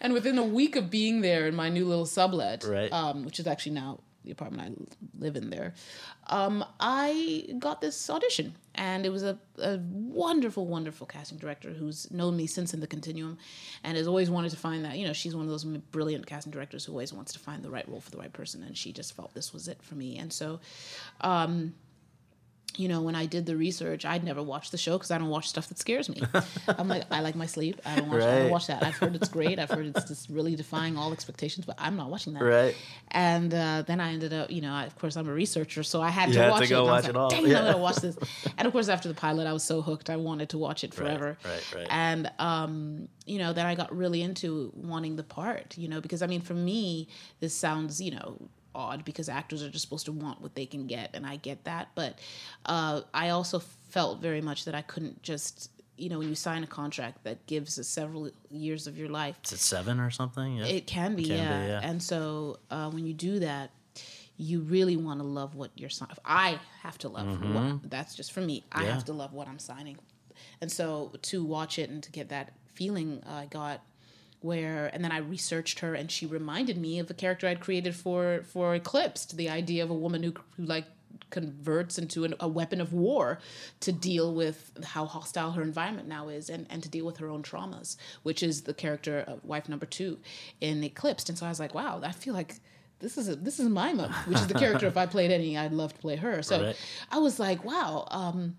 and 0.00 0.12
within 0.12 0.36
a 0.36 0.44
week 0.44 0.76
of 0.76 0.90
being 0.90 1.22
there 1.22 1.46
in 1.46 1.54
my 1.54 1.70
new 1.70 1.86
little 1.86 2.04
sublet, 2.04 2.64
right. 2.64 2.92
um, 2.92 3.24
which 3.24 3.40
is 3.40 3.46
actually 3.46 3.72
now 3.72 4.00
the 4.24 4.30
apartment 4.30 4.90
I 4.90 5.20
live 5.22 5.36
in 5.36 5.50
there, 5.50 5.74
um, 6.28 6.64
I 6.80 7.54
got 7.58 7.80
this 7.80 8.08
audition. 8.10 8.54
And 8.74 9.04
it 9.04 9.10
was 9.10 9.22
a, 9.22 9.38
a, 9.58 9.78
wonderful, 9.78 10.66
wonderful 10.66 11.06
casting 11.06 11.36
director 11.36 11.70
who's 11.70 12.10
known 12.10 12.36
me 12.36 12.46
since 12.46 12.72
in 12.72 12.80
the 12.80 12.86
continuum 12.86 13.36
and 13.84 13.98
has 13.98 14.06
always 14.06 14.30
wanted 14.30 14.50
to 14.52 14.56
find 14.56 14.84
that. 14.84 14.96
You 14.96 15.06
know, 15.06 15.12
she's 15.12 15.34
one 15.34 15.44
of 15.44 15.50
those 15.50 15.64
brilliant 15.64 16.26
casting 16.26 16.52
directors 16.52 16.86
who 16.86 16.92
always 16.92 17.12
wants 17.12 17.34
to 17.34 17.38
find 17.38 17.62
the 17.62 17.70
right 17.70 17.86
role 17.88 18.00
for 18.00 18.10
the 18.10 18.16
right 18.16 18.32
person. 18.32 18.62
And 18.62 18.76
she 18.76 18.92
just 18.92 19.14
felt 19.14 19.34
this 19.34 19.52
was 19.52 19.68
it 19.68 19.82
for 19.82 19.94
me. 19.94 20.16
And 20.16 20.32
so, 20.32 20.60
um, 21.20 21.74
you 22.76 22.88
know, 22.88 23.02
when 23.02 23.14
I 23.14 23.26
did 23.26 23.46
the 23.46 23.56
research, 23.56 24.04
I'd 24.04 24.24
never 24.24 24.42
watched 24.42 24.72
the 24.72 24.78
show 24.78 24.92
because 24.92 25.10
I 25.10 25.18
don't 25.18 25.28
watch 25.28 25.48
stuff 25.48 25.68
that 25.68 25.78
scares 25.78 26.08
me. 26.08 26.22
I'm 26.68 26.88
like, 26.88 27.04
I 27.10 27.20
like 27.20 27.34
my 27.34 27.46
sleep. 27.46 27.80
I 27.84 27.96
don't 27.96 28.08
watch. 28.08 28.20
Right. 28.20 28.28
I 28.28 28.38
don't 28.40 28.50
watch 28.50 28.66
that. 28.68 28.82
I've 28.82 28.96
heard 28.96 29.14
it's 29.14 29.28
great. 29.28 29.58
I've 29.58 29.70
heard 29.70 29.86
it's 29.86 30.04
just 30.04 30.28
really 30.30 30.56
defying 30.56 30.96
all 30.96 31.12
expectations, 31.12 31.66
but 31.66 31.76
I'm 31.78 31.96
not 31.96 32.10
watching 32.10 32.32
that. 32.34 32.42
Right. 32.42 32.74
And 33.10 33.52
uh, 33.52 33.82
then 33.86 34.00
I 34.00 34.12
ended 34.12 34.32
up, 34.32 34.50
you 34.50 34.60
know, 34.60 34.72
I, 34.72 34.84
of 34.84 34.98
course, 34.98 35.16
I'm 35.16 35.28
a 35.28 35.32
researcher, 35.32 35.82
so 35.82 36.00
I 36.00 36.08
had 36.08 36.28
you 36.28 36.34
to 36.34 36.42
had 36.42 36.50
watch 36.50 36.62
to 36.62 36.68
go 36.68 36.84
it. 36.84 36.86
watch 36.86 37.04
it 37.04 37.06
like, 37.08 37.16
all. 37.16 37.30
Dang, 37.30 37.46
yeah. 37.46 37.58
I'm 37.58 37.64
gonna 37.66 37.78
watch 37.78 37.96
this. 37.96 38.16
And 38.58 38.66
of 38.66 38.72
course, 38.72 38.88
after 38.88 39.08
the 39.08 39.14
pilot, 39.14 39.46
I 39.46 39.52
was 39.52 39.64
so 39.64 39.82
hooked. 39.82 40.10
I 40.10 40.16
wanted 40.16 40.50
to 40.50 40.58
watch 40.58 40.84
it 40.84 40.94
forever. 40.94 41.36
Right. 41.44 41.52
Right. 41.52 41.74
right. 41.74 41.86
And 41.90 42.30
um, 42.38 43.08
you 43.26 43.38
know, 43.38 43.52
then 43.52 43.66
I 43.66 43.74
got 43.74 43.94
really 43.96 44.22
into 44.22 44.72
wanting 44.74 45.16
the 45.16 45.22
part. 45.22 45.76
You 45.76 45.88
know, 45.88 46.00
because 46.00 46.22
I 46.22 46.26
mean, 46.26 46.40
for 46.40 46.54
me, 46.54 47.08
this 47.40 47.54
sounds, 47.54 48.00
you 48.00 48.12
know 48.12 48.38
odd 48.74 49.04
because 49.04 49.28
actors 49.28 49.62
are 49.62 49.70
just 49.70 49.84
supposed 49.84 50.06
to 50.06 50.12
want 50.12 50.40
what 50.40 50.54
they 50.54 50.66
can 50.66 50.86
get, 50.86 51.10
and 51.14 51.26
I 51.26 51.36
get 51.36 51.64
that. 51.64 51.88
But 51.94 52.18
uh, 52.66 53.02
I 53.12 53.30
also 53.30 53.58
felt 53.58 54.20
very 54.20 54.40
much 54.40 54.64
that 54.64 54.74
I 54.74 54.82
couldn't 54.82 55.22
just 55.22 55.70
you 55.96 56.08
know, 56.08 56.18
when 56.18 56.28
you 56.28 56.34
sign 56.34 56.64
a 56.64 56.66
contract 56.66 57.22
that 57.22 57.46
gives 57.46 57.78
us 57.78 57.86
several 57.86 58.30
years 58.50 58.86
of 58.86 58.98
your 58.98 59.08
life. 59.08 59.36
Is 59.44 59.52
it 59.52 59.60
seven 59.60 60.00
or 60.00 60.10
something? 60.10 60.56
Yeah. 60.56 60.64
It 60.64 60.86
can 60.86 61.14
be, 61.14 61.24
it 61.24 61.28
can 61.28 61.38
yeah. 61.38 61.60
be 61.60 61.66
yeah. 61.68 61.80
And 61.82 62.02
so 62.02 62.58
uh, 62.70 62.90
when 62.90 63.06
you 63.06 63.14
do 63.14 63.38
that, 63.40 63.70
you 64.36 64.60
really 64.60 64.96
want 64.96 65.20
to 65.20 65.26
love 65.26 65.54
what 65.54 65.70
you're 65.76 65.90
signing. 65.90 66.16
I 66.24 66.58
have 66.82 66.98
to 66.98 67.08
love 67.08 67.26
mm-hmm. 67.26 67.54
what, 67.54 67.90
that's 67.90 68.14
just 68.14 68.32
for 68.32 68.40
me. 68.40 68.64
I 68.72 68.84
yeah. 68.84 68.94
have 68.94 69.04
to 69.04 69.12
love 69.12 69.32
what 69.32 69.46
I'm 69.46 69.58
signing. 69.58 69.98
And 70.60 70.72
so 70.72 71.12
to 71.22 71.44
watch 71.44 71.78
it 71.78 71.90
and 71.90 72.02
to 72.02 72.10
get 72.10 72.30
that 72.30 72.54
feeling 72.74 73.22
I 73.26 73.46
got 73.46 73.82
where 74.42 74.90
and 74.92 75.04
then 75.04 75.12
I 75.12 75.18
researched 75.18 75.80
her 75.80 75.94
and 75.94 76.10
she 76.10 76.26
reminded 76.26 76.76
me 76.76 76.98
of 76.98 77.10
a 77.10 77.14
character 77.14 77.46
I'd 77.46 77.60
created 77.60 77.94
for 77.94 78.42
for 78.44 78.74
Eclipsed, 78.74 79.36
the 79.36 79.48
idea 79.48 79.82
of 79.82 79.90
a 79.90 79.94
woman 79.94 80.22
who, 80.22 80.34
who 80.56 80.64
like 80.64 80.86
converts 81.30 81.98
into 81.98 82.24
an, 82.24 82.34
a 82.40 82.46
weapon 82.46 82.80
of 82.80 82.92
war 82.92 83.38
to 83.80 83.90
deal 83.90 84.32
with 84.32 84.70
how 84.84 85.06
hostile 85.06 85.52
her 85.52 85.62
environment 85.62 86.06
now 86.06 86.28
is 86.28 86.48
and, 86.48 86.66
and 86.70 86.82
to 86.82 86.88
deal 86.88 87.04
with 87.04 87.16
her 87.16 87.28
own 87.28 87.42
traumas, 87.42 87.96
which 88.22 88.42
is 88.42 88.62
the 88.62 88.74
character 88.74 89.20
of 89.20 89.44
wife 89.44 89.68
number 89.68 89.86
two 89.86 90.18
in 90.60 90.84
Eclipsed. 90.84 91.28
And 91.28 91.38
so 91.38 91.46
I 91.46 91.48
was 91.48 91.58
like, 91.58 91.74
wow, 91.74 92.00
I 92.02 92.12
feel 92.12 92.34
like 92.34 92.56
this 93.00 93.18
is 93.18 93.28
a, 93.28 93.36
this 93.36 93.58
is 93.58 93.68
my 93.68 93.92
mom, 93.92 94.12
which 94.26 94.38
is 94.38 94.46
the 94.46 94.54
character. 94.54 94.86
if 94.88 94.96
I 94.96 95.06
played 95.06 95.32
any, 95.32 95.58
I'd 95.58 95.72
love 95.72 95.92
to 95.94 95.98
play 95.98 96.16
her. 96.16 96.42
So 96.42 96.62
right. 96.62 96.76
I 97.10 97.18
was 97.18 97.40
like, 97.40 97.64
wow. 97.64 98.06
Um, 98.10 98.56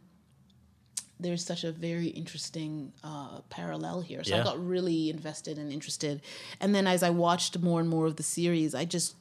there's 1.23 1.45
such 1.45 1.63
a 1.63 1.71
very 1.71 2.07
interesting 2.07 2.93
uh, 3.03 3.39
parallel 3.49 4.01
here. 4.01 4.23
So 4.23 4.35
yeah. 4.35 4.41
I 4.41 4.43
got 4.43 4.65
really 4.65 5.09
invested 5.09 5.57
and 5.57 5.71
interested. 5.71 6.21
And 6.59 6.75
then 6.75 6.85
as 6.85 7.01
I 7.03 7.09
watched 7.09 7.59
more 7.59 7.79
and 7.79 7.89
more 7.89 8.05
of 8.05 8.17
the 8.17 8.23
series, 8.23 8.75
I 8.75 8.85
just 8.85 9.15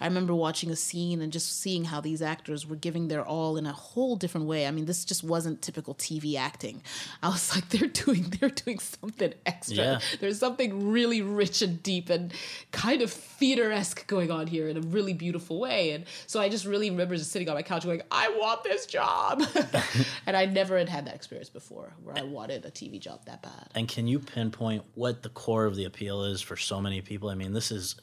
I 0.00 0.06
remember 0.06 0.34
watching 0.34 0.70
a 0.70 0.76
scene 0.76 1.20
and 1.20 1.32
just 1.32 1.60
seeing 1.60 1.84
how 1.84 2.00
these 2.00 2.22
actors 2.22 2.66
were 2.66 2.76
giving 2.76 3.08
their 3.08 3.24
all 3.24 3.56
in 3.56 3.66
a 3.66 3.72
whole 3.72 4.16
different 4.16 4.46
way. 4.46 4.66
I 4.66 4.70
mean, 4.70 4.86
this 4.86 5.04
just 5.04 5.24
wasn't 5.24 5.62
typical 5.62 5.94
TV 5.94 6.36
acting. 6.36 6.82
I 7.22 7.28
was 7.28 7.54
like, 7.54 7.68
they're 7.68 7.88
doing 7.88 8.22
they're 8.40 8.50
doing 8.50 8.78
something 8.78 9.34
extra. 9.46 9.76
Yeah. 9.76 9.98
There's 10.20 10.38
something 10.38 10.90
really 10.90 11.22
rich 11.22 11.62
and 11.62 11.82
deep 11.82 12.10
and 12.10 12.32
kind 12.72 13.02
of 13.02 13.12
theater 13.12 13.70
esque 13.72 14.06
going 14.06 14.30
on 14.30 14.46
here 14.46 14.68
in 14.68 14.76
a 14.76 14.80
really 14.80 15.12
beautiful 15.12 15.60
way. 15.60 15.92
And 15.92 16.04
so 16.26 16.40
I 16.40 16.48
just 16.48 16.64
really 16.64 16.90
remember 16.90 17.16
just 17.16 17.30
sitting 17.30 17.48
on 17.48 17.54
my 17.54 17.62
couch 17.62 17.84
going, 17.84 18.02
I 18.10 18.28
want 18.30 18.64
this 18.64 18.86
job. 18.86 19.42
and 20.26 20.36
I 20.36 20.46
never 20.46 20.78
had 20.78 20.88
had 20.88 21.06
that 21.06 21.14
experience 21.14 21.48
before 21.48 21.92
where 22.02 22.16
I 22.16 22.22
wanted 22.22 22.64
a 22.64 22.70
TV 22.70 23.00
job 23.00 23.24
that 23.26 23.42
bad. 23.42 23.68
And 23.74 23.88
can 23.88 24.06
you 24.06 24.18
pinpoint 24.18 24.84
what 24.94 25.22
the 25.22 25.28
core 25.28 25.66
of 25.66 25.76
the 25.76 25.84
appeal 25.84 26.24
is 26.24 26.40
for 26.40 26.56
so 26.56 26.80
many 26.80 27.00
people? 27.00 27.28
I 27.28 27.34
mean, 27.34 27.52
this 27.52 27.70
is 27.70 27.96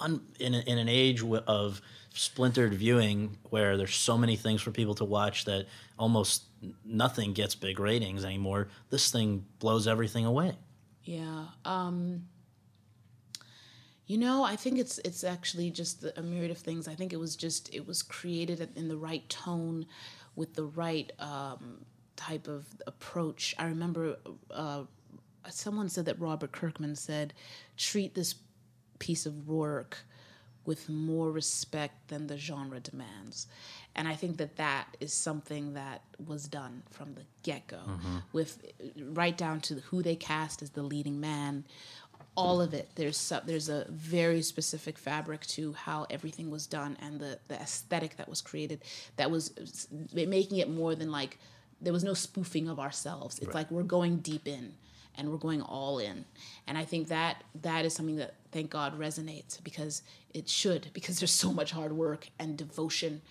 un, 0.00 0.20
in, 0.38 0.54
in 0.54 0.78
an 0.78 0.88
age 0.88 1.22
of 1.22 1.80
splintered 2.12 2.74
viewing 2.74 3.36
where 3.50 3.76
there's 3.76 3.94
so 3.94 4.18
many 4.18 4.36
things 4.36 4.60
for 4.60 4.70
people 4.70 4.94
to 4.94 5.04
watch 5.04 5.44
that 5.44 5.66
almost 5.98 6.44
nothing 6.84 7.32
gets 7.32 7.54
big 7.54 7.78
ratings 7.78 8.24
anymore. 8.24 8.68
This 8.90 9.10
thing 9.10 9.44
blows 9.58 9.86
everything 9.86 10.26
away. 10.26 10.56
Yeah. 11.04 11.46
Um, 11.64 12.26
you 14.06 14.18
know, 14.18 14.42
I 14.42 14.56
think 14.56 14.78
it's 14.78 14.98
it's 15.04 15.22
actually 15.22 15.70
just 15.70 16.04
a 16.16 16.22
myriad 16.22 16.50
of 16.50 16.58
things. 16.58 16.88
I 16.88 16.94
think 16.94 17.12
it 17.12 17.20
was 17.20 17.36
just 17.36 17.72
it 17.72 17.86
was 17.86 18.02
created 18.02 18.68
in 18.74 18.88
the 18.88 18.96
right 18.96 19.26
tone, 19.28 19.86
with 20.34 20.54
the 20.54 20.64
right 20.64 21.12
um, 21.20 21.84
type 22.16 22.48
of 22.48 22.66
approach. 22.88 23.54
I 23.58 23.66
remember 23.66 24.16
uh, 24.50 24.82
someone 25.48 25.88
said 25.88 26.06
that 26.06 26.18
Robert 26.18 26.50
Kirkman 26.50 26.96
said, 26.96 27.34
"Treat 27.76 28.14
this 28.14 28.34
piece 29.00 29.26
of 29.26 29.48
work 29.48 29.98
with 30.64 30.88
more 30.88 31.32
respect 31.32 32.08
than 32.08 32.28
the 32.28 32.38
genre 32.38 32.78
demands." 32.78 33.48
And 33.96 34.06
I 34.06 34.14
think 34.14 34.36
that 34.36 34.56
that 34.56 34.86
is 35.00 35.12
something 35.12 35.74
that 35.74 36.02
was 36.24 36.46
done 36.46 36.84
from 36.90 37.14
the 37.14 37.22
get 37.42 37.66
go, 37.66 37.78
mm-hmm. 37.78 38.18
with 38.32 38.64
right 38.96 39.36
down 39.36 39.60
to 39.62 39.74
who 39.80 40.02
they 40.02 40.14
cast 40.14 40.62
as 40.62 40.70
the 40.70 40.82
leading 40.82 41.18
man 41.18 41.64
all 42.36 42.60
of 42.60 42.74
it. 42.74 42.90
There's 42.94 43.16
so, 43.16 43.40
there's 43.44 43.68
a 43.68 43.86
very 43.90 44.42
specific 44.42 44.98
fabric 44.98 45.46
to 45.48 45.72
how 45.72 46.06
everything 46.10 46.50
was 46.50 46.66
done 46.66 46.96
and 47.00 47.20
the 47.20 47.38
the 47.48 47.56
aesthetic 47.56 48.16
that 48.16 48.28
was 48.28 48.40
created. 48.40 48.82
That 49.16 49.30
was 49.30 49.52
making 50.12 50.58
it 50.58 50.70
more 50.70 50.94
than 50.94 51.10
like 51.10 51.38
there 51.80 51.92
was 51.92 52.04
no 52.04 52.14
spoofing 52.14 52.68
of 52.68 52.78
ourselves. 52.78 53.38
It's 53.38 53.54
like 53.54 53.70
we're 53.70 53.82
going 53.82 54.18
deep 54.18 54.46
in 54.46 54.74
and 55.16 55.30
we're 55.30 55.38
going 55.38 55.62
all 55.62 55.98
in. 55.98 56.24
And 56.66 56.76
I 56.76 56.84
think 56.84 57.08
that 57.08 57.42
that 57.62 57.84
is 57.84 57.94
something 57.94 58.16
that 58.16 58.34
thank 58.52 58.70
God 58.70 58.98
resonates 58.98 59.62
because 59.62 60.02
it 60.34 60.48
should 60.48 60.88
because 60.92 61.18
there's 61.20 61.30
so 61.30 61.52
much 61.52 61.72
hard 61.72 61.92
work 61.92 62.28
and 62.38 62.56
devotion 62.56 63.22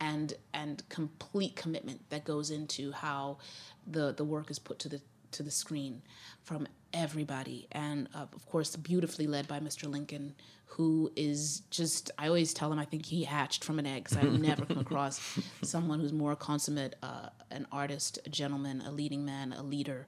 and 0.00 0.34
and 0.52 0.88
complete 0.88 1.56
commitment 1.56 2.00
that 2.10 2.24
goes 2.24 2.50
into 2.50 2.92
how 2.92 3.38
the 3.86 4.12
the 4.12 4.24
work 4.24 4.50
is 4.50 4.58
put 4.58 4.78
to 4.80 4.88
the 4.88 5.00
to 5.32 5.42
the 5.42 5.50
screen 5.50 6.02
from 6.42 6.66
everybody 6.92 7.66
and 7.72 8.08
uh, 8.14 8.26
of 8.34 8.46
course 8.46 8.74
beautifully 8.76 9.26
led 9.26 9.46
by 9.48 9.60
Mr. 9.60 9.90
Lincoln 9.90 10.34
who 10.66 11.10
is 11.16 11.62
just 11.70 12.10
I 12.18 12.26
always 12.28 12.52
tell 12.52 12.70
him 12.72 12.78
I 12.78 12.84
think 12.84 13.06
he 13.06 13.24
hatched 13.24 13.64
from 13.64 13.78
an 13.78 13.86
egg 13.86 14.04
because 14.04 14.18
I've 14.18 14.40
never 14.40 14.66
come 14.66 14.78
across 14.78 15.20
someone 15.62 16.00
who's 16.00 16.12
more 16.12 16.36
consummate 16.36 16.96
uh, 17.02 17.28
an 17.50 17.66
artist 17.72 18.18
a 18.26 18.28
gentleman 18.28 18.82
a 18.82 18.90
leading 18.90 19.24
man 19.24 19.52
a 19.52 19.62
leader 19.62 20.06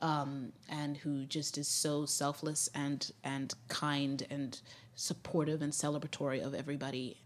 um, 0.00 0.52
and 0.68 0.96
who 0.98 1.24
just 1.26 1.56
is 1.56 1.68
so 1.68 2.04
selfless 2.04 2.68
and 2.74 3.10
and 3.24 3.54
kind 3.68 4.26
and 4.30 4.60
supportive 4.94 5.62
and 5.62 5.72
celebratory 5.72 6.44
of 6.44 6.54
everybody 6.54 7.16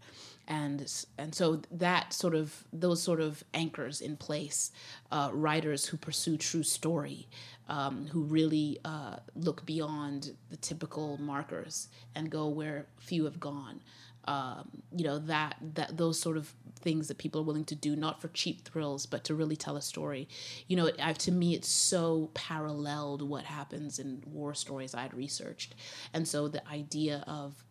and 0.47 1.05
and 1.17 1.33
so 1.33 1.61
that 1.71 2.13
sort 2.13 2.35
of 2.35 2.63
those 2.71 3.01
sort 3.01 3.19
of 3.19 3.43
anchors 3.53 4.01
in 4.01 4.17
place 4.17 4.71
uh, 5.11 5.29
writers 5.33 5.87
who 5.87 5.97
pursue 5.97 6.37
true 6.37 6.63
story 6.63 7.27
um, 7.67 8.07
who 8.07 8.23
really 8.23 8.79
uh, 8.85 9.17
look 9.35 9.65
beyond 9.65 10.35
the 10.49 10.57
typical 10.57 11.17
markers 11.17 11.87
and 12.15 12.29
go 12.29 12.47
where 12.47 12.87
few 12.99 13.25
have 13.25 13.39
gone. 13.39 13.81
Um, 14.27 14.81
you 14.91 15.03
know 15.03 15.19
that 15.19 15.57
that 15.75 15.97
those 15.97 16.19
sort 16.19 16.35
of 16.37 16.51
things 16.79 17.07
that 17.09 17.19
people 17.19 17.41
are 17.41 17.43
willing 17.43 17.65
to 17.65 17.75
do 17.75 17.95
not 17.95 18.21
for 18.21 18.27
cheap 18.29 18.63
thrills 18.63 19.05
but 19.05 19.23
to 19.25 19.35
really 19.35 19.55
tell 19.55 19.77
a 19.77 19.81
story. 19.81 20.27
You 20.67 20.77
know 20.77 20.89
to 20.89 21.31
me 21.31 21.53
it's 21.53 21.67
so 21.67 22.31
paralleled 22.33 23.21
what 23.21 23.43
happens 23.45 23.99
in 23.99 24.23
war 24.25 24.55
stories 24.55 24.95
i'd 24.95 25.13
researched. 25.13 25.75
And 26.11 26.27
so 26.27 26.47
the 26.47 26.67
idea 26.67 27.23
of 27.27 27.63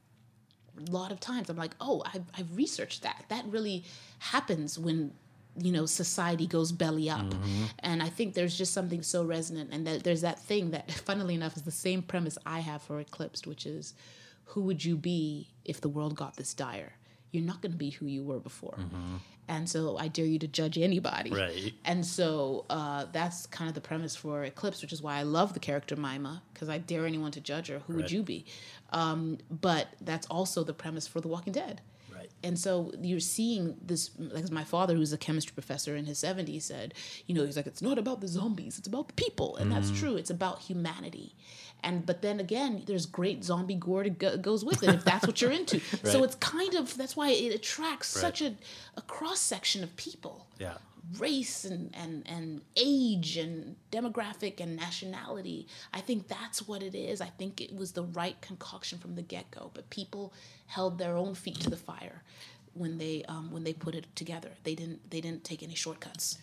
lot 0.91 1.13
of 1.13 1.21
times 1.21 1.49
I'm 1.49 1.57
like, 1.57 1.75
oh, 1.81 2.03
I've, 2.07 2.25
I've 2.37 2.57
researched 2.57 3.03
that. 3.03 3.25
That 3.29 3.45
really 3.47 3.85
happens 4.19 4.79
when 4.79 5.13
you 5.57 5.71
know 5.71 5.87
society 5.87 6.47
goes 6.47 6.73
belly 6.73 7.09
up. 7.09 7.27
Mm-hmm. 7.27 7.65
And 7.79 8.03
i 8.03 8.09
think 8.09 8.35
there's 8.35 8.59
just 8.59 8.73
something 8.75 9.05
so 9.05 9.23
resonant 9.23 9.71
and 9.73 9.87
that 9.87 10.03
there's 10.03 10.23
that 10.23 10.41
thing 10.41 10.73
that 10.73 10.91
funnily 11.07 11.37
enough 11.37 11.57
is 11.57 11.63
the 11.63 11.71
same 11.71 12.03
premise 12.03 12.37
i 12.45 12.59
have 12.59 12.83
for 12.83 12.99
eclipsed 12.99 13.47
which 13.47 13.65
is 13.65 13.95
who 14.47 14.63
would 14.63 14.85
you 14.85 14.97
be 14.97 15.49
if 15.65 15.81
the 15.81 15.89
world 15.89 16.15
got 16.15 16.37
this 16.37 16.55
dire? 16.55 16.93
You're 17.31 17.45
not 17.45 17.61
going 17.61 17.73
to 17.73 17.79
be 17.79 17.91
who 17.91 18.07
you 18.07 18.23
were 18.23 18.39
before 18.39 18.77
mm-hmm. 18.79 19.17
And 19.49 19.69
so 19.69 19.97
i 19.99 20.09
dare 20.09 20.25
you 20.27 20.39
to 20.39 20.47
judge 20.49 20.79
anybody 20.79 21.31
Right. 21.31 21.73
and 21.85 22.05
so 22.05 22.65
uh, 22.71 23.07
that's 23.13 23.47
kind 23.47 23.69
of 23.69 23.75
the 23.75 23.81
premise 23.81 24.15
for 24.17 24.45
Eclipse, 24.45 24.83
which 24.83 24.93
is 24.93 25.03
why 25.03 25.17
I 25.17 25.23
love 25.23 25.53
the 25.55 25.61
character 25.61 25.97
Mima, 25.97 26.43
because 26.53 26.69
I 26.69 26.79
dare 26.79 27.07
anyone 27.07 27.31
to 27.33 27.41
judge 27.41 27.69
her. 27.69 27.81
Who 27.87 27.95
would 27.97 28.11
you 28.11 28.23
be? 28.23 28.47
Um, 28.93 29.39
but 29.51 29.89
that's 30.01 30.27
also 30.29 30.65
the 30.65 30.73
premise 30.75 31.07
for 31.07 31.21
The 31.21 31.29
Walking 31.29 31.53
Dead. 31.53 31.81
Right. 32.45 32.49
And 32.49 32.59
so 32.59 32.93
you're 33.01 33.21
seeing 33.21 33.77
this, 33.83 34.11
like 34.19 34.51
my 34.51 34.65
father, 34.65 34.95
who's 34.95 35.13
a 35.13 35.19
chemistry 35.19 35.55
professor 35.55 35.97
in 35.97 36.05
his 36.05 36.19
70s, 36.19 36.63
said, 36.63 36.95
you 37.27 37.35
know, 37.35 37.45
he's 37.45 37.57
like, 37.57 37.67
it's 37.67 37.83
not 37.83 37.99
about 37.99 38.21
the 38.21 38.29
zombies, 38.29 38.79
it's 38.79 38.89
about 38.89 39.09
the 39.09 39.15
people. 39.15 39.57
And 39.57 39.73
that's 39.73 39.91
mm. 39.91 39.99
true. 39.99 40.17
It's 40.17 40.31
about 40.31 40.61
humanity. 40.61 41.35
And 41.83 42.07
but 42.07 42.23
then 42.23 42.41
again, 42.41 42.83
there's 42.87 43.05
great 43.05 43.45
zombie 43.45 43.75
gore 43.75 44.05
that 44.05 44.19
go, 44.19 44.37
goes 44.39 44.65
with 44.65 44.83
it 44.83 44.89
if 44.89 45.05
that's 45.05 45.27
what 45.27 45.41
you're 45.41 45.51
into. 45.61 45.81
So 46.03 46.25
it's 46.25 46.35
kind 46.37 46.75
of 46.75 46.97
that's 46.97 47.15
why 47.15 47.31
it 47.31 47.55
attracts 47.55 48.09
such 48.09 48.41
a, 48.41 48.55
a 48.97 49.03
cross 49.03 49.39
section 49.39 49.83
of 49.83 49.95
people 49.97 50.47
Yeah. 50.59 50.75
Race 51.19 51.65
and, 51.65 51.95
and, 51.95 52.23
and 52.27 52.61
age 52.77 53.37
and 53.37 53.77
demographic 53.93 54.61
and 54.61 54.77
nationality. 54.77 55.67
I 55.93 56.01
think 56.01 56.29
that's 56.29 56.67
what 56.67 56.83
it 56.83 56.95
is. 56.95 57.21
I 57.21 57.27
think 57.27 57.61
it 57.61 57.75
was 57.75 57.93
the 57.93 58.05
right 58.05 58.41
concoction 58.41 58.99
from 58.99 59.15
the 59.15 59.23
get 59.23 59.51
go, 59.51 59.71
but 59.75 59.89
people 59.91 60.33
held 60.67 60.99
their 60.99 61.17
own 61.17 61.35
feet 61.35 61.61
to 61.61 61.71
the 61.71 61.77
fire 61.77 62.23
when 62.75 62.99
they 62.99 63.25
um, 63.29 63.51
when 63.51 63.65
they 63.65 63.73
put 63.73 63.95
it 63.95 64.07
together. 64.17 64.51
They 64.65 64.75
didn't 64.75 65.11
they 65.11 65.21
didn't 65.21 65.45
take 65.45 65.63
any 65.63 65.75
shortcuts. 65.75 66.39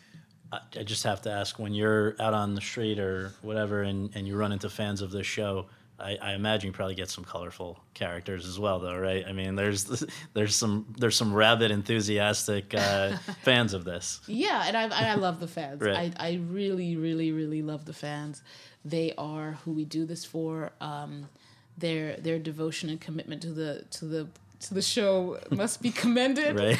I 0.53 0.84
just 0.84 1.03
have 1.03 1.22
to 1.22 1.32
ask 1.32 1.59
when 1.59 1.74
you're 1.74 2.16
out 2.20 2.34
on 2.34 2.55
the 2.55 2.62
street 2.62 2.99
or 2.99 3.34
whatever 3.41 3.84
and, 3.84 4.14
and 4.16 4.28
you 4.28 4.36
run 4.36 4.51
into 4.51 4.70
fans 4.70 5.01
of 5.01 5.09
this 5.09 5.26
show, 5.26 5.68
I, 6.02 6.18
I 6.22 6.34
imagine 6.34 6.68
you 6.68 6.74
probably 6.74 6.95
get 6.95 7.10
some 7.10 7.24
colorful 7.24 7.80
characters 7.93 8.47
as 8.47 8.60
well, 8.60 8.80
though, 8.80 8.97
right? 8.97 9.26
I 9.28 9.32
mean, 9.32 9.56
there's 9.56 9.86
there's 10.34 10.56
some 10.56 10.93
there's 10.97 11.16
some 11.16 11.34
rabid, 11.34 11.72
enthusiastic 11.72 12.74
uh, 12.74 13.18
fans 13.43 13.74
of 13.74 13.84
this. 13.84 14.22
Yeah, 14.28 14.64
and 14.66 14.76
I, 14.76 15.12
I 15.12 15.16
love 15.16 15.39
the 15.39 15.47
fans. 15.47 15.82
Right. 15.82 16.14
I, 16.18 16.30
I 16.30 16.34
really, 16.49 16.95
really, 16.95 17.32
really 17.32 17.62
love 17.62 17.86
the 17.86 17.93
fans. 17.93 18.41
They 18.84 19.14
are 19.18 19.60
who 19.64 19.72
we 19.72 19.86
do 19.86 20.06
this 20.06 20.26
for. 20.26 20.72
Um, 20.82 21.30
their 21.78 22.18
their 22.18 22.39
devotion 22.39 22.89
and 22.89 22.99
commitment 22.99 23.41
to 23.41 23.52
the 23.52 23.86
to 23.91 24.06
the 24.06 24.28
to 24.62 24.74
the 24.74 24.82
show 24.82 25.39
must 25.49 25.82
be 25.82 25.91
commended. 25.91 26.60
Right. 26.60 26.80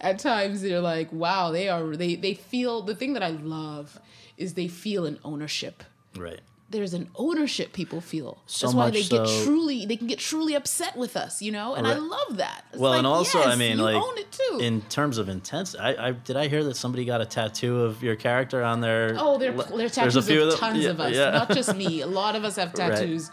At 0.00 0.18
times 0.18 0.62
they're 0.62 0.80
like, 0.80 1.12
wow, 1.12 1.50
they 1.50 1.68
are 1.68 1.96
they 1.96 2.16
they 2.16 2.34
feel 2.34 2.82
the 2.82 2.94
thing 2.94 3.12
that 3.12 3.22
I 3.22 3.30
love 3.30 4.00
is 4.36 4.54
they 4.54 4.68
feel 4.68 5.06
an 5.06 5.18
ownership. 5.24 5.82
Right. 6.16 6.40
There's 6.70 6.92
an 6.92 7.08
ownership 7.16 7.72
people 7.72 8.02
feel. 8.02 8.42
So 8.44 8.66
That's 8.66 8.74
why 8.76 8.90
they 8.90 9.02
get 9.02 9.26
truly 9.44 9.86
they 9.86 9.96
can 9.96 10.06
get 10.06 10.18
truly 10.18 10.54
upset 10.54 10.96
with 10.98 11.16
us, 11.16 11.40
you 11.40 11.50
know, 11.50 11.74
and 11.74 11.86
I 11.86 11.94
love 11.94 12.36
that. 12.36 12.64
It's 12.72 12.78
Well, 12.78 12.90
like, 12.90 12.98
and 12.98 13.06
also, 13.06 13.42
I 13.42 13.56
mean, 13.56 13.78
you 13.78 13.82
like 13.82 13.96
own 13.96 14.18
it 14.18 14.30
too. 14.30 14.58
in 14.60 14.82
terms 14.82 15.16
of 15.16 15.30
intensity, 15.30 15.82
I, 15.82 16.08
I 16.08 16.12
did 16.12 16.36
I 16.36 16.48
hear 16.48 16.62
that 16.64 16.76
somebody 16.76 17.06
got 17.06 17.22
a 17.22 17.26
tattoo 17.26 17.82
of 17.84 18.02
your 18.02 18.16
character 18.16 18.62
on 18.62 18.82
their. 18.82 19.16
Oh, 19.18 19.38
there, 19.38 19.52
le- 19.52 19.64
there 19.64 19.74
are 19.74 19.78
there's 19.78 19.92
tattoos 19.94 20.16
of 20.16 20.26
them? 20.26 20.58
tons 20.58 20.84
Yeah, 20.84 20.90
of 20.90 21.00
us, 21.00 21.14
yeah. 21.14 21.30
not 21.30 21.50
just 21.52 21.74
me. 21.74 22.00
A 22.02 22.06
lot 22.06 22.36
of 22.36 22.44
us 22.44 22.56
have 22.56 22.74
Right. 22.78 22.90
tattoos 22.90 23.30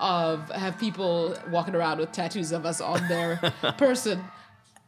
of 0.00 0.48
have 0.50 0.78
people 0.78 1.36
walking 1.50 1.74
around 1.74 1.98
with 1.98 2.12
tattoos 2.12 2.52
of 2.52 2.64
us 2.64 2.80
on 2.80 3.06
their 3.08 3.36
person. 3.76 4.22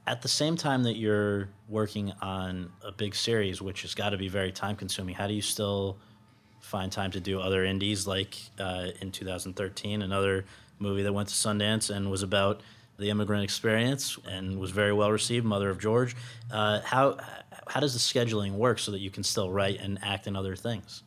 At 0.07 0.23
the 0.23 0.29
same 0.29 0.57
time 0.57 0.85
that 0.85 0.97
you're 0.97 1.51
working 1.69 2.13
on 2.23 2.73
a 2.83 2.91
big 2.93 3.15
series, 3.15 3.61
which 3.61 3.83
has 3.83 3.95
got 3.95 4.11
to 4.11 4.17
be 4.17 4.29
very 4.29 4.51
time 4.53 4.75
consuming, 4.75 5.15
how 5.15 5.27
do 5.27 5.35
you 5.35 5.43
still 5.43 5.99
find 6.61 6.91
time 6.93 7.11
to 7.13 7.21
do 7.21 7.41
other 7.41 7.65
indies 7.65 8.07
like 8.07 8.39
uh, 8.59 8.89
in 9.01 9.11
2013, 9.11 10.03
another 10.03 10.45
movie 10.79 11.03
that 11.03 11.13
went 11.13 11.29
to 11.29 11.35
Sundance 11.35 11.95
and 11.95 12.11
was 12.11 12.23
about 12.23 12.61
the 12.99 13.11
immigrant 13.11 13.43
experience 13.43 14.19
and 14.29 14.59
was 14.59 14.71
very 14.71 14.93
well 14.93 15.11
received, 15.11 15.45
Mother 15.45 15.71
of 15.71 15.79
George. 15.79 16.15
Uh, 16.51 16.81
how 16.83 17.19
how 17.67 17.81
does 17.81 17.93
the 17.93 17.99
scheduling 17.99 18.53
work 18.53 18.79
so 18.79 18.91
that 18.91 19.01
you 19.01 19.11
can 19.11 19.23
still 19.23 19.51
write 19.51 19.81
and 19.81 19.99
act 20.03 20.27
in 20.27 20.37
other 20.37 20.57
things? 20.57 21.03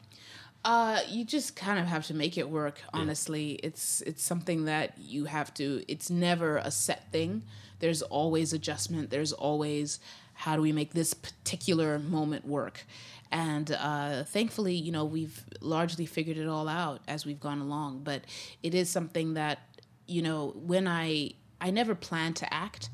Uh, 0.65 1.01
you 1.09 1.25
just 1.25 1.57
kind 1.57 1.77
of 1.77 1.85
have 1.85 2.05
to 2.07 2.13
make 2.13 2.37
it 2.37 2.49
work. 2.49 2.81
Honestly, 2.93 3.59
it's 3.63 4.01
it's 4.01 4.23
something 4.23 4.65
that 4.65 4.97
you 4.97 5.25
have 5.25 5.53
to. 5.55 5.83
It's 5.87 6.09
never 6.09 6.57
a 6.57 6.71
set 6.71 7.11
thing. 7.11 7.43
There's 7.79 8.01
always 8.01 8.53
adjustment. 8.53 9.09
There's 9.09 9.33
always 9.33 9.99
how 10.33 10.55
do 10.55 10.61
we 10.61 10.71
make 10.71 10.93
this 10.93 11.13
particular 11.13 11.99
moment 11.99 12.47
work. 12.47 12.85
And 13.33 13.71
uh, 13.71 14.23
thankfully, 14.25 14.75
you 14.75 14.91
know, 14.91 15.05
we've 15.05 15.43
largely 15.59 16.05
figured 16.05 16.37
it 16.37 16.47
all 16.47 16.69
out 16.69 17.01
as 17.07 17.25
we've 17.25 17.39
gone 17.39 17.59
along. 17.59 18.03
But 18.03 18.21
it 18.61 18.75
is 18.75 18.89
something 18.91 19.33
that, 19.33 19.59
you 20.07 20.21
know, 20.21 20.53
when 20.55 20.87
I 20.87 21.31
I 21.59 21.71
never 21.71 21.95
plan 21.95 22.33
to 22.35 22.53
act. 22.53 22.89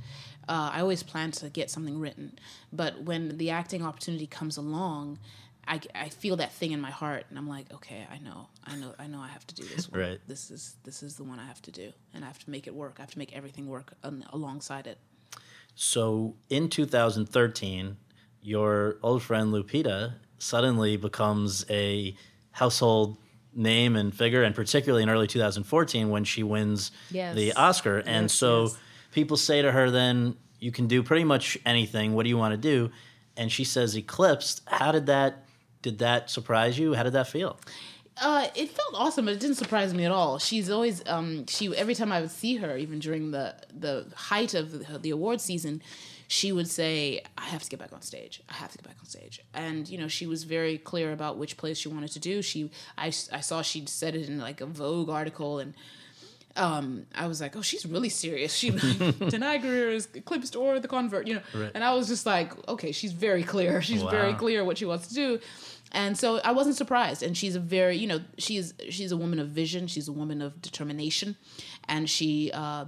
Uh, 0.48 0.72
I 0.74 0.82
always 0.82 1.04
plan 1.04 1.30
to 1.30 1.50
get 1.50 1.70
something 1.70 2.00
written, 2.00 2.40
but 2.74 3.04
when 3.04 3.38
the 3.38 3.52
acting 3.52 3.84
opportunity 3.84 4.26
comes 4.26 4.58
along, 4.58 5.20
I, 5.68 5.80
I 5.94 6.10
feel 6.10 6.38
that 6.38 6.52
thing 6.52 6.72
in 6.72 6.82
my 6.82 6.90
heart, 6.90 7.28
and 7.30 7.38
I'm 7.38 7.48
like, 7.48 7.72
okay, 7.72 8.08
I 8.12 8.18
know, 8.18 8.48
I 8.66 8.76
know, 8.76 8.96
I 8.98 9.06
know, 9.06 9.20
I 9.20 9.28
have 9.28 9.46
to 9.46 9.54
do 9.54 9.64
this. 9.64 9.92
One. 9.92 10.02
Right. 10.02 10.20
This 10.28 10.50
is 10.50 10.78
this 10.84 11.04
is 11.04 11.18
the 11.18 11.24
one 11.24 11.40
I 11.40 11.46
have 11.46 11.62
to 11.64 11.72
do, 11.72 11.92
and 12.16 12.24
I 12.24 12.28
have 12.28 12.40
to 12.40 12.50
make 12.50 12.66
it 12.66 12.74
work. 12.74 12.96
I 12.98 13.04
have 13.04 13.12
to 13.12 13.20
make 13.20 13.36
everything 13.36 13.68
work 13.68 13.94
on, 14.04 14.26
alongside 14.34 14.88
it. 14.88 14.98
So 15.76 16.36
in 16.50 16.68
2013, 16.70 17.98
your 18.42 18.98
old 19.04 19.22
friend 19.22 19.54
Lupita 19.54 20.14
suddenly 20.40 20.98
becomes 20.98 21.66
a 21.70 22.16
household 22.52 23.18
name 23.54 23.96
and 23.96 24.14
figure, 24.14 24.44
and 24.44 24.56
particularly 24.56 25.04
in 25.04 25.10
early 25.10 25.28
2014 25.28 26.10
when 26.10 26.24
she 26.24 26.44
wins 26.44 26.92
Yes. 27.12 27.36
the 27.36 27.54
Oscar. 27.54 27.98
And 28.00 28.24
Yes, 28.26 28.34
so 28.34 28.64
yes. 28.64 28.78
people 29.12 29.38
say 29.38 29.62
to 29.62 29.72
her, 29.72 29.92
then 29.92 30.36
you 30.60 30.72
can 30.72 30.88
do 30.88 31.04
pretty 31.04 31.24
much 31.24 31.58
anything. 31.66 32.14
What 32.14 32.24
do 32.24 32.30
you 32.30 32.38
want 32.38 32.54
to 32.54 32.58
do? 32.58 32.92
And 33.38 33.52
she 33.52 33.64
says, 33.64 33.96
Eclipsed. 33.96 34.62
How 34.66 34.92
did 34.92 35.06
that? 35.08 35.46
Did 35.82 36.00
that 36.00 36.30
surprise 36.30 36.78
you? 36.78 36.94
How 36.94 37.04
did 37.04 37.14
that 37.14 37.28
feel? 37.28 37.58
Uh, 38.22 38.48
it 38.54 38.70
felt 38.70 38.94
awesome, 38.96 39.24
but 39.26 39.34
it 39.36 39.40
didn't 39.40 39.56
surprise 39.56 39.94
me 39.94 40.04
at 40.04 40.12
all. 40.12 40.38
She's 40.40 40.70
always 40.70 41.02
um, 41.08 41.46
she 41.48 41.74
every 41.76 41.96
time 41.96 42.12
I 42.12 42.20
would 42.20 42.32
see 42.32 42.58
her, 42.58 42.76
even 42.76 43.00
during 43.00 43.32
the 43.32 43.56
the 43.74 44.08
height 44.14 44.54
of 44.54 44.72
the, 44.86 45.00
the 45.00 45.10
award 45.12 45.40
season, 45.40 45.82
she 46.30 46.52
would 46.52 46.68
say, 46.68 47.22
"I 47.40 47.46
have 47.46 47.64
to 47.64 47.70
get 47.72 47.80
back 47.80 47.92
on 47.92 48.04
stage. 48.04 48.44
I 48.48 48.54
have 48.54 48.72
to 48.72 48.78
get 48.78 48.88
back 48.88 48.98
on 49.00 49.08
stage." 49.08 49.42
And 49.56 49.90
you 49.90 49.98
know, 49.98 50.08
she 50.08 50.28
was 50.28 50.44
very 50.44 50.78
clear 50.78 51.12
about 51.12 51.38
which 51.40 51.58
plays 51.58 51.80
she 51.80 51.90
wanted 51.90 52.12
to 52.12 52.20
do. 52.20 52.44
She 52.44 52.70
I 52.98 53.08
I 53.08 53.42
saw 53.42 53.64
she 53.64 53.84
said 53.88 54.16
it 54.16 54.30
in 54.30 54.38
like 54.38 54.62
a 54.62 54.66
Vogue 54.68 55.10
article 55.10 55.60
and. 55.60 55.74
Um, 56.56 57.06
I 57.16 57.28
was 57.28 57.40
like, 57.40 57.56
oh, 57.56 57.62
she's 57.62 57.86
really 57.86 58.10
serious. 58.10 58.54
She 58.54 58.72
Danai 59.32 59.62
Gurira's 59.62 60.10
Eclipsed 60.14 60.56
or 60.58 60.80
The 60.80 60.90
Convert, 60.90 61.26
you 61.28 61.36
know. 61.36 61.42
And 61.76 61.84
I 61.84 61.94
was 61.94 62.08
just 62.08 62.26
like, 62.26 62.52
okay, 62.68 62.92
she's 62.92 63.14
very 63.14 63.44
clear. 63.44 63.82
She's 63.90 64.02
very 64.02 64.34
clear 64.34 64.66
what 64.66 64.78
she 64.78 64.86
wants 64.86 65.08
to 65.10 65.14
do. 65.14 65.40
And 65.92 66.18
so 66.18 66.40
I 66.40 66.52
wasn't 66.52 66.76
surprised. 66.76 67.24
And 67.24 67.38
she's 67.38 67.56
a 67.56 67.60
very, 67.60 67.96
you 67.98 68.08
know, 68.08 68.20
she's 68.38 68.74
she's 68.90 69.12
a 69.12 69.18
woman 69.18 69.40
of 69.40 69.50
vision. 69.50 69.88
She's 69.88 70.08
a 70.08 70.12
woman 70.12 70.42
of 70.42 70.60
determination, 70.62 71.38
and 71.88 72.10
she 72.10 72.52
uh, 72.52 72.86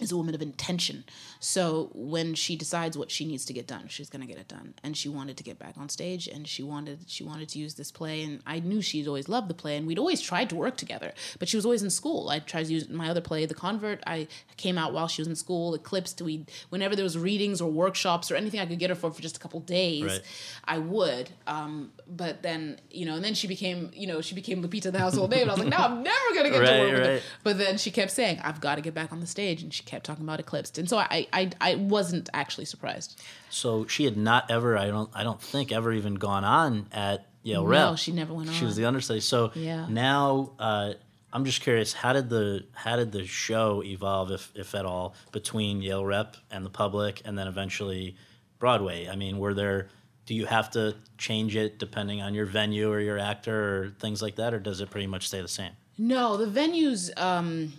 is 0.00 0.10
a 0.10 0.16
woman 0.16 0.34
of 0.34 0.42
intention. 0.42 1.04
So 1.44 1.90
when 1.92 2.34
she 2.34 2.54
decides 2.54 2.96
what 2.96 3.10
she 3.10 3.24
needs 3.24 3.44
to 3.46 3.52
get 3.52 3.66
done, 3.66 3.88
she's 3.88 4.08
gonna 4.08 4.26
get 4.26 4.38
it 4.38 4.46
done. 4.46 4.74
And 4.84 4.96
she 4.96 5.08
wanted 5.08 5.36
to 5.38 5.42
get 5.42 5.58
back 5.58 5.74
on 5.76 5.88
stage, 5.88 6.28
and 6.28 6.46
she 6.46 6.62
wanted 6.62 7.00
she 7.08 7.24
wanted 7.24 7.48
to 7.48 7.58
use 7.58 7.74
this 7.74 7.90
play. 7.90 8.22
And 8.22 8.40
I 8.46 8.60
knew 8.60 8.80
she'd 8.80 9.08
always 9.08 9.28
loved 9.28 9.48
the 9.48 9.54
play, 9.54 9.76
and 9.76 9.84
we'd 9.84 9.98
always 9.98 10.20
tried 10.20 10.48
to 10.50 10.54
work 10.56 10.76
together. 10.76 11.12
But 11.40 11.48
she 11.48 11.56
was 11.56 11.64
always 11.64 11.82
in 11.82 11.90
school. 11.90 12.28
I 12.28 12.38
tried 12.38 12.66
to 12.66 12.72
use 12.72 12.88
my 12.88 13.08
other 13.08 13.20
play, 13.20 13.44
The 13.44 13.54
Convert. 13.54 14.04
I 14.06 14.28
came 14.56 14.78
out 14.78 14.92
while 14.92 15.08
she 15.08 15.20
was 15.20 15.26
in 15.26 15.34
school. 15.34 15.74
Eclipsed. 15.74 16.22
We 16.22 16.46
whenever 16.70 16.94
there 16.94 17.02
was 17.02 17.18
readings 17.18 17.60
or 17.60 17.68
workshops 17.72 18.30
or 18.30 18.36
anything 18.36 18.60
I 18.60 18.66
could 18.66 18.78
get 18.78 18.90
her 18.90 18.96
for 18.96 19.10
for 19.10 19.20
just 19.20 19.36
a 19.36 19.40
couple 19.40 19.58
days, 19.58 20.04
Right. 20.04 20.22
I 20.64 20.78
would. 20.78 21.28
Um, 21.48 21.90
but 22.06 22.42
then 22.42 22.80
you 22.88 23.04
know, 23.04 23.16
and 23.16 23.24
then 23.24 23.34
she 23.34 23.48
became 23.48 23.90
you 23.94 24.06
know 24.06 24.20
she 24.20 24.36
became 24.36 24.62
Lupita 24.62 24.92
the 24.92 25.00
household 25.00 25.30
name. 25.32 25.42
And 25.42 25.50
I 25.50 25.54
was 25.54 25.64
like, 25.64 25.70
no, 25.76 25.84
I'm 25.84 26.04
never 26.04 26.34
gonna 26.36 26.50
get 26.50 26.58
to 26.60 26.70
Right, 26.70 26.80
work 26.80 26.92
with 26.92 27.04
her. 27.04 27.20
But 27.42 27.58
then 27.58 27.78
she 27.78 27.90
kept 27.90 28.12
saying, 28.12 28.38
I've 28.44 28.60
got 28.60 28.76
to 28.76 28.80
get 28.80 28.94
back 28.94 29.12
on 29.12 29.18
the 29.18 29.26
stage, 29.26 29.64
and 29.64 29.74
she 29.74 29.82
kept 29.82 30.06
talking 30.06 30.22
about 30.24 30.38
Eclipsed, 30.38 30.78
and 30.78 30.88
so 30.88 30.98
I 30.98 31.26
I, 31.32 31.50
I 31.60 31.74
wasn't 31.76 32.28
actually 32.34 32.64
surprised. 32.66 33.20
So 33.50 33.86
she 33.86 34.04
had 34.04 34.16
not 34.16 34.50
ever, 34.50 34.76
I 34.76 34.88
don't, 34.88 35.10
I 35.14 35.22
don't 35.24 35.40
think 35.40 35.72
ever 35.72 35.92
even 35.92 36.14
gone 36.14 36.44
on 36.44 36.86
at 36.92 37.26
Yale 37.42 37.62
No, 37.64 37.68
Rep. 37.68 37.90
No, 37.90 37.96
she 37.96 38.12
never 38.12 38.32
went 38.34 38.48
on. 38.48 38.54
She 38.54 38.64
was 38.64 38.76
the 38.76 38.84
understudy. 38.84 39.20
So 39.20 39.50
Yeah. 39.54 39.86
now, 39.88 40.52
uh, 40.58 40.94
I'm 41.32 41.44
just 41.46 41.62
curious, 41.62 41.94
how 41.94 42.12
did 42.12 42.28
the 42.28 42.64
how 42.74 42.96
did 42.96 43.10
the 43.10 43.26
show 43.26 43.82
evolve, 43.82 44.30
if 44.30 44.52
if 44.54 44.74
at 44.74 44.84
all, 44.84 45.14
between 45.32 45.80
Yale 45.80 46.04
Rep 46.04 46.36
and 46.50 46.62
the 46.62 46.68
public, 46.68 47.22
and 47.24 47.38
then 47.38 47.48
eventually 47.48 48.16
Broadway? 48.58 49.08
I 49.08 49.16
mean, 49.16 49.38
were 49.38 49.54
there? 49.54 49.88
Do 50.26 50.34
you 50.34 50.44
have 50.44 50.70
to 50.72 50.94
change 51.18 51.56
it 51.56 51.78
depending 51.78 52.20
on 52.20 52.34
your 52.34 52.44
venue 52.46 52.92
or 52.92 53.00
your 53.00 53.18
actor 53.18 53.84
or 53.84 53.90
things 53.98 54.20
like 54.20 54.36
that, 54.36 54.52
or 54.52 54.60
does 54.60 54.80
it 54.82 54.90
pretty 54.90 55.06
much 55.06 55.26
stay 55.28 55.40
the 55.40 55.48
same? 55.48 55.72
No, 55.96 56.36
the 56.36 56.46
venues 56.46 57.10
um, 57.18 57.72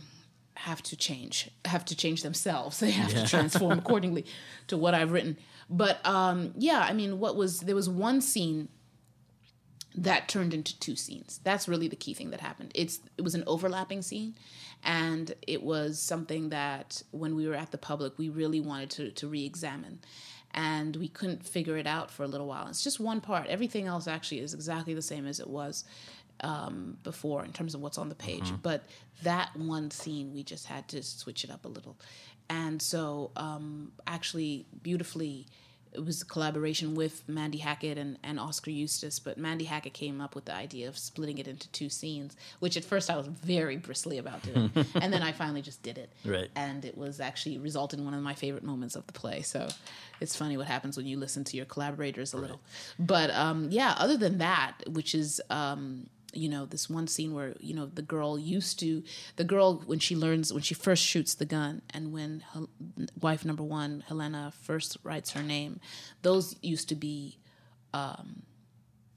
have 0.56 0.84
to 0.84 0.96
change, 0.96 1.50
have 1.66 1.86
to 1.86 1.96
change 1.96 2.24
themselves. 2.24 2.80
They 2.84 2.92
have 2.92 3.14
to 3.14 3.28
transform 3.28 3.80
accordingly 3.80 4.26
to 4.68 4.78
what 4.78 4.94
I've 4.94 5.12
written. 5.12 5.38
But 5.70 6.06
um, 6.06 6.54
yeah, 6.58 6.86
I 6.88 6.94
mean, 6.94 7.20
what 7.20 7.36
was 7.36 7.62
there 7.62 7.76
was 7.76 7.90
one 7.90 8.22
scene 8.22 8.70
that 9.96 10.28
turned 10.28 10.54
into 10.54 10.78
two 10.80 10.96
scenes. 10.96 11.40
That's 11.44 11.68
really 11.68 11.88
the 11.88 11.96
key 11.96 12.14
thing 12.14 12.32
that 12.32 12.42
happened. 12.42 12.72
It's 12.76 13.00
it 13.18 13.22
was 13.22 13.36
an 13.36 13.44
overlapping 13.46 14.02
scene, 14.02 14.36
and 14.84 15.34
it 15.48 15.64
was 15.64 16.00
something 16.00 16.50
that 16.50 17.02
when 17.12 17.36
we 17.36 17.48
were 17.48 17.56
at 17.56 17.72
the 17.72 17.78
public, 17.78 18.18
we 18.18 18.30
really 18.30 18.60
wanted 18.60 18.90
to 18.92 19.12
to 19.12 19.28
re-examine, 19.28 20.00
and 20.52 20.96
we 20.96 21.08
couldn't 21.08 21.46
figure 21.46 21.78
it 21.78 21.88
out 21.88 22.10
for 22.10 22.24
a 22.24 22.28
little 22.28 22.48
while. 22.48 22.68
It's 22.68 22.84
just 22.84 23.00
one 23.00 23.22
part. 23.22 23.48
Everything 23.48 23.88
else 23.88 24.08
actually 24.08 24.40
is 24.40 24.54
exactly 24.54 24.94
the 24.94 25.02
same 25.02 25.28
as 25.28 25.40
it 25.40 25.48
was 25.48 25.84
um, 26.44 26.98
before 27.04 27.44
in 27.44 27.52
terms 27.52 27.74
of 27.74 27.82
what's 27.82 27.98
on 27.98 28.10
the 28.10 28.16
page. 28.16 28.52
But 28.62 28.84
that 29.24 29.56
one 29.56 29.90
scene, 29.92 30.34
we 30.34 30.44
just 30.44 30.66
had 30.66 30.88
to 30.90 31.02
switch 31.02 31.44
it 31.44 31.50
up 31.50 31.66
a 31.66 31.70
little, 31.70 31.98
and 32.50 32.82
so 32.82 33.32
um, 33.36 33.92
actually 34.06 34.66
beautifully 34.82 35.48
it 35.94 36.04
was 36.04 36.22
a 36.22 36.26
collaboration 36.26 36.96
with 36.96 37.28
Mandy 37.28 37.60
Hackett 37.60 37.98
and, 37.98 38.18
and 38.24 38.40
Oskar 38.40 38.72
Eustis, 38.72 39.20
but 39.20 39.38
Mandy 39.38 39.66
Hackett 39.66 39.94
came 39.94 40.22
up 40.22 40.36
with 40.36 40.46
the 40.46 40.54
idea 40.54 40.88
of 40.88 40.98
splitting 40.98 41.38
it 41.38 41.48
into 41.48 41.68
two 41.70 41.90
scenes, 41.90 42.36
which 42.60 42.76
at 42.78 42.84
first 42.84 43.10
I 43.10 43.18
was 43.18 43.28
very 43.28 43.78
bristly 43.78 44.18
about 44.18 44.42
doing. 44.42 44.72
and 44.96 45.14
then 45.14 45.22
I 45.22 45.32
finally 45.32 45.62
just 45.62 45.84
did 45.84 45.98
it. 45.98 46.12
Right. 46.26 46.50
And 46.56 46.84
it 46.84 46.98
was 46.98 47.20
actually 47.20 47.58
resulted 47.58 48.00
in 48.00 48.06
one 48.06 48.14
of 48.14 48.22
my 48.22 48.34
favorite 48.34 48.64
moments 48.64 48.96
of 48.96 49.06
the 49.08 49.14
play. 49.14 49.42
So 49.42 49.68
it's 50.20 50.36
funny 50.36 50.58
what 50.58 50.68
happens 50.68 50.98
when 50.98 51.06
you 51.06 51.18
listen 51.18 51.44
to 51.46 51.58
your 51.58 51.66
collaborators 51.66 52.34
a 52.34 52.38
little. 52.38 52.60
But 52.98 53.30
um, 53.32 53.68
yeah, 53.70 53.96
other 53.98 54.18
than 54.18 54.40
that, 54.40 54.74
which 54.88 55.14
is 55.14 55.42
um, 55.50 56.08
you 56.34 56.50
know 56.50 56.66
this 56.66 56.90
one 56.90 57.08
scene 57.08 57.34
where 57.34 57.56
you 57.60 57.74
know 57.74 57.86
the 57.86 58.02
girl 58.02 58.38
used 58.40 58.80
to 58.80 59.04
the 59.36 59.44
girl 59.44 59.82
when 59.86 60.00
she 60.00 60.16
learns 60.16 60.52
when 60.52 60.64
she 60.64 60.74
first 60.74 61.04
shoots 61.04 61.36
the 61.36 61.46
gun 61.46 61.82
and 61.92 62.12
when 62.12 62.44
Hel- 62.54 62.70
wife 63.22 63.46
number 63.46 63.64
one 63.64 64.04
helena 64.08 64.52
first 64.64 64.98
writes 65.04 65.32
her 65.32 65.44
name 65.44 65.80
those 66.22 66.56
used 66.62 66.90
to 66.90 66.96
be 66.96 67.38
um, 67.94 68.44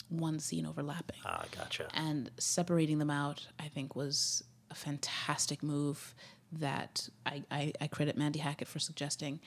one 0.08 0.38
scene 0.38 0.66
overlapping. 0.66 1.16
Ah, 1.24 1.44
gotcha. 1.50 1.88
and 1.94 2.30
separating 2.38 2.98
them 2.98 3.10
out 3.10 3.46
i 3.58 3.68
think 3.68 3.96
was 3.96 4.44
a 4.70 4.74
fantastic 4.74 5.62
move 5.62 6.14
that 6.52 7.08
I, 7.24 7.42
I, 7.50 7.72
I 7.80 7.86
credit 7.88 8.16
mandy 8.16 8.38
hackett 8.38 8.68
for 8.68 8.78
suggesting. 8.78 9.40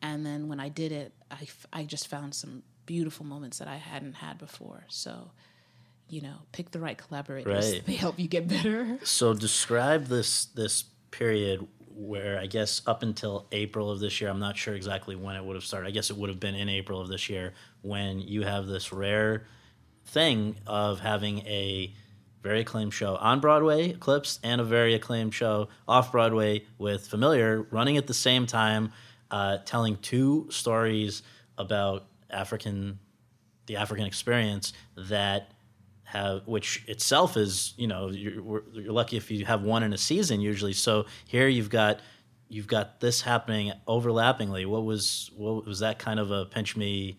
And 0.00 0.24
then 0.24 0.48
when 0.48 0.58
i 0.60 0.68
did 0.70 0.90
it 0.92 1.12
I, 1.30 1.42
f- 1.42 1.66
I 1.72 1.84
just 1.84 2.08
found 2.08 2.34
some 2.34 2.62
beautiful 2.86 3.26
moments 3.26 3.58
that 3.58 3.68
i 3.68 3.76
hadn't 3.76 4.14
had 4.14 4.38
before. 4.38 4.84
So 4.88 5.32
you 6.08 6.20
know 6.22 6.34
pick 6.52 6.70
the 6.70 6.78
right 6.80 6.98
collaborators 6.98 7.72
Right. 7.72 7.84
they 7.86 7.94
help 7.94 8.18
you 8.18 8.28
get 8.28 8.46
better 8.48 8.98
So 9.04 9.34
describe 9.34 10.06
this 10.06 10.46
this 10.46 10.84
period 11.10 11.66
where 11.98 12.38
I 12.38 12.46
guess 12.46 12.82
up 12.86 13.02
until 13.02 13.46
April 13.52 13.90
of 13.90 14.00
this 14.00 14.20
year, 14.20 14.28
I'm 14.28 14.38
not 14.38 14.58
sure 14.58 14.74
exactly 14.74 15.16
when 15.16 15.34
it 15.34 15.42
would 15.42 15.56
have 15.56 15.64
started. 15.64 15.88
I 15.88 15.92
guess 15.92 16.10
it 16.10 16.16
would 16.18 16.28
have 16.28 16.38
been 16.38 16.54
in 16.54 16.68
April 16.68 17.00
of 17.00 17.08
this 17.08 17.30
year 17.30 17.54
when 17.80 18.20
you 18.20 18.42
have 18.42 18.66
this 18.66 18.92
rare 18.92 19.46
thing 20.04 20.56
of 20.66 21.00
having 21.00 21.38
a 21.46 21.94
very 22.42 22.60
acclaimed 22.60 22.92
show 22.92 23.16
on 23.16 23.40
Broadway, 23.40 23.90
Eclipse, 23.92 24.38
and 24.44 24.60
a 24.60 24.64
very 24.64 24.92
acclaimed 24.94 25.32
show 25.32 25.68
off 25.88 26.12
Broadway 26.12 26.64
with 26.76 27.06
Familiar 27.06 27.62
running 27.70 27.96
at 27.96 28.06
the 28.06 28.14
same 28.14 28.46
time, 28.46 28.92
uh, 29.30 29.56
telling 29.64 29.96
two 29.96 30.48
stories 30.50 31.22
about 31.56 32.04
African, 32.28 32.98
the 33.66 33.76
African 33.76 34.04
experience 34.04 34.74
that 34.96 35.50
have 36.06 36.46
which 36.46 36.84
itself 36.86 37.36
is 37.36 37.74
you 37.76 37.86
know 37.86 38.08
you're, 38.08 38.62
you're 38.72 38.92
lucky 38.92 39.16
if 39.16 39.30
you 39.30 39.44
have 39.44 39.62
one 39.62 39.82
in 39.82 39.92
a 39.92 39.98
season 39.98 40.40
usually. 40.40 40.72
So 40.72 41.06
here 41.26 41.48
you've 41.48 41.70
got 41.70 42.00
you've 42.48 42.68
got 42.68 43.00
this 43.00 43.20
happening 43.20 43.72
overlappingly. 43.88 44.66
What 44.66 44.84
was 44.84 45.30
what 45.36 45.66
was 45.66 45.80
that 45.80 45.98
kind 45.98 46.20
of 46.20 46.30
a 46.30 46.44
pinch 46.46 46.76
me 46.76 47.18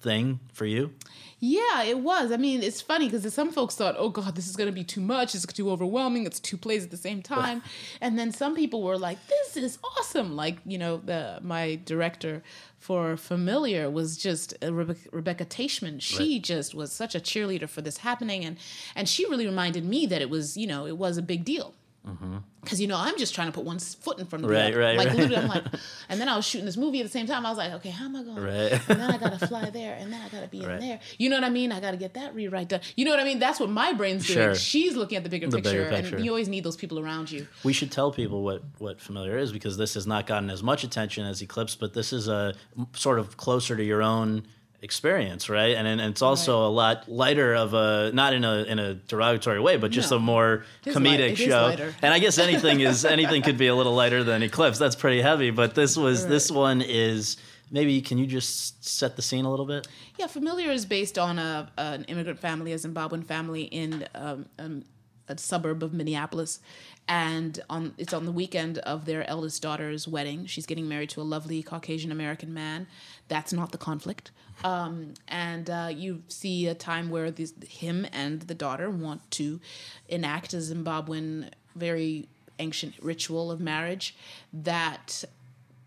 thing 0.00 0.40
for 0.52 0.66
you 0.66 0.92
Yeah, 1.40 1.84
it 1.84 2.00
was. 2.00 2.32
I 2.32 2.36
mean, 2.36 2.62
it's 2.62 2.80
funny 2.80 3.08
because 3.08 3.32
some 3.32 3.52
folks 3.52 3.76
thought, 3.76 3.94
"Oh 3.96 4.08
God, 4.08 4.34
this 4.34 4.48
is 4.48 4.56
going 4.56 4.68
to 4.68 4.74
be 4.74 4.82
too 4.84 5.00
much. 5.00 5.34
It's 5.34 5.46
too 5.46 5.70
overwhelming. 5.70 6.26
It's 6.26 6.40
two 6.40 6.56
plays 6.56 6.84
at 6.84 6.90
the 6.90 6.96
same 6.96 7.22
time." 7.22 7.62
and 8.00 8.18
then 8.18 8.32
some 8.32 8.56
people 8.56 8.82
were 8.82 8.98
like, 8.98 9.18
"This 9.28 9.56
is 9.56 9.78
awesome!" 9.84 10.34
Like 10.34 10.58
you 10.66 10.78
know, 10.78 10.96
the 10.96 11.38
my 11.42 11.78
director 11.84 12.42
for 12.78 13.16
Familiar 13.16 13.88
was 13.90 14.16
just 14.16 14.54
uh, 14.62 14.72
Rebecca, 14.72 15.08
Rebecca 15.12 15.44
Taichman. 15.44 16.00
She 16.00 16.40
just 16.40 16.74
was 16.74 16.92
such 16.92 17.14
a 17.14 17.20
cheerleader 17.20 17.68
for 17.68 17.82
this 17.82 17.98
happening, 17.98 18.44
and 18.44 18.56
and 18.96 19.08
she 19.08 19.24
really 19.26 19.46
reminded 19.46 19.84
me 19.84 20.06
that 20.06 20.20
it 20.20 20.30
was 20.30 20.56
you 20.56 20.66
know 20.66 20.86
it 20.86 20.98
was 20.98 21.18
a 21.18 21.22
big 21.22 21.44
deal. 21.44 21.74
Mm-hmm. 22.08 22.36
Because 22.62 22.80
you 22.80 22.86
know 22.88 22.96
I'm 22.96 23.16
just 23.18 23.34
trying 23.34 23.46
to 23.48 23.52
put 23.52 23.64
one 23.64 23.78
foot 23.78 24.18
in 24.18 24.26
front 24.26 24.44
of 24.44 24.50
the 24.50 24.56
Right, 24.56 24.72
other. 24.72 24.80
right, 24.80 24.96
like 24.98 25.08
right. 25.08 25.16
literally, 25.16 25.36
I'm 25.36 25.48
like, 25.48 25.64
and 26.08 26.20
then 26.20 26.28
I 26.28 26.36
was 26.36 26.44
shooting 26.46 26.64
this 26.66 26.76
movie 26.76 27.00
at 27.00 27.04
the 27.06 27.10
same 27.10 27.26
time. 27.26 27.46
I 27.46 27.50
was 27.50 27.58
like, 27.58 27.72
okay, 27.74 27.90
how 27.90 28.06
am 28.06 28.16
I 28.16 28.22
going? 28.22 28.42
Right. 28.42 28.72
And 28.88 29.00
then 29.00 29.10
I 29.10 29.16
gotta 29.18 29.46
fly 29.46 29.70
there, 29.70 29.94
and 29.98 30.12
then 30.12 30.20
I 30.20 30.28
gotta 30.28 30.48
be 30.48 30.60
Right. 30.60 30.74
in 30.74 30.80
there. 30.80 31.00
You 31.18 31.30
know 31.30 31.36
what 31.36 31.44
I 31.44 31.50
mean? 31.50 31.70
I 31.72 31.80
gotta 31.80 31.96
get 31.96 32.14
that 32.14 32.34
rewrite 32.34 32.68
done. 32.68 32.80
You 32.96 33.04
know 33.04 33.10
what 33.12 33.20
I 33.20 33.24
mean? 33.24 33.38
That's 33.38 33.60
what 33.60 33.70
my 33.70 33.92
brain's 33.92 34.26
doing. 34.26 34.38
Sure. 34.38 34.54
She's 34.54 34.96
looking 34.96 35.16
at 35.16 35.24
the 35.24 35.30
bigger, 35.30 35.46
The 35.48 35.58
picture, 35.58 35.84
bigger 35.84 35.90
picture. 35.96 36.16
and 36.16 36.24
you 36.24 36.30
always 36.30 36.48
need 36.48 36.64
those 36.64 36.76
people 36.76 36.98
around 36.98 37.30
you. 37.30 37.46
we 37.64 37.72
should 37.72 37.92
tell 37.92 38.10
people 38.10 38.42
what 38.42 38.62
what 38.78 39.00
familiar 39.00 39.38
is 39.38 39.52
because 39.52 39.76
this 39.76 39.94
has 39.94 40.06
not 40.06 40.26
gotten 40.26 40.50
as 40.50 40.62
much 40.62 40.84
attention 40.84 41.24
as 41.26 41.40
eclipse 41.42 41.74
but 41.76 41.94
this 41.94 42.12
is 42.12 42.26
a 42.28 42.54
sort 42.94 43.18
of 43.18 43.36
closer 43.36 43.76
to 43.76 43.84
your 43.84 44.02
own 44.02 44.46
experience, 44.80 45.48
right? 45.48 45.74
And, 45.76 45.88
and 45.88 46.00
it's 46.00 46.22
also 46.22 46.64
a 46.66 46.68
lot 46.70 47.08
lighter 47.10 47.54
of 47.54 47.74
a 47.74 48.10
not 48.12 48.32
in 48.32 48.44
a 48.44 48.62
in 48.62 48.78
a 48.78 48.94
derogatory 48.94 49.60
way, 49.60 49.76
but 49.76 49.90
just 49.90 50.10
No. 50.10 50.18
a 50.18 50.20
more 50.20 50.64
It 50.84 50.90
is 50.90 50.94
light- 50.96 51.04
comedic 51.04 51.36
show. 51.36 51.92
And 52.02 52.14
I 52.14 52.18
guess 52.18 52.38
anything 52.38 52.80
is 52.80 53.04
anything 53.04 53.42
could 53.42 53.58
be 53.58 53.66
a 53.66 53.74
little 53.74 53.94
lighter 53.94 54.22
than 54.22 54.42
Eclipse. 54.42 54.78
That's 54.78 54.96
pretty 54.96 55.20
heavy, 55.20 55.50
but 55.50 55.74
this 55.74 55.96
was 55.96 56.26
this 56.28 56.50
one 56.50 56.80
is 56.80 57.36
maybe 57.70 58.00
can 58.00 58.18
you 58.18 58.26
just 58.26 58.84
set 58.84 59.16
the 59.16 59.22
scene 59.22 59.44
a 59.44 59.50
little 59.50 59.66
bit? 59.66 59.86
Yeah, 60.18 60.26
Familiar 60.28 60.70
is 60.70 60.86
based 60.86 61.18
on 61.18 61.38
a, 61.38 61.70
an 61.76 62.04
immigrant 62.04 62.38
family, 62.40 62.72
a 62.72 62.76
Zimbabwean 62.76 63.24
family 63.24 63.62
in 63.64 64.06
um, 64.14 64.46
um, 64.58 64.84
a 65.28 65.36
suburb 65.36 65.82
of 65.82 65.92
Minneapolis, 65.92 66.60
and 67.06 67.60
on 67.68 67.94
it's 67.98 68.14
on 68.14 68.24
the 68.24 68.32
weekend 68.32 68.78
of 68.78 69.04
their 69.04 69.28
eldest 69.28 69.60
daughter's 69.60 70.08
wedding. 70.08 70.46
She's 70.46 70.66
getting 70.66 70.88
married 70.88 71.10
to 71.10 71.20
a 71.20 71.22
lovely 71.22 71.62
Caucasian 71.62 72.10
American 72.12 72.54
man. 72.54 72.86
That's 73.28 73.52
not 73.52 73.72
the 73.72 73.78
conflict. 73.78 74.30
Um, 74.64 75.14
and 75.28 75.70
uh, 75.70 75.90
you 75.94 76.22
see 76.28 76.66
a 76.66 76.74
time 76.74 77.10
where 77.10 77.30
this, 77.30 77.52
him 77.68 78.06
and 78.12 78.42
the 78.42 78.54
daughter 78.54 78.90
want 78.90 79.30
to 79.32 79.60
enact 80.08 80.52
a 80.52 80.56
Zimbabwean 80.56 81.50
very 81.76 82.28
ancient 82.58 82.94
ritual 83.00 83.50
of 83.50 83.60
marriage 83.60 84.16
that 84.52 85.24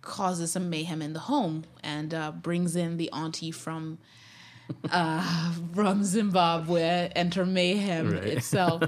causes 0.02 0.54
some 0.54 0.70
mayhem 0.70 1.02
in 1.02 1.14
the 1.14 1.20
home 1.20 1.66
and 1.84 2.14
uh, 2.14 2.32
brings 2.32 2.76
in 2.76 2.98
the 2.98 3.12
auntie 3.12 3.52
from 3.52 3.98
uh, 4.90 5.54
from 5.76 6.04
Zimbabwe, 6.04 7.12
enter 7.16 7.46
mayhem 7.46 8.14
itself, 8.24 8.84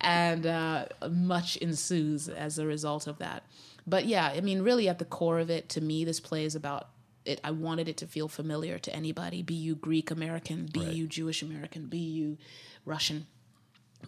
and 0.00 0.46
uh, 0.46 0.86
much 1.08 1.56
ensues 1.58 2.28
as 2.28 2.58
a 2.58 2.66
result 2.66 3.06
of 3.06 3.18
that. 3.18 3.44
But 3.86 4.06
yeah, 4.06 4.26
I 4.26 4.40
mean, 4.40 4.62
really, 4.62 4.88
at 4.88 4.98
the 4.98 5.04
core 5.04 5.38
of 5.38 5.50
it, 5.50 5.68
to 5.70 5.80
me, 5.80 6.04
this 6.04 6.20
play 6.20 6.44
is 6.44 6.54
about 6.54 6.88
it. 7.24 7.40
I 7.44 7.50
wanted 7.50 7.88
it 7.88 7.96
to 7.98 8.06
feel 8.06 8.28
familiar 8.28 8.78
to 8.78 8.94
anybody, 8.94 9.42
be 9.42 9.54
you 9.54 9.74
Greek 9.74 10.10
American, 10.10 10.66
be 10.66 10.80
you 10.80 11.06
Jewish 11.06 11.42
American, 11.42 11.86
be 11.86 11.98
you 11.98 12.38
Russian 12.84 13.26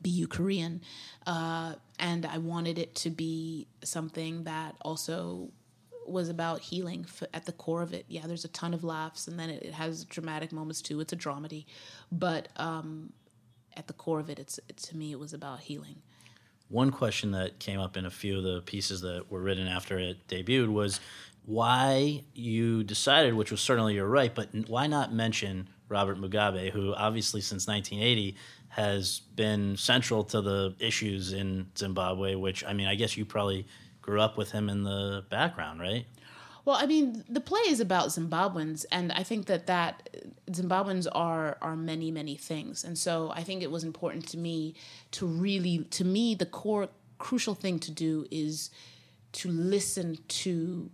be 0.00 0.10
you 0.10 0.26
Korean. 0.26 0.80
Uh, 1.26 1.74
and 1.98 2.24
I 2.24 2.38
wanted 2.38 2.78
it 2.78 2.94
to 2.96 3.10
be 3.10 3.66
something 3.84 4.44
that 4.44 4.76
also 4.80 5.50
was 6.06 6.28
about 6.28 6.60
healing 6.60 7.04
f- 7.06 7.28
at 7.32 7.44
the 7.46 7.52
core 7.52 7.82
of 7.82 7.92
it. 7.92 8.06
Yeah, 8.08 8.26
there's 8.26 8.44
a 8.44 8.48
ton 8.48 8.74
of 8.74 8.82
laughs 8.82 9.28
and 9.28 9.38
then 9.38 9.50
it, 9.50 9.62
it 9.62 9.72
has 9.74 10.04
dramatic 10.04 10.52
moments 10.52 10.82
too. 10.82 11.00
It's 11.00 11.12
a 11.12 11.16
dramedy. 11.16 11.66
But 12.10 12.48
um, 12.56 13.12
at 13.76 13.86
the 13.86 13.92
core 13.92 14.20
of 14.20 14.30
it, 14.30 14.38
it's 14.38 14.58
it, 14.68 14.76
to 14.78 14.96
me, 14.96 15.12
it 15.12 15.18
was 15.18 15.32
about 15.32 15.60
healing. 15.60 15.96
One 16.68 16.90
question 16.90 17.32
that 17.32 17.58
came 17.58 17.78
up 17.78 17.96
in 17.98 18.06
a 18.06 18.10
few 18.10 18.38
of 18.38 18.44
the 18.44 18.62
pieces 18.62 19.02
that 19.02 19.30
were 19.30 19.40
written 19.40 19.68
after 19.68 19.98
it 19.98 20.26
debuted 20.26 20.68
was 20.68 21.00
why 21.44 22.24
you 22.34 22.84
decided, 22.84 23.34
which 23.34 23.50
was 23.50 23.60
certainly 23.60 23.94
your 23.94 24.06
right, 24.06 24.34
but 24.34 24.48
why 24.68 24.86
not 24.86 25.12
mention 25.12 25.68
Robert 25.88 26.18
Mugabe, 26.18 26.70
who 26.70 26.94
obviously 26.94 27.40
since 27.40 27.66
1980 27.66 28.36
has 28.68 29.20
been 29.36 29.76
central 29.76 30.24
to 30.24 30.40
the 30.40 30.74
issues 30.78 31.32
in 31.32 31.66
Zimbabwe, 31.76 32.36
which, 32.36 32.64
I 32.64 32.72
mean, 32.72 32.86
I 32.86 32.94
guess 32.94 33.16
you 33.16 33.24
probably 33.24 33.66
grew 34.00 34.20
up 34.20 34.38
with 34.38 34.50
him 34.50 34.68
in 34.68 34.82
the 34.82 35.24
background, 35.30 35.80
right? 35.80 36.06
Well, 36.64 36.76
I 36.76 36.86
mean, 36.86 37.24
the 37.28 37.40
play 37.40 37.60
is 37.62 37.80
about 37.80 38.08
Zimbabweans, 38.08 38.86
and 38.92 39.10
I 39.12 39.24
think 39.24 39.46
that 39.46 39.66
that 39.66 40.08
Zimbabweans 40.50 41.08
are 41.10 41.58
are 41.60 41.74
many 41.74 42.12
many 42.12 42.36
things, 42.36 42.84
and 42.84 42.96
so 42.96 43.32
I 43.34 43.42
think 43.42 43.64
it 43.64 43.70
was 43.70 43.82
important 43.82 44.28
to 44.28 44.38
me 44.38 44.74
to 45.12 45.26
really, 45.26 45.78
to 45.90 46.04
me, 46.04 46.36
the 46.36 46.46
core 46.46 46.88
crucial 47.18 47.56
thing 47.56 47.80
to 47.80 47.90
do 47.90 48.26
is 48.30 48.70
to 49.32 49.48
listen 49.48 50.18
to 50.28 50.90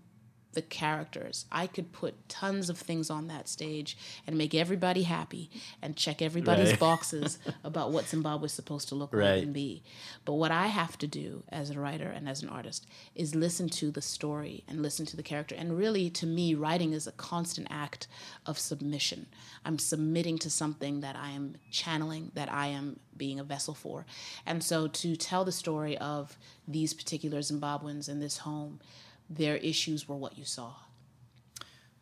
the 0.59 0.63
characters. 0.63 1.47
I 1.53 1.69
could 1.69 1.93
put 1.93 2.29
tons 2.29 2.69
of 2.69 2.79
things 2.79 3.11
on 3.11 3.29
that 3.29 3.49
stage 3.49 3.97
and 4.27 4.37
make 4.37 4.55
everybody 4.57 5.05
happy 5.05 5.51
and 5.81 5.95
check 5.97 6.21
everybody's 6.21 6.71
Right. 6.71 6.81
boxes 6.89 7.39
about 7.63 7.93
what 7.93 8.07
Zimbabwe 8.07 8.19
Zimbabwe's 8.29 8.53
supposed 8.53 8.89
to 8.89 8.97
look 8.97 9.15
Right. 9.15 9.35
like 9.37 9.43
and 9.45 9.55
be. 9.55 9.83
But 10.25 10.35
what 10.35 10.51
I 10.51 10.67
have 10.67 10.99
to 10.99 11.07
do 11.07 11.45
as 11.51 11.71
a 11.71 11.79
writer 11.79 12.09
and 12.11 12.29
as 12.29 12.43
an 12.43 12.49
artist 12.49 12.87
is 13.15 13.35
listen 13.37 13.69
to 13.71 13.93
the 13.93 14.03
story 14.03 14.65
and 14.69 14.83
listen 14.83 15.07
to 15.07 15.17
the 15.17 15.23
character. 15.23 15.55
And 15.55 15.79
really, 15.79 16.11
to 16.11 16.27
me, 16.27 16.55
writing 16.55 16.93
is 16.93 17.07
a 17.07 17.13
constant 17.13 17.69
act 17.71 18.09
of 18.45 18.59
submission. 18.59 19.27
I'm 19.65 19.79
submitting 19.79 20.37
to 20.39 20.51
something 20.51 21.01
that 21.03 21.15
I 21.15 21.31
am 21.31 21.55
channeling, 21.71 22.33
that 22.35 22.53
I 22.53 22.67
am 22.67 22.99
being 23.17 23.39
a 23.39 23.45
vessel 23.45 23.75
for. 23.75 24.05
And 24.45 24.63
so 24.65 24.89
to 24.89 25.15
tell 25.17 25.45
the 25.45 25.53
story 25.53 25.97
of 25.99 26.37
these 26.67 26.93
particular 26.95 27.39
Zimbabweans 27.39 28.09
in 28.09 28.19
this 28.21 28.39
home, 28.39 28.81
their 29.29 29.57
issues 29.57 30.09
were 30.09 30.17
what 30.17 30.39
you 30.39 30.45
saw. 30.45 30.75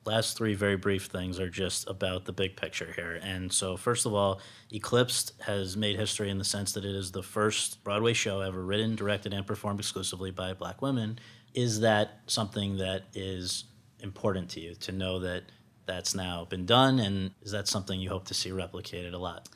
last 0.04 0.36
three 0.36 0.54
very 0.54 0.76
brief 0.76 1.06
things 1.06 1.40
are 1.40 1.50
just 1.50 1.88
about 1.88 2.24
the 2.24 2.32
big 2.32 2.56
picture 2.56 2.92
here. 2.94 3.18
And 3.22 3.52
so, 3.52 3.76
first 3.76 4.06
of 4.06 4.14
all, 4.14 4.40
Eclipsed 4.72 5.32
has 5.40 5.76
made 5.76 5.96
history 5.96 6.30
in 6.30 6.38
the 6.38 6.44
sense 6.44 6.72
that 6.74 6.84
it 6.84 6.94
is 6.94 7.10
the 7.10 7.22
first 7.24 7.82
Broadway 7.82 8.12
show 8.12 8.40
ever 8.40 8.62
written, 8.64 8.94
directed, 8.94 9.32
and 9.32 9.46
performed 9.46 9.80
exclusively 9.80 10.30
by 10.30 10.54
black 10.54 10.80
women. 10.80 11.18
Is 11.54 11.80
that 11.80 12.20
something 12.26 12.76
that 12.78 13.04
is 13.14 13.64
important 14.00 14.50
to 14.50 14.60
you 14.60 14.74
to 14.76 14.92
know 14.92 15.18
that 15.20 15.44
that's 15.86 16.14
now 16.14 16.44
been 16.44 16.66
done? 16.66 17.00
And 17.00 17.32
is 17.42 17.50
that 17.52 17.66
something 17.66 17.98
you 17.98 18.10
hope 18.10 18.26
to 18.26 18.34
see 18.34 18.50
replicated 18.50 19.12
a 19.12 19.18
lot? 19.18 19.48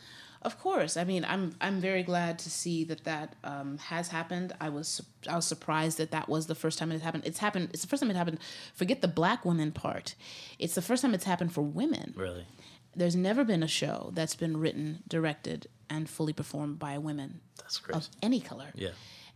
Of 0.42 0.58
course. 0.58 0.96
I 0.96 1.04
mean, 1.04 1.24
I'm 1.28 1.54
I'm 1.60 1.80
very 1.80 2.02
glad 2.02 2.38
to 2.40 2.50
see 2.50 2.84
that 2.84 3.04
that 3.04 3.34
um, 3.44 3.76
has 3.78 4.08
happened. 4.08 4.54
I 4.60 4.70
was 4.70 5.02
I 5.28 5.36
was 5.36 5.44
surprised 5.46 5.98
that 5.98 6.12
that 6.12 6.28
was 6.28 6.46
the 6.46 6.54
first 6.54 6.78
time 6.78 6.90
it 6.92 7.02
happened. 7.02 7.24
It's 7.26 7.38
happened. 7.38 7.70
It's 7.74 7.82
the 7.82 7.88
first 7.88 8.02
time 8.02 8.10
it 8.10 8.16
happened. 8.16 8.38
Forget 8.74 9.02
the 9.02 9.08
black 9.08 9.44
women 9.44 9.70
part. 9.70 10.14
It's 10.58 10.74
the 10.74 10.82
first 10.82 11.02
time 11.02 11.12
it's 11.12 11.24
happened 11.24 11.52
for 11.52 11.60
women. 11.62 12.14
Really? 12.16 12.46
There's 12.96 13.14
never 13.16 13.44
been 13.44 13.62
a 13.62 13.68
show 13.68 14.10
that's 14.14 14.34
been 14.34 14.56
written, 14.56 15.02
directed, 15.06 15.66
and 15.90 16.08
fully 16.08 16.32
performed 16.32 16.78
by 16.78 16.98
women 16.98 17.40
That's 17.58 17.78
crazy. 17.78 17.98
of 17.98 18.08
any 18.22 18.40
color. 18.40 18.72
Yeah. 18.74 18.90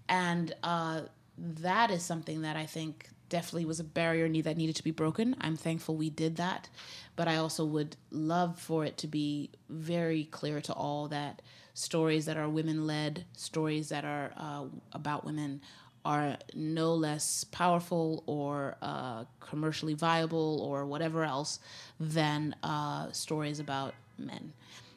And 0.09 0.55
uh, 0.63 1.03
that 1.39 1.91
is 1.91 2.03
something 2.03 2.43
that 2.43 2.57
I 2.57 2.67
think 2.67 3.09
definitely 3.29 3.65
was 3.65 3.81
a 3.81 3.85
barrier 3.85 4.29
that 4.43 4.57
needed 4.57 4.77
to 4.77 4.85
be 4.85 4.91
broken. 4.91 5.37
I'm 5.41 5.57
thankful 5.57 5.97
we 5.97 6.11
did 6.11 6.37
that, 6.37 6.69
but 7.17 7.29
I 7.29 7.37
also 7.37 7.65
would 7.65 7.97
love 8.11 8.59
for 8.59 8.85
it 8.85 8.99
to 8.99 9.07
be 9.07 9.51
very 9.69 10.25
clear 10.25 10.61
to 10.63 10.73
all 10.73 11.09
that 11.09 11.43
stories 11.75 12.27
that 12.27 12.37
are 12.37 12.49
women 12.49 12.87
led, 12.87 13.25
stories 13.33 13.89
that 13.89 14.05
are 14.05 14.33
uh, 14.37 14.65
about 14.93 15.25
women, 15.25 15.61
are 16.05 16.37
no 16.55 16.95
less 16.95 17.45
powerful 17.45 18.23
or 18.27 18.77
uh, 18.83 19.25
commercially 19.41 19.95
viable 19.95 20.61
or 20.61 20.85
whatever 20.85 21.25
else 21.25 21.59
than 21.99 22.55
uh, 22.63 23.11
stories 23.13 23.59
about 23.59 23.95
men. 24.19 24.53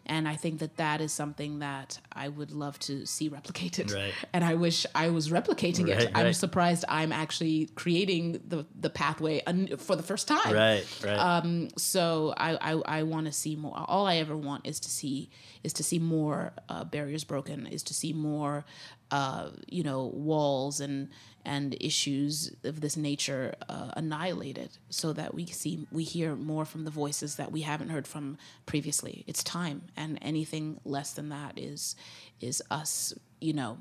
And 0.08 0.28
I 0.28 0.36
think 0.36 0.60
that 0.60 0.78
that 0.78 1.02
is 1.02 1.12
something 1.12 1.60
that 1.60 2.00
I 2.12 2.30
would 2.30 2.52
love 2.52 2.80
to 2.80 3.06
see 3.06 3.30
replicated. 3.30 3.94
Right. 3.94 4.14
And 4.34 4.44
I 4.44 4.54
wish 4.54 4.86
I 4.94 5.10
was 5.10 5.30
replicating 5.30 5.88
it. 5.88 5.98
Right, 5.98 6.12
I'm 6.14 6.34
surprised 6.34 6.86
I'm 6.88 7.12
actually 7.12 7.68
creating 7.76 8.42
the, 8.48 8.66
the 8.80 8.90
pathway 8.90 9.42
un- 9.46 9.78
for 9.78 9.96
the 9.96 10.04
first 10.04 10.28
time. 10.28 10.54
Right, 10.54 10.86
right. 11.04 11.72
So 11.78 12.34
I, 12.38 12.74
I, 12.74 13.00
I 13.00 13.04
want 13.04 13.26
to 13.28 13.32
see 13.32 13.56
more. 13.56 13.74
All 13.88 14.06
I 14.06 14.18
ever 14.18 14.36
want 14.38 14.68
is 14.68 14.80
to 14.82 14.90
see 14.90 15.30
is 15.64 15.74
to 15.74 15.84
see 15.84 16.00
more 16.00 16.54
uh, 16.70 16.84
barriers 16.84 17.24
broken. 17.24 17.68
Is 17.68 17.84
to 17.84 17.94
see 17.94 18.14
more, 18.14 18.66
uh, 19.12 19.50
you 19.68 19.84
know, 19.84 20.06
walls 20.06 20.80
and 20.80 21.10
and 21.46 21.78
issues 21.80 22.54
of 22.66 22.82
this 22.82 22.98
nature 22.98 23.56
uh, 23.70 23.92
annihilated, 23.96 24.78
so 24.90 25.14
that 25.14 25.34
we 25.34 25.46
see 25.46 25.88
we 25.92 26.04
hear 26.04 26.36
more 26.36 26.66
from 26.66 26.84
the 26.84 26.92
voices 26.92 27.36
that 27.36 27.52
we 27.52 27.62
haven't 27.62 27.90
heard 27.90 28.08
from 28.08 28.38
previously. 28.66 29.24
It's 29.28 29.44
time, 29.44 29.84
and 29.96 30.20
anything 30.22 30.80
less 30.84 31.14
than 31.14 31.30
that 31.30 31.58
is 31.58 31.96
is 32.42 32.62
us, 32.70 33.14
you 33.40 33.54
know, 33.54 33.78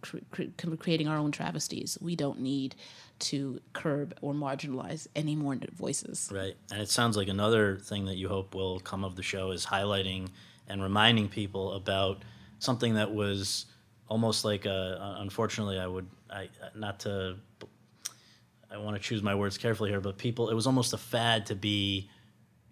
cr- 0.00 0.18
cr- 0.30 0.74
creating 0.76 1.08
our 1.08 1.16
own 1.16 1.30
travesties. 1.30 1.98
We 2.00 2.16
don't 2.16 2.40
need 2.40 2.74
to 3.20 3.60
curb 3.72 4.14
or 4.22 4.32
marginalize 4.32 5.06
any 5.14 5.36
more 5.36 5.56
voices. 5.72 6.30
Right. 6.32 6.56
And 6.72 6.80
it 6.80 6.88
sounds 6.88 7.16
like 7.16 7.28
another 7.28 7.78
thing 7.78 8.06
that 8.06 8.16
you 8.16 8.28
hope 8.28 8.54
will 8.54 8.80
come 8.80 9.04
of 9.04 9.16
the 9.16 9.22
show 9.22 9.50
is 9.50 9.66
highlighting 9.66 10.28
and 10.66 10.82
reminding 10.82 11.28
people 11.28 11.72
about 11.72 12.22
something 12.58 12.94
that 12.94 13.12
was 13.12 13.66
almost 14.10 14.44
like 14.44 14.66
a, 14.66 15.16
unfortunately 15.20 15.78
I 15.78 15.86
would 15.86 16.06
I 16.28 16.50
not 16.74 17.00
to 17.00 17.36
I 18.70 18.76
want 18.76 18.96
to 18.96 19.02
choose 19.02 19.22
my 19.22 19.34
words 19.34 19.56
carefully 19.56 19.88
here 19.88 20.00
but 20.00 20.18
people 20.18 20.50
it 20.50 20.54
was 20.54 20.66
almost 20.66 20.92
a 20.92 20.98
fad 20.98 21.46
to 21.46 21.54
be 21.54 22.10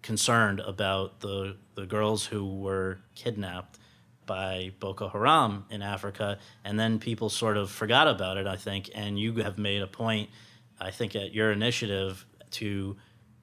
concerned 0.01 0.59
about 0.59 1.21
the 1.21 1.55
the 1.75 1.85
girls 1.85 2.25
who 2.25 2.59
were 2.59 2.99
kidnapped 3.15 3.79
by 4.29 4.71
Boko 4.79 5.09
Haram 5.09 5.65
in 5.71 5.81
Africa, 5.81 6.37
and 6.63 6.79
then 6.79 6.99
people 6.99 7.29
sort 7.29 7.57
of 7.57 7.71
forgot 7.71 8.07
about 8.07 8.37
it. 8.37 8.45
I 8.45 8.57
think, 8.57 8.91
and 8.93 9.19
you 9.19 9.33
have 9.37 9.57
made 9.57 9.81
a 9.81 9.87
point, 9.87 10.29
I 10.79 10.91
think, 10.91 11.15
at 11.15 11.33
your 11.33 11.51
initiative 11.51 12.27
to 12.51 12.95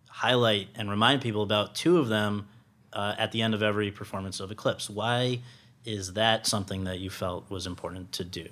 highlight 0.09 0.69
and 0.77 0.89
remind 0.89 1.23
people 1.23 1.43
about 1.43 1.75
two 1.75 1.99
of 1.99 2.07
them 2.07 2.47
uh, 2.93 3.17
at 3.19 3.33
the 3.33 3.43
end 3.43 3.53
of 3.53 3.65
every 3.65 3.91
performance 3.91 4.39
of 4.39 4.53
Eclipse. 4.53 4.89
Why 4.89 5.41
is 5.87 6.13
that 6.15 6.47
something 6.47 6.85
that 6.85 6.99
you 6.99 7.09
felt 7.09 7.51
was 7.51 7.67
important 7.67 8.13
to 8.13 8.25
do? 8.25 8.49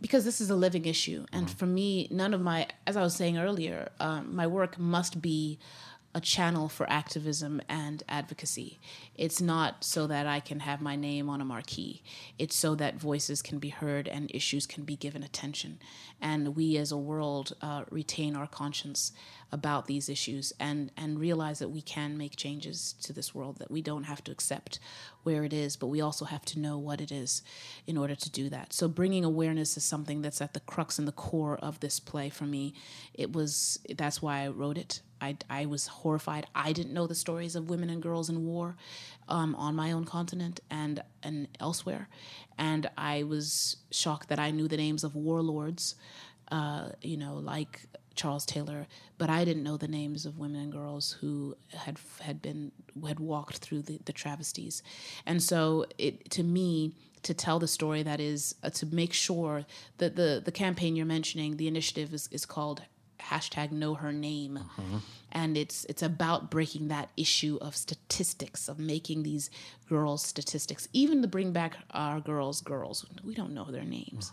because 0.00 0.24
this 0.24 0.40
is 0.40 0.48
a 0.48 0.54
living 0.54 0.84
issue 0.84 1.26
and 1.32 1.50
for 1.50 1.66
me 1.66 2.06
none 2.12 2.32
of 2.32 2.40
my 2.40 2.64
as 2.86 2.96
i 2.96 3.02
was 3.02 3.16
saying 3.16 3.36
earlier 3.36 3.88
um, 3.98 4.32
my 4.32 4.46
work 4.46 4.78
must 4.78 5.20
be 5.20 5.58
a 6.14 6.20
channel 6.20 6.68
for 6.68 6.88
activism 6.90 7.60
and 7.68 8.02
advocacy. 8.08 8.80
It's 9.14 9.40
not 9.40 9.84
so 9.84 10.06
that 10.06 10.26
I 10.26 10.40
can 10.40 10.60
have 10.60 10.80
my 10.80 10.96
name 10.96 11.28
on 11.28 11.40
a 11.40 11.44
marquee. 11.44 12.02
It's 12.38 12.56
so 12.56 12.74
that 12.76 12.96
voices 12.96 13.42
can 13.42 13.58
be 13.58 13.68
heard 13.68 14.08
and 14.08 14.30
issues 14.34 14.66
can 14.66 14.84
be 14.84 14.96
given 14.96 15.22
attention. 15.22 15.78
And 16.20 16.56
we 16.56 16.76
as 16.76 16.92
a 16.92 16.96
world 16.96 17.54
uh, 17.62 17.84
retain 17.90 18.34
our 18.36 18.46
conscience 18.46 19.12
about 19.50 19.86
these 19.86 20.08
issues 20.08 20.52
and, 20.60 20.90
and 20.96 21.18
realize 21.18 21.58
that 21.60 21.70
we 21.70 21.80
can 21.80 22.18
make 22.18 22.36
changes 22.36 22.94
to 23.02 23.12
this 23.12 23.34
world, 23.34 23.58
that 23.58 23.70
we 23.70 23.80
don't 23.80 24.04
have 24.04 24.22
to 24.24 24.32
accept 24.32 24.78
where 25.22 25.44
it 25.44 25.52
is, 25.52 25.76
but 25.76 25.86
we 25.86 26.00
also 26.00 26.24
have 26.24 26.44
to 26.44 26.58
know 26.58 26.76
what 26.76 27.00
it 27.00 27.10
is 27.10 27.42
in 27.86 27.96
order 27.96 28.14
to 28.14 28.30
do 28.30 28.48
that. 28.50 28.72
So 28.72 28.88
bringing 28.88 29.24
awareness 29.24 29.76
is 29.76 29.84
something 29.84 30.22
that's 30.22 30.42
at 30.42 30.54
the 30.54 30.60
crux 30.60 30.98
and 30.98 31.08
the 31.08 31.12
core 31.12 31.56
of 31.56 31.80
this 31.80 31.98
play 31.98 32.28
for 32.28 32.44
me. 32.44 32.74
It 33.14 33.32
was, 33.32 33.78
that's 33.96 34.20
why 34.20 34.40
I 34.40 34.48
wrote 34.48 34.76
it. 34.76 35.00
I, 35.20 35.36
I 35.50 35.66
was 35.66 35.86
horrified. 35.86 36.46
I 36.54 36.72
didn't 36.72 36.94
know 36.94 37.06
the 37.06 37.14
stories 37.14 37.56
of 37.56 37.70
women 37.70 37.90
and 37.90 38.02
girls 38.02 38.28
in 38.28 38.46
war 38.46 38.76
um, 39.28 39.54
on 39.56 39.74
my 39.74 39.92
own 39.92 40.04
continent 40.04 40.60
and 40.70 41.02
and 41.28 41.48
elsewhere, 41.60 42.08
and 42.56 42.90
I 42.96 43.22
was 43.22 43.76
shocked 43.90 44.28
that 44.30 44.38
I 44.38 44.50
knew 44.50 44.68
the 44.68 44.76
names 44.76 45.04
of 45.04 45.14
warlords, 45.14 45.94
uh, 46.50 46.90
you 47.02 47.16
know, 47.16 47.34
like 47.34 47.86
Charles 48.14 48.44
Taylor, 48.44 48.86
but 49.16 49.30
I 49.30 49.44
didn't 49.44 49.62
know 49.62 49.76
the 49.76 49.88
names 50.00 50.26
of 50.26 50.38
women 50.38 50.60
and 50.60 50.72
girls 50.72 51.16
who 51.20 51.56
had 51.84 51.98
had 52.20 52.42
been 52.42 52.72
had 53.06 53.20
walked 53.20 53.58
through 53.58 53.82
the, 53.82 54.00
the 54.04 54.12
travesties, 54.12 54.82
and 55.24 55.42
so 55.42 55.84
it 55.98 56.30
to 56.30 56.42
me 56.42 56.94
to 57.22 57.34
tell 57.34 57.58
the 57.58 57.68
story 57.68 58.02
that 58.02 58.20
is 58.20 58.54
uh, 58.62 58.70
to 58.70 58.86
make 58.86 59.12
sure 59.12 59.64
that 59.98 60.16
the 60.16 60.42
the 60.44 60.52
campaign 60.52 60.96
you're 60.96 61.06
mentioning, 61.06 61.56
the 61.56 61.68
initiative 61.68 62.12
is 62.12 62.28
is 62.32 62.44
called 62.46 62.82
hashtag 63.20 63.70
know 63.72 63.94
her 63.94 64.12
name. 64.12 64.58
And 65.32 65.56
it's 65.56 65.84
it's 65.84 66.02
about 66.02 66.50
breaking 66.50 66.88
that 66.88 67.10
issue 67.16 67.58
of 67.60 67.76
statistics 67.76 68.68
of 68.68 68.78
making 68.78 69.22
these 69.24 69.50
girls 69.88 70.22
statistics 70.22 70.88
even 70.92 71.20
to 71.22 71.28
bring 71.28 71.52
back 71.52 71.76
our 71.90 72.20
girls 72.20 72.60
girls. 72.62 73.04
We 73.24 73.34
don't 73.34 73.52
know 73.52 73.70
their 73.70 73.84
names. 73.84 74.32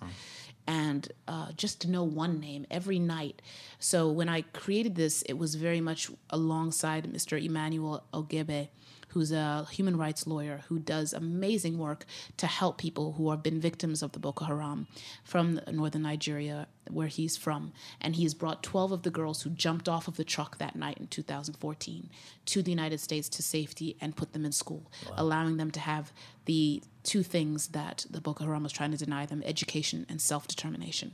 And 0.68 1.08
uh, 1.28 1.52
just 1.58 1.82
to 1.82 1.90
know 1.90 2.04
one 2.04 2.40
name 2.40 2.66
every 2.72 2.98
night. 3.00 3.42
So 3.80 4.10
when 4.10 4.30
i 4.30 4.42
created 4.42 4.96
this 4.96 5.22
it 5.24 5.34
was 5.38 5.56
very 5.56 5.82
much 5.82 6.10
alongside 6.30 7.04
mr 7.14 7.44
emmanuel 7.44 8.04
ogebe 8.14 8.70
who's 9.16 9.32
a 9.32 9.66
human 9.72 9.96
rights 9.96 10.28
lawyer 10.28 10.60
who 10.68 10.78
does 10.78 11.14
amazing 11.14 11.78
work 11.78 12.06
to 12.36 12.46
help 12.48 12.78
people 12.78 13.14
who 13.14 13.32
have 13.32 13.42
been 13.42 13.62
victims 13.62 14.04
of 14.04 14.12
the 14.12 14.20
Boko 14.20 14.44
Haram 14.44 14.88
from 15.24 15.62
northern 15.72 16.02
Nigeria, 16.02 16.68
where 16.92 17.08
he's 17.08 17.38
from. 17.38 17.72
And 18.02 18.18
he's 18.18 18.34
brought 18.34 18.62
12 18.62 18.92
of 18.92 19.04
the 19.04 19.10
girls 19.10 19.42
who 19.42 19.52
jumped 19.52 19.88
off 19.88 20.10
of 20.10 20.18
the 20.18 20.26
truck 20.26 20.58
that 20.58 20.76
night 20.76 20.98
in 20.98 21.08
2014 21.08 22.10
to 22.48 22.62
the 22.62 22.70
United 22.70 23.00
States 23.00 23.30
to 23.30 23.42
safety 23.42 23.96
and 24.02 24.18
put 24.18 24.34
them 24.34 24.44
in 24.44 24.52
school, 24.52 24.92
allowing 25.16 25.56
them 25.56 25.72
to 25.72 25.80
have 25.80 26.12
the 26.44 26.84
two 27.04 27.24
things 27.24 27.68
that 27.70 28.06
the 28.10 28.20
Boko 28.20 28.44
Haram 28.44 28.64
was 28.64 28.74
trying 28.74 28.92
to 28.92 28.98
deny 28.98 29.26
them 29.26 29.42
education 29.46 30.06
and 30.10 30.22
self 30.22 30.46
determination. 30.46 31.14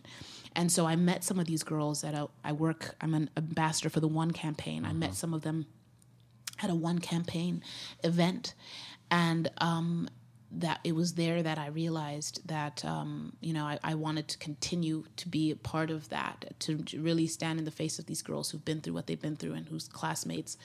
And 0.55 0.71
so 0.71 0.87
I 0.87 0.95
met 0.95 1.23
some 1.23 1.37
of 1.37 1.45
these 1.45 1.61
girls 1.61 2.01
that 2.01 2.15
I, 2.15 2.25
I 2.43 2.51
work, 2.51 2.95
I'm 2.99 3.13
an 3.13 3.29
ambassador 3.37 3.91
for 3.91 3.99
the 3.99 4.07
One 4.07 4.31
campaign. 4.31 4.85
I 4.85 4.91
met 4.93 5.09
uh-huh. 5.09 5.15
some 5.15 5.33
of 5.35 5.43
them 5.43 5.67
at 6.63 6.69
a 6.69 6.75
one 6.75 6.99
campaign 6.99 7.63
event 8.03 8.53
and 9.09 9.49
um, 9.57 10.09
that 10.53 10.79
it 10.83 10.93
was 10.93 11.13
there 11.13 11.41
that 11.41 11.57
i 11.57 11.67
realized 11.67 12.45
that 12.47 12.83
um, 12.83 13.33
you 13.39 13.53
know 13.53 13.65
I, 13.65 13.79
I 13.83 13.95
wanted 13.95 14.27
to 14.29 14.37
continue 14.37 15.05
to 15.17 15.29
be 15.29 15.51
a 15.51 15.55
part 15.55 15.89
of 15.89 16.09
that 16.09 16.53
to, 16.59 16.83
really 16.97 17.27
stand 17.27 17.59
in 17.59 17.65
the 17.65 17.71
face 17.71 17.99
of 17.99 18.05
these 18.05 18.21
girls 18.21 18.51
who've 18.51 18.65
been 18.65 18.81
through 18.81 18.93
what 18.93 19.07
they've 19.07 19.21
been 19.21 19.37
through 19.37 19.53
and 19.53 19.67
whose 19.67 19.87
classmates 19.87 20.57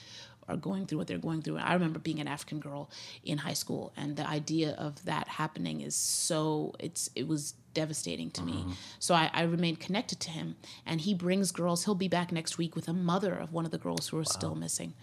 are 0.48 0.56
going 0.56 0.86
through 0.86 0.98
what 0.98 1.06
they're 1.06 1.18
going 1.18 1.42
through. 1.42 1.58
I 1.58 1.74
remember 1.74 1.98
being 1.98 2.20
an 2.20 2.28
African 2.28 2.60
girl 2.60 2.90
in 3.24 3.38
high 3.38 3.52
school, 3.52 3.92
and 3.96 4.16
the 4.16 4.28
idea 4.28 4.74
of 4.78 5.04
that 5.04 5.28
happening 5.28 5.80
is 5.80 5.94
so 5.94 6.74
it's 6.78 7.10
it 7.14 7.26
was 7.26 7.54
devastating 7.74 8.30
to 8.30 8.42
me. 8.42 8.64
So 8.98 9.14
I, 9.14 9.30
I 9.34 9.42
remained 9.42 9.80
connected 9.80 10.18
to 10.20 10.30
him, 10.30 10.56
and 10.86 11.00
he 11.00 11.14
brings 11.14 11.52
girls. 11.52 11.84
He'll 11.84 11.94
be 11.94 12.08
back 12.08 12.32
next 12.32 12.58
week 12.58 12.74
with 12.74 12.88
a 12.88 12.92
mother 12.92 13.34
of 13.34 13.52
one 13.52 13.64
of 13.64 13.70
the 13.70 13.78
girls 13.78 14.08
who 14.08 14.18
are 14.18 14.24
still 14.24 14.54
missing, 14.54 14.94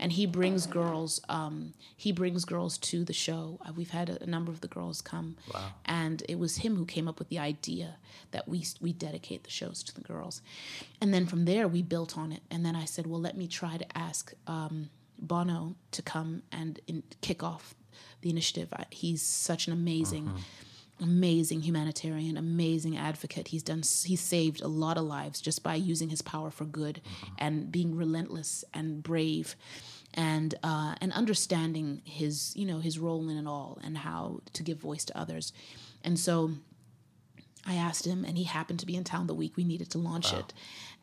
and 0.00 0.10
he 0.10 0.26
brings 0.26 0.66
girls. 0.66 1.20
Um, 1.28 1.74
he 1.96 2.10
brings 2.10 2.44
girls 2.44 2.76
to 2.78 3.04
the 3.04 3.12
show. 3.12 3.60
Uh, 3.64 3.72
We've 3.76 3.90
had 3.90 4.10
a, 4.10 4.22
a 4.24 4.26
number 4.26 4.50
of 4.50 4.60
the 4.60 4.68
girls 4.68 5.00
come, 5.00 5.36
and 5.84 6.22
it 6.28 6.38
was 6.40 6.56
him 6.56 6.74
who 6.76 6.84
came 6.84 7.06
up 7.06 7.18
with 7.20 7.28
the 7.28 7.38
idea 7.38 7.96
that 8.32 8.48
we 8.48 8.64
we 8.80 8.92
dedicate 8.92 9.44
the 9.44 9.50
shows 9.50 9.82
to 9.84 9.94
the 9.94 10.00
girls, 10.00 10.42
and 11.00 11.14
then 11.14 11.26
from 11.26 11.44
there 11.44 11.68
we 11.68 11.82
built 11.82 12.18
on 12.18 12.32
it. 12.32 12.42
And 12.50 12.64
then 12.66 12.74
I 12.74 12.86
said, 12.86 13.06
well, 13.06 13.20
let 13.20 13.36
me 13.36 13.46
try 13.46 13.76
to 13.76 13.86
ask. 13.96 14.34
Um, 14.48 14.90
Bono 15.22 15.74
to 15.90 16.00
come 16.00 16.42
and 16.50 16.80
in, 16.86 17.02
kick 17.20 17.42
off 17.42 17.74
the 18.22 18.30
initiative. 18.30 18.72
He's 18.90 19.20
such 19.22 19.66
an 19.66 19.72
amazing, 19.74 20.30
amazing 20.98 21.60
humanitarian, 21.60 22.38
amazing 22.38 22.96
advocate. 22.96 23.48
He's 23.48 23.62
done. 23.62 23.82
He's 24.04 24.20
saved 24.20 24.62
a 24.62 24.68
lot 24.68 24.96
of 24.96 25.04
lives 25.04 25.40
just 25.42 25.62
by 25.62 25.74
using 25.74 26.08
his 26.08 26.22
power 26.22 26.50
for 26.50 26.64
good 26.64 27.00
and 27.38 27.70
being 27.70 27.94
relentless 27.96 28.64
and 28.72 29.02
brave. 29.02 29.56
And 30.14 30.56
uh, 30.64 30.96
and 31.00 31.12
understanding 31.12 32.02
his 32.04 32.52
you 32.56 32.66
know 32.66 32.80
his 32.80 32.98
role 32.98 33.28
in 33.28 33.36
it 33.36 33.46
all 33.46 33.78
and 33.84 33.96
how 33.96 34.40
to 34.54 34.62
give 34.64 34.78
voice 34.78 35.04
to 35.04 35.16
others, 35.16 35.52
and 36.02 36.18
so 36.18 36.50
I 37.66 37.74
asked 37.74 38.06
him, 38.06 38.24
and 38.24 38.36
he 38.36 38.44
happened 38.44 38.80
to 38.80 38.86
be 38.86 38.96
in 38.96 39.04
town 39.04 39.26
the 39.26 39.34
week 39.34 39.56
we 39.56 39.64
needed 39.64 39.90
to 39.90 39.98
launch 39.98 40.32
it. 40.32 40.52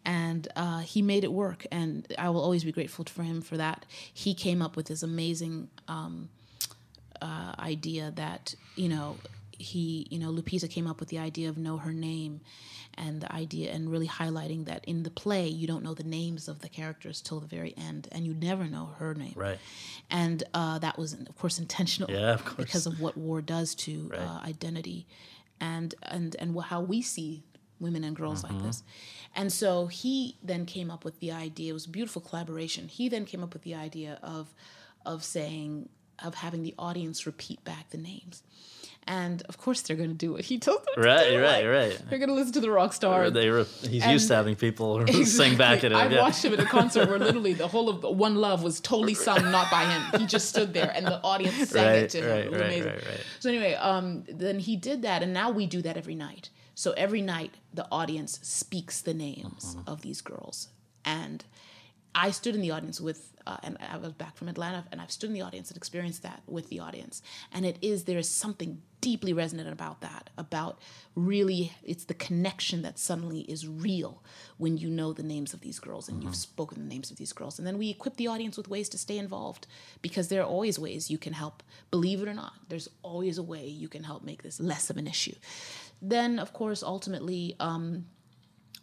And 0.04 0.48
uh, 0.56 0.80
he 0.80 1.02
made 1.02 1.24
it 1.24 1.32
work, 1.32 1.66
and 1.72 2.08
I 2.18 2.30
will 2.30 2.42
always 2.42 2.64
be 2.64 2.72
grateful 2.72 3.06
for 3.06 3.24
him 3.24 3.42
for 3.42 3.58
that. 3.58 3.86
He 4.14 4.34
came 4.34 4.62
up 4.62 4.76
with 4.76 4.88
this 4.88 5.04
amazing 5.04 5.70
um, 5.88 6.30
uh, 7.22 7.54
idea 7.60 8.12
that 8.16 8.56
you 8.76 8.90
know 8.90 9.18
he 9.60 10.08
you 10.10 10.20
know 10.20 10.32
Lupita 10.32 10.70
came 10.70 10.88
up 10.88 11.00
with 11.00 11.10
the 11.10 11.20
idea 11.20 11.50
of 11.50 11.58
know 11.58 11.78
her 11.78 11.94
name, 11.94 12.42
and 12.96 13.22
the 13.22 13.32
idea 13.34 13.72
and 13.72 13.90
really 13.92 14.08
highlighting 14.08 14.66
that 14.66 14.86
in 14.86 15.04
the 15.04 15.10
play 15.10 15.48
you 15.48 15.68
don't 15.68 15.84
know 15.84 15.94
the 15.94 16.04
names 16.04 16.48
of 16.48 16.60
the 16.60 16.70
characters 16.70 17.22
till 17.22 17.40
the 17.40 17.48
very 17.48 17.74
end, 17.78 18.08
and 18.12 18.26
you 18.26 18.34
never 18.34 18.66
know 18.66 18.92
her 18.98 19.14
name. 19.14 19.34
Right. 19.36 19.60
And 20.10 20.44
uh, 20.54 20.80
that 20.80 20.98
was 20.98 21.14
of 21.14 21.36
course 21.38 21.60
intentional. 21.60 22.12
Yeah, 22.12 22.34
of 22.34 22.46
course. 22.46 22.58
Because 22.66 22.86
of 22.88 23.00
what 23.00 23.18
war 23.18 23.42
does 23.42 23.76
to 23.76 24.10
Right. 24.12 24.20
uh, 24.20 24.40
identity, 24.46 25.08
and 25.60 25.94
and 26.04 26.36
and 26.40 26.60
how 26.62 26.82
we 26.82 27.02
see 27.02 27.44
women 27.80 28.04
and 28.04 28.16
girls 28.16 28.44
Mm-hmm. 28.44 28.56
like 28.56 28.64
this. 28.64 28.84
And 29.36 29.54
so 29.54 29.86
he 29.88 30.38
then 30.42 30.66
came 30.66 30.90
up 30.90 31.06
with 31.06 31.20
the 31.20 31.32
idea. 31.32 31.70
It 31.72 31.74
was 31.74 31.86
a 31.86 31.90
beautiful 31.90 32.22
collaboration. 32.22 32.88
He 32.88 33.08
then 33.10 33.26
came 33.26 33.44
up 33.44 33.54
with 33.54 33.64
the 33.64 33.76
idea 33.76 34.20
of 34.24 34.54
of 35.06 35.24
saying 35.24 35.90
of 36.24 36.34
having 36.36 36.64
the 36.64 36.74
audience 36.80 37.26
repeat 37.28 37.64
back 37.64 37.90
the 37.92 37.98
names. 37.98 38.42
And 39.10 39.42
of 39.44 39.58
course, 39.58 39.82
they're 39.84 39.96
going 39.96 40.10
to 40.10 40.16
do 40.16 40.34
what 40.34 40.42
he 40.42 40.60
told 40.60 40.80
them 40.80 40.96
to 40.96 41.02
Right, 41.02 41.30
do. 41.30 41.42
right, 41.42 41.64
like, 41.64 41.66
right. 41.66 42.10
They're 42.10 42.20
going 42.20 42.28
to 42.28 42.36
listen 42.36 42.52
to 42.54 42.60
the 42.60 42.70
rock 42.70 42.92
star. 42.92 43.30
They 43.32 43.50
were, 43.50 43.66
he's 43.82 44.04
And- 44.04 44.12
used 44.12 44.28
to 44.28 44.36
having 44.36 44.58
people 44.58 45.08
sing 45.24 45.56
back 45.56 45.86
at 45.86 45.92
him. 45.94 45.98
I've 45.98 46.12
yeah. 46.12 46.20
watched 46.22 46.44
him 46.44 46.52
at 46.54 46.60
a 46.60 46.66
concert 46.66 47.08
where 47.08 47.18
literally 47.28 47.54
the 47.54 47.70
whole 47.70 47.88
of 47.88 48.04
One 48.04 48.36
Love 48.36 48.64
was 48.64 48.82
totally 48.82 49.14
sung 49.14 49.50
not 49.50 49.72
by 49.72 49.86
him. 49.86 50.20
He 50.20 50.26
just 50.28 50.50
stood 50.50 50.74
there 50.74 50.92
and 50.94 51.06
the 51.08 51.22
audience 51.24 51.70
sang 51.70 51.86
Right, 51.86 51.96
it 52.04 52.10
to 52.12 52.18
him. 52.20 52.30
right, 52.30 52.46
it 52.46 52.52
was 52.52 52.60
right, 52.60 52.68
amazing. 52.68 52.92
right, 52.92 53.06
right. 53.08 53.20
So 53.40 53.50
anyway, 53.50 53.74
um, 53.76 54.26
then 54.28 54.60
he 54.60 54.76
did 54.76 55.04
that, 55.04 55.24
and 55.24 55.32
now 55.34 55.52
we 55.52 55.68
do 55.68 55.82
that 55.84 55.96
every 55.96 56.16
night. 56.16 56.50
So 56.76 56.92
every 56.92 57.22
night 57.22 57.56
the 57.74 57.88
audience 57.90 58.40
speaks 58.44 59.00
the 59.00 59.14
names 59.14 59.76
Mm-hmm. 59.78 59.90
of 59.90 60.02
these 60.02 60.20
girls, 60.20 60.68
and 61.06 61.46
I 62.14 62.32
stood 62.32 62.56
in 62.56 62.62
the 62.62 62.72
audience 62.72 63.00
with, 63.00 63.32
uh, 63.48 63.56
and 63.64 63.78
I 63.80 63.96
was 63.96 64.12
back 64.12 64.36
from 64.36 64.50
Atlanta, 64.50 64.84
and 64.92 65.00
I've 65.00 65.10
stood 65.10 65.30
in 65.30 65.34
the 65.34 65.42
audience 65.42 65.70
and 65.70 65.78
experienced 65.78 66.22
that 66.24 66.42
with 66.48 66.68
the 66.68 66.82
audience. 66.82 67.22
And 67.54 67.66
it 67.66 67.78
is, 67.82 68.04
there 68.04 68.18
is 68.18 68.28
something 68.30 68.82
deeply 69.00 69.32
resonant 69.32 69.72
about 69.72 70.02
that, 70.02 70.30
about 70.38 70.80
really, 71.16 71.72
it's 71.82 72.04
the 72.04 72.14
connection 72.14 72.82
that 72.82 73.00
suddenly 73.00 73.42
is 73.42 73.66
real 73.66 74.22
when 74.58 74.76
you 74.78 74.90
know 74.90 75.14
the 75.14 75.24
names 75.24 75.54
of 75.54 75.62
these 75.62 75.80
girls 75.80 76.10
and 76.10 76.22
you've 76.22 76.36
spoken 76.36 76.80
the 76.80 76.94
names 76.94 77.10
of 77.10 77.16
these 77.16 77.32
girls. 77.32 77.58
And 77.58 77.66
then 77.66 77.78
we 77.78 77.90
equip 77.90 78.18
the 78.18 78.28
audience 78.28 78.58
with 78.58 78.68
ways 78.68 78.90
to 78.90 78.98
stay 78.98 79.18
involved 79.18 79.66
because 80.02 80.28
there 80.28 80.42
are 80.42 80.46
always 80.46 80.78
ways 80.78 81.10
you 81.10 81.18
can 81.18 81.32
help. 81.32 81.64
Believe 81.90 82.22
it 82.22 82.28
or 82.28 82.34
not, 82.34 82.52
there's 82.68 82.90
always 83.02 83.38
a 83.38 83.44
way 83.44 83.66
you 83.66 83.88
can 83.88 84.04
help 84.04 84.26
make 84.26 84.44
this 84.44 84.60
less 84.60 84.90
of 84.90 84.98
an 84.98 85.08
issue. 85.08 85.36
Then, 86.02 86.38
of 86.38 86.52
course, 86.52 86.84
ultimately, 86.84 87.56
um, 87.62 88.08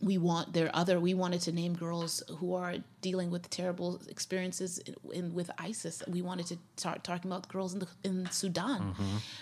we 0.05 0.19
want 0.19 0.53
there 0.53 0.71
other 0.75 1.01
we 1.01 1.15
wanted 1.15 1.41
to 1.41 1.53
name 1.53 1.75
girls 1.75 2.23
who 2.39 2.55
are 2.55 2.77
dealing 3.01 3.31
with 3.31 3.49
terrible 3.49 4.01
experiences 4.09 4.79
in, 4.79 4.95
in 5.13 5.35
with 5.35 5.51
ISIS. 5.59 6.03
We 6.07 6.21
wanted 6.21 6.47
to 6.47 6.59
start 6.77 7.03
talking 7.03 7.31
about 7.31 7.49
girls 7.49 7.73
in 7.73 7.81
the 7.81 7.89
in 8.05 8.29
Sudan, 8.31 8.95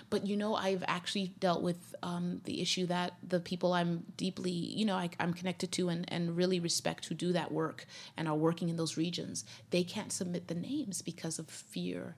but 0.08 0.26
you 0.26 0.36
know 0.36 0.54
I've 0.54 0.84
actually 0.86 1.34
dealt 1.40 1.62
with 1.62 1.94
um, 2.02 2.40
the 2.44 2.60
issue 2.62 2.86
that 2.86 3.14
the 3.26 3.40
people 3.40 3.72
I'm 3.72 4.04
deeply 4.16 4.52
you 4.52 4.84
know 4.84 4.96
I, 4.96 5.10
I'm 5.18 5.34
connected 5.34 5.72
to 5.72 5.88
and 5.88 6.04
and 6.08 6.36
really 6.36 6.60
respect 6.60 7.06
who 7.06 7.14
do 7.14 7.32
that 7.32 7.50
work 7.50 7.86
and 8.16 8.28
are 8.28 8.36
working 8.36 8.68
in 8.68 8.76
those 8.76 8.96
regions. 8.96 9.44
They 9.70 9.82
can't 9.82 10.12
submit 10.12 10.46
the 10.46 10.54
names 10.54 11.02
because 11.02 11.38
of 11.38 11.48
fear 11.48 12.16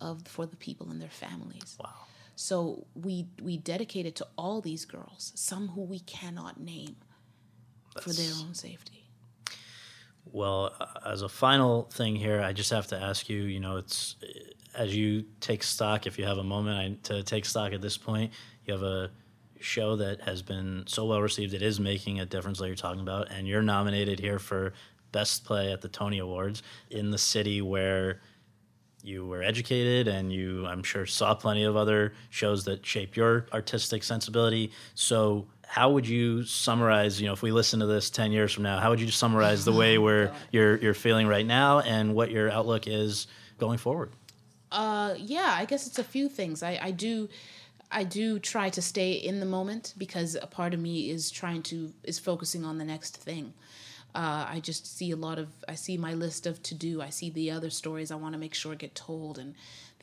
of 0.00 0.26
for 0.26 0.46
the 0.46 0.56
people 0.56 0.90
and 0.90 1.00
their 1.00 1.08
families. 1.08 1.76
Wow. 1.78 1.90
So 2.36 2.86
we 2.94 3.28
we 3.40 3.56
dedicated 3.56 4.16
to 4.16 4.26
all 4.36 4.60
these 4.60 4.84
girls, 4.84 5.32
some 5.36 5.68
who 5.68 5.82
we 5.82 6.00
cannot 6.00 6.58
name 6.58 6.96
for 8.00 8.12
their 8.12 8.32
own 8.40 8.54
safety. 8.54 9.04
Well, 10.32 10.74
uh, 10.80 10.86
as 11.06 11.22
a 11.22 11.28
final 11.28 11.84
thing 11.92 12.16
here, 12.16 12.40
I 12.42 12.52
just 12.52 12.70
have 12.70 12.86
to 12.88 13.00
ask 13.00 13.28
you. 13.28 13.42
You 13.42 13.60
know, 13.60 13.76
it's 13.76 14.16
as 14.74 14.94
you 14.96 15.24
take 15.40 15.62
stock, 15.62 16.06
if 16.06 16.18
you 16.18 16.24
have 16.24 16.38
a 16.38 16.44
moment 16.44 16.78
I, 16.78 17.12
to 17.14 17.22
take 17.22 17.44
stock 17.44 17.72
at 17.72 17.80
this 17.80 17.96
point, 17.96 18.32
you 18.64 18.72
have 18.72 18.82
a 18.82 19.10
show 19.60 19.96
that 19.96 20.20
has 20.22 20.42
been 20.42 20.84
so 20.86 21.06
well 21.06 21.22
received. 21.22 21.54
It 21.54 21.62
is 21.62 21.78
making 21.78 22.20
a 22.20 22.26
difference, 22.26 22.60
like 22.60 22.68
you're 22.68 22.76
talking 22.76 23.00
about, 23.00 23.30
and 23.30 23.46
you're 23.46 23.62
nominated 23.62 24.18
here 24.18 24.38
for 24.38 24.72
best 25.12 25.44
play 25.44 25.72
at 25.72 25.80
the 25.80 25.88
Tony 25.88 26.18
Awards 26.18 26.62
in 26.90 27.10
the 27.10 27.18
city 27.18 27.62
where 27.62 28.20
you 29.04 29.26
were 29.26 29.42
educated 29.42 30.08
and 30.08 30.32
you 30.32 30.64
i'm 30.66 30.82
sure 30.82 31.04
saw 31.04 31.34
plenty 31.34 31.62
of 31.62 31.76
other 31.76 32.14
shows 32.30 32.64
that 32.64 32.84
shaped 32.84 33.18
your 33.18 33.46
artistic 33.52 34.02
sensibility 34.02 34.72
so 34.94 35.46
how 35.74 35.90
would 35.90 36.06
you 36.06 36.44
summarize 36.44 37.20
you 37.20 37.26
know 37.26 37.32
if 37.32 37.42
we 37.42 37.50
listen 37.50 37.80
to 37.80 37.86
this 37.86 38.08
10 38.08 38.30
years 38.30 38.52
from 38.52 38.62
now 38.62 38.78
how 38.78 38.90
would 38.90 39.00
you 39.00 39.10
summarize 39.10 39.64
the 39.64 39.72
way 39.72 39.98
where 40.06 40.32
you're 40.52 40.76
you're 40.76 40.94
feeling 40.94 41.26
right 41.26 41.46
now 41.46 41.80
and 41.80 42.14
what 42.14 42.30
your 42.30 42.48
outlook 42.48 42.86
is 42.86 43.26
going 43.58 43.78
forward 43.78 44.10
Uh, 44.74 45.14
yeah, 45.18 45.54
I 45.56 45.64
guess 45.66 45.86
it's 45.86 46.00
a 46.00 46.04
few 46.04 46.28
things. 46.28 46.60
I, 46.62 46.78
I 46.82 46.90
do, 46.90 47.28
I 47.92 48.02
do 48.02 48.40
try 48.40 48.70
to 48.70 48.82
stay 48.82 49.12
in 49.12 49.38
the 49.38 49.46
moment 49.46 49.94
because 49.96 50.34
a 50.34 50.48
part 50.48 50.74
of 50.74 50.80
me 50.80 51.10
is 51.10 51.30
trying 51.30 51.62
to 51.64 51.92
is 52.02 52.18
focusing 52.18 52.64
on 52.64 52.78
the 52.78 52.84
next 52.84 53.16
thing. 53.16 53.54
Uh, 54.16 54.46
I 54.48 54.60
just 54.60 54.96
see 54.96 55.12
a 55.12 55.16
lot 55.16 55.38
of 55.38 55.48
I 55.68 55.76
see 55.76 55.96
my 55.96 56.14
list 56.14 56.46
of 56.46 56.60
to 56.64 56.74
do. 56.74 57.00
I 57.00 57.10
see 57.10 57.30
the 57.30 57.52
other 57.52 57.70
stories 57.70 58.10
I 58.10 58.16
want 58.16 58.34
to 58.34 58.38
make 58.38 58.54
sure 58.54 58.74
get 58.74 58.96
told 58.96 59.38
and 59.38 59.54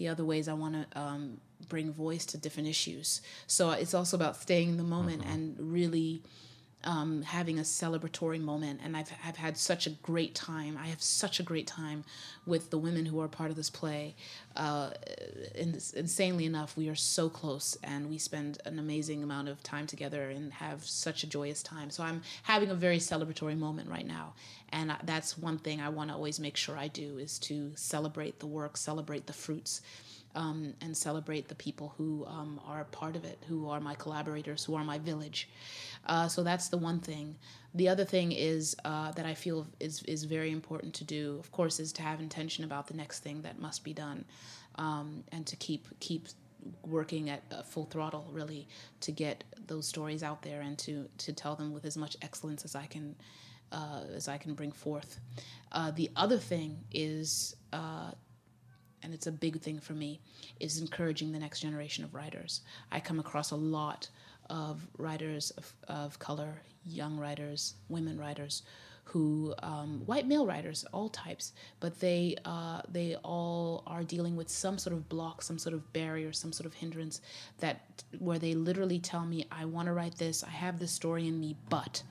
the 0.02 0.08
other 0.08 0.26
ways 0.26 0.48
I 0.48 0.54
want 0.54 0.74
to 0.74 1.00
um, 1.00 1.38
bring 1.70 1.94
voice 1.94 2.26
to 2.26 2.38
different 2.40 2.68
issues. 2.68 3.22
So 3.46 3.70
it's 3.70 3.94
also 3.94 4.18
about 4.18 4.36
staying 4.36 4.70
in 4.70 4.78
the 4.78 4.84
moment 4.84 5.24
and 5.24 5.56
really 5.60 6.24
um, 6.84 7.22
having 7.22 7.60
a 7.60 7.64
celebratory 7.64 8.40
moment. 8.40 8.80
And 8.84 8.96
I've, 8.96 9.12
I've 9.26 9.38
had 9.38 9.58
such 9.58 9.88
a 9.88 9.92
great 9.92 10.36
time. 10.36 10.78
I 10.78 10.88
have 10.88 11.02
such 11.02 11.40
a 11.40 11.44
great 11.44 11.68
time 11.68 12.04
with 12.46 12.70
the 12.70 12.78
women 12.78 13.06
who 13.06 13.20
are 13.22 13.28
part 13.28 13.50
of 13.50 13.56
this 13.56 13.70
play. 13.70 14.16
Uh, 14.56 14.92
in 15.56 15.80
insanely 15.96 16.46
enough, 16.46 16.76
we 16.76 16.90
are 16.90 16.96
so 16.96 17.30
close 17.30 17.78
and 17.84 18.10
we 18.10 18.18
spend 18.18 18.60
an 18.66 18.80
amazing 18.80 19.24
amount 19.24 19.48
of 19.48 19.62
time 19.64 19.88
together 19.88 20.30
and 20.30 20.54
have 20.54 20.84
such 20.86 21.24
a 21.24 21.28
joyous 21.28 21.64
time. 21.64 21.90
So 21.90 22.04
I'm 22.04 22.22
having 22.44 22.70
a 22.70 22.76
very 22.76 22.98
celebratory 22.98 23.58
moment 23.58 23.90
right 23.90 24.08
now. 24.08 24.34
And 24.70 24.96
that's 25.04 25.38
one 25.38 25.58
thing 25.58 25.82
I 25.82 25.90
want 25.90 26.10
to 26.10 26.16
always 26.16 26.40
make 26.40 26.56
sure 26.56 26.78
I 26.78 26.88
do 26.88 27.18
is 27.18 27.38
to 27.40 27.72
celebrate 27.76 28.40
the 28.40 28.48
work, 28.48 28.78
celebrate 28.78 29.28
the 29.28 29.34
fruits 29.34 29.82
um, 30.36 30.74
and 30.82 30.96
celebrate 30.96 31.48
the 31.48 31.56
people 31.56 31.94
who 31.98 32.26
um, 32.28 32.60
are 32.66 32.84
part 32.86 33.16
of 33.16 33.24
it, 33.24 33.44
who 33.48 33.70
are 33.70 33.80
my 33.80 33.96
collaborators, 33.96 34.64
who 34.66 34.76
are 34.76 34.84
my 34.84 34.98
village. 34.98 35.50
Uh, 36.06 36.28
so 36.28 36.44
that's 36.44 36.70
the 36.70 36.78
one 36.78 37.00
thing. 37.00 37.36
The 37.74 37.88
other 37.88 38.06
thing 38.06 38.32
is 38.32 38.76
uh, 38.86 39.12
that 39.12 39.26
I 39.26 39.34
feel 39.34 39.68
is 39.80 40.04
is 40.04 40.24
very 40.24 40.52
important 40.52 40.94
to 40.96 41.04
do. 41.04 41.38
Of 41.40 41.52
course, 41.52 41.80
is 41.80 41.94
to 41.94 42.02
have 42.02 42.20
intention 42.20 42.64
about 42.64 42.88
the 42.88 42.96
next 42.96 43.20
thing 43.20 43.42
that 43.44 43.60
must 43.60 43.84
be 43.84 43.94
done, 43.94 44.26
um, 44.76 45.24
and 45.32 45.46
to 45.48 45.56
keep 45.56 45.88
keep 46.00 46.28
working 46.84 47.30
at 47.30 47.42
uh, 47.52 47.64
full 47.64 47.86
throttle 47.86 48.30
really 48.32 48.68
to 49.00 49.12
get 49.12 49.44
those 49.68 49.88
stories 49.88 50.22
out 50.24 50.42
there 50.42 50.62
and 50.62 50.78
to 50.78 51.08
to 51.18 51.34
tell 51.34 51.56
them 51.56 51.72
with 51.72 51.86
as 51.86 51.98
much 51.98 52.18
excellence 52.22 52.66
as 52.66 52.76
I 52.76 52.86
can 52.86 53.16
uh, 53.72 54.02
as 54.14 54.28
I 54.28 54.38
can 54.38 54.54
bring 54.54 54.72
forth. 54.72 55.20
Uh, 55.72 55.92
the 55.92 56.10
other 56.16 56.38
thing 56.38 56.80
is 56.92 57.56
uh, 57.72 58.12
and 59.04 59.14
it's 59.14 59.28
a 59.28 59.32
big 59.32 59.62
thing 59.62 59.80
for 59.80 59.94
me, 59.94 60.20
is 60.60 60.80
encouraging 60.80 61.32
the 61.32 61.40
next 61.40 61.60
generation 61.60 62.04
of 62.04 62.14
writers. 62.14 62.62
I 62.92 63.00
come 63.00 63.20
across 63.20 63.52
a 63.52 63.56
lot 63.56 64.10
of 64.50 64.88
writers 64.98 65.52
of, 65.52 65.74
of 65.88 66.20
color, 66.20 66.62
young 66.86 67.18
writers, 67.18 67.76
women 67.90 68.18
writers, 68.18 68.64
who 69.04 69.54
um, 69.62 70.04
white 70.06 70.28
male 70.28 70.46
writers, 70.46 70.86
all 70.94 71.10
types, 71.10 71.54
but 71.80 72.00
they 72.00 72.36
uh, 72.46 72.82
they 72.90 73.16
all 73.24 73.84
are 73.86 74.04
dealing 74.04 74.36
with 74.36 74.50
some 74.50 74.78
sort 74.78 74.94
of 74.94 75.10
block, 75.10 75.42
some 75.42 75.58
sort 75.58 75.74
of 75.74 75.92
barrier, 75.92 76.32
some 76.32 76.54
sort 76.54 76.66
of 76.66 76.74
hindrance 76.74 77.20
that 77.60 78.04
where 78.20 78.40
they 78.40 78.54
literally 78.54 79.00
tell 79.00 79.26
me, 79.26 79.46
I 79.52 79.66
want 79.66 79.88
to 79.88 79.94
write 79.94 80.18
this, 80.18 80.44
I 80.44 80.50
have 80.50 80.80
this 80.80 80.92
story 80.92 81.28
in 81.28 81.40
me, 81.40 81.58
but 81.70 82.04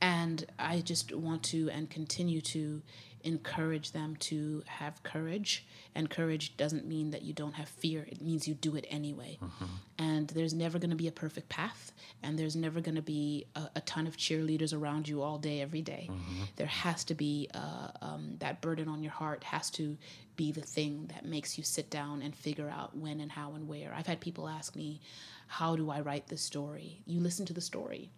and 0.00 0.44
I 0.58 0.80
just 0.80 1.14
want 1.14 1.42
to 1.44 1.68
and 1.70 1.88
continue 1.88 2.40
to 2.40 2.82
encourage 3.24 3.92
them 3.92 4.16
to 4.16 4.62
have 4.66 5.02
courage. 5.02 5.66
And 5.94 6.08
courage 6.08 6.56
doesn't 6.56 6.86
mean 6.86 7.10
that 7.10 7.22
you 7.22 7.32
don't 7.32 7.52
have 7.54 7.68
fear, 7.68 8.06
it 8.08 8.20
means 8.22 8.48
you 8.48 8.54
do 8.54 8.76
it 8.76 8.86
anyway. 8.88 9.38
And 9.98 10.28
there's 10.28 10.54
never 10.54 10.78
going 10.78 10.90
to 10.90 10.96
be 10.96 11.08
a 11.08 11.12
perfect 11.12 11.48
path, 11.48 11.92
and 12.22 12.38
there's 12.38 12.56
never 12.56 12.80
going 12.80 12.94
to 12.94 13.02
be 13.02 13.46
a, 13.54 13.68
a 13.76 13.80
ton 13.82 14.06
of 14.06 14.16
cheerleaders 14.16 14.72
around 14.76 15.06
you 15.08 15.22
all 15.22 15.38
day, 15.38 15.60
every 15.60 15.82
day. 15.82 16.10
There 16.56 16.66
has 16.66 17.04
to 17.04 17.14
be 17.14 17.48
uh, 17.54 17.88
um, 18.00 18.36
that 18.38 18.60
burden 18.60 18.88
on 18.88 19.02
your 19.02 19.12
heart, 19.12 19.44
has 19.44 19.70
to 19.72 19.96
be 20.36 20.50
the 20.50 20.62
thing 20.62 21.10
that 21.14 21.24
makes 21.24 21.58
you 21.58 21.64
sit 21.64 21.90
down 21.90 22.22
and 22.22 22.34
figure 22.34 22.70
out 22.70 22.96
when 22.96 23.20
and 23.20 23.30
how 23.30 23.52
and 23.52 23.68
where. 23.68 23.92
I've 23.94 24.06
had 24.06 24.20
people 24.20 24.48
ask 24.48 24.74
me, 24.74 25.00
How 25.46 25.76
do 25.76 25.90
I 25.90 26.00
write 26.00 26.28
this 26.28 26.42
story? 26.42 27.02
You 27.06 27.20
listen 27.20 27.44
to 27.46 27.52
the 27.52 27.60
story 27.60 28.10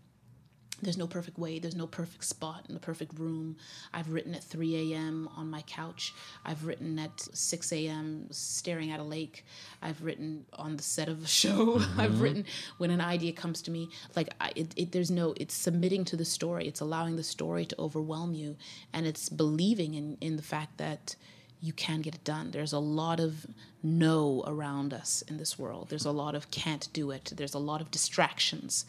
there's 0.82 0.96
no 0.98 1.06
perfect 1.06 1.38
way 1.38 1.58
there's 1.58 1.76
no 1.76 1.86
perfect 1.86 2.24
spot 2.24 2.64
in 2.68 2.74
the 2.74 2.80
perfect 2.80 3.18
room. 3.18 3.56
I've 3.92 4.10
written 4.10 4.34
at 4.34 4.44
3 4.44 4.92
a.m 4.92 5.28
on 5.36 5.50
my 5.50 5.62
couch. 5.62 6.14
I've 6.44 6.64
written 6.66 6.98
at 6.98 7.20
6 7.20 7.72
a.m 7.72 8.26
staring 8.30 8.90
at 8.90 9.00
a 9.00 9.04
lake. 9.04 9.44
I've 9.82 10.02
written 10.02 10.46
on 10.54 10.76
the 10.76 10.82
set 10.82 11.08
of 11.08 11.24
a 11.24 11.26
show. 11.42 11.78
Mm-hmm. 11.78 12.00
I've 12.00 12.20
written 12.20 12.44
when 12.78 12.90
an 12.90 13.00
idea 13.00 13.32
comes 13.32 13.62
to 13.62 13.70
me. 13.70 13.88
Like 14.16 14.30
I, 14.40 14.52
it, 14.56 14.72
it, 14.76 14.92
there's 14.92 15.10
no 15.10 15.34
it's 15.36 15.54
submitting 15.54 16.04
to 16.06 16.16
the 16.16 16.24
story. 16.24 16.66
It's 16.66 16.80
allowing 16.80 17.16
the 17.16 17.22
story 17.22 17.64
to 17.66 17.76
overwhelm 17.78 18.34
you. 18.34 18.56
And 18.92 19.06
it's 19.06 19.28
believing 19.28 19.94
in, 19.94 20.16
in 20.20 20.36
the 20.36 20.42
fact 20.42 20.78
that 20.78 21.16
you 21.64 21.72
can 21.72 22.02
get 22.02 22.14
it 22.14 22.24
done. 22.24 22.50
There's 22.50 22.74
a 22.74 22.78
lot 22.78 23.20
of 23.20 23.46
no 23.82 24.44
around 24.46 24.92
us 24.92 25.22
in 25.28 25.38
this 25.38 25.58
world. 25.58 25.88
There's 25.88 26.04
a 26.04 26.10
lot 26.10 26.34
of 26.34 26.50
can't 26.50 26.88
do 26.92 27.10
it. 27.10 27.32
There's 27.34 27.54
a 27.54 27.58
lot 27.58 27.80
of 27.80 27.90
distractions. 27.90 28.84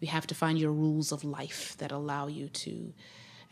You 0.00 0.08
have 0.08 0.26
to 0.26 0.34
find 0.34 0.58
your 0.58 0.72
rules 0.72 1.12
of 1.12 1.22
life 1.22 1.76
that 1.78 1.92
allow 1.92 2.26
you 2.26 2.48
to, 2.48 2.92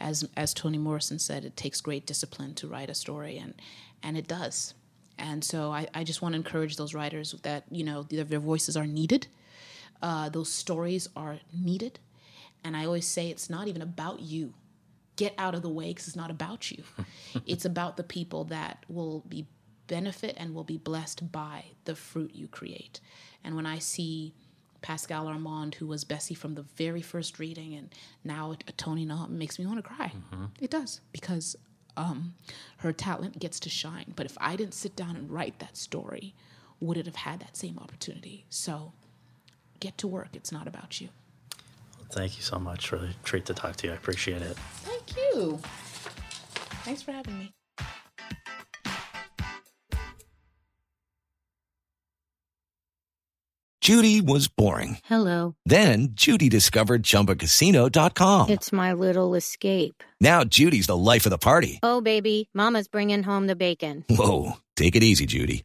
as 0.00 0.28
as 0.36 0.52
Toni 0.52 0.78
Morrison 0.78 1.20
said, 1.20 1.44
it 1.44 1.56
takes 1.56 1.80
great 1.80 2.04
discipline 2.04 2.54
to 2.54 2.66
write 2.66 2.90
a 2.90 2.94
story, 2.94 3.38
and 3.38 3.54
and 4.02 4.18
it 4.18 4.26
does. 4.26 4.74
And 5.18 5.44
so 5.44 5.70
I, 5.70 5.86
I 5.94 6.02
just 6.02 6.20
want 6.20 6.32
to 6.32 6.38
encourage 6.38 6.76
those 6.76 6.94
writers 6.94 7.36
that 7.42 7.64
you 7.70 7.84
know 7.84 8.02
their, 8.02 8.24
their 8.24 8.40
voices 8.40 8.76
are 8.76 8.86
needed. 8.86 9.28
Uh, 10.02 10.28
those 10.28 10.50
stories 10.50 11.08
are 11.14 11.38
needed, 11.56 12.00
and 12.64 12.76
I 12.76 12.86
always 12.86 13.06
say 13.06 13.30
it's 13.30 13.48
not 13.48 13.68
even 13.68 13.82
about 13.82 14.20
you 14.20 14.54
get 15.16 15.34
out 15.38 15.54
of 15.54 15.62
the 15.62 15.68
way 15.68 15.88
because 15.88 16.08
it's 16.08 16.16
not 16.16 16.30
about 16.30 16.70
you. 16.70 16.82
it's 17.46 17.64
about 17.64 17.96
the 17.96 18.02
people 18.02 18.44
that 18.44 18.84
will 18.88 19.20
be 19.28 19.46
benefit 19.86 20.34
and 20.38 20.54
will 20.54 20.64
be 20.64 20.78
blessed 20.78 21.30
by 21.30 21.64
the 21.84 21.94
fruit 21.94 22.34
you 22.34 22.48
create. 22.48 23.00
And 23.42 23.54
when 23.56 23.66
I 23.66 23.78
see 23.78 24.34
Pascale 24.82 25.26
Armand, 25.26 25.76
who 25.76 25.86
was 25.86 26.04
Bessie 26.04 26.34
from 26.34 26.54
the 26.54 26.62
very 26.76 27.02
first 27.02 27.38
reading, 27.38 27.74
and 27.74 27.94
now 28.22 28.54
a 28.66 28.72
Tony 28.72 29.06
makes 29.28 29.58
me 29.58 29.66
want 29.66 29.78
to 29.78 29.82
cry. 29.82 30.12
It 30.60 30.70
does 30.70 31.00
because 31.12 31.56
um, 31.96 32.34
her 32.78 32.92
talent 32.92 33.38
gets 33.38 33.60
to 33.60 33.68
shine. 33.68 34.12
But 34.16 34.26
if 34.26 34.36
I 34.40 34.56
didn't 34.56 34.74
sit 34.74 34.96
down 34.96 35.16
and 35.16 35.30
write 35.30 35.58
that 35.60 35.76
story, 35.76 36.34
would 36.80 36.96
it 36.96 37.06
have 37.06 37.16
had 37.16 37.40
that 37.40 37.56
same 37.56 37.78
opportunity? 37.78 38.44
So 38.50 38.92
get 39.80 39.96
to 39.98 40.06
work. 40.06 40.30
It's 40.34 40.52
not 40.52 40.66
about 40.66 41.00
you. 41.00 41.08
Thank 42.14 42.36
you 42.36 42.42
so 42.42 42.60
much. 42.60 42.92
Really 42.92 43.10
treat 43.24 43.44
to 43.46 43.54
talk 43.54 43.74
to 43.76 43.88
you. 43.88 43.92
I 43.92 43.96
appreciate 43.96 44.40
it. 44.40 44.56
Thank 44.56 45.16
you. 45.16 45.58
Thanks 46.84 47.02
for 47.02 47.10
having 47.10 47.36
me. 47.36 47.50
Judy 53.80 54.20
was 54.22 54.48
boring. 54.48 54.98
Hello. 55.04 55.56
Then 55.66 56.10
Judy 56.12 56.48
discovered 56.48 57.02
ChumbaCasino.com. 57.02 58.48
It's 58.48 58.72
my 58.72 58.92
little 58.94 59.34
escape. 59.34 60.02
Now 60.20 60.44
Judy's 60.44 60.86
the 60.86 60.96
life 60.96 61.26
of 61.26 61.30
the 61.30 61.36
party. 61.36 61.80
Oh, 61.82 62.00
baby, 62.00 62.48
Mama's 62.54 62.88
bringing 62.88 63.22
home 63.24 63.46
the 63.46 63.56
bacon. 63.56 64.04
Whoa, 64.08 64.52
take 64.76 64.96
it 64.96 65.02
easy, 65.02 65.26
Judy. 65.26 65.64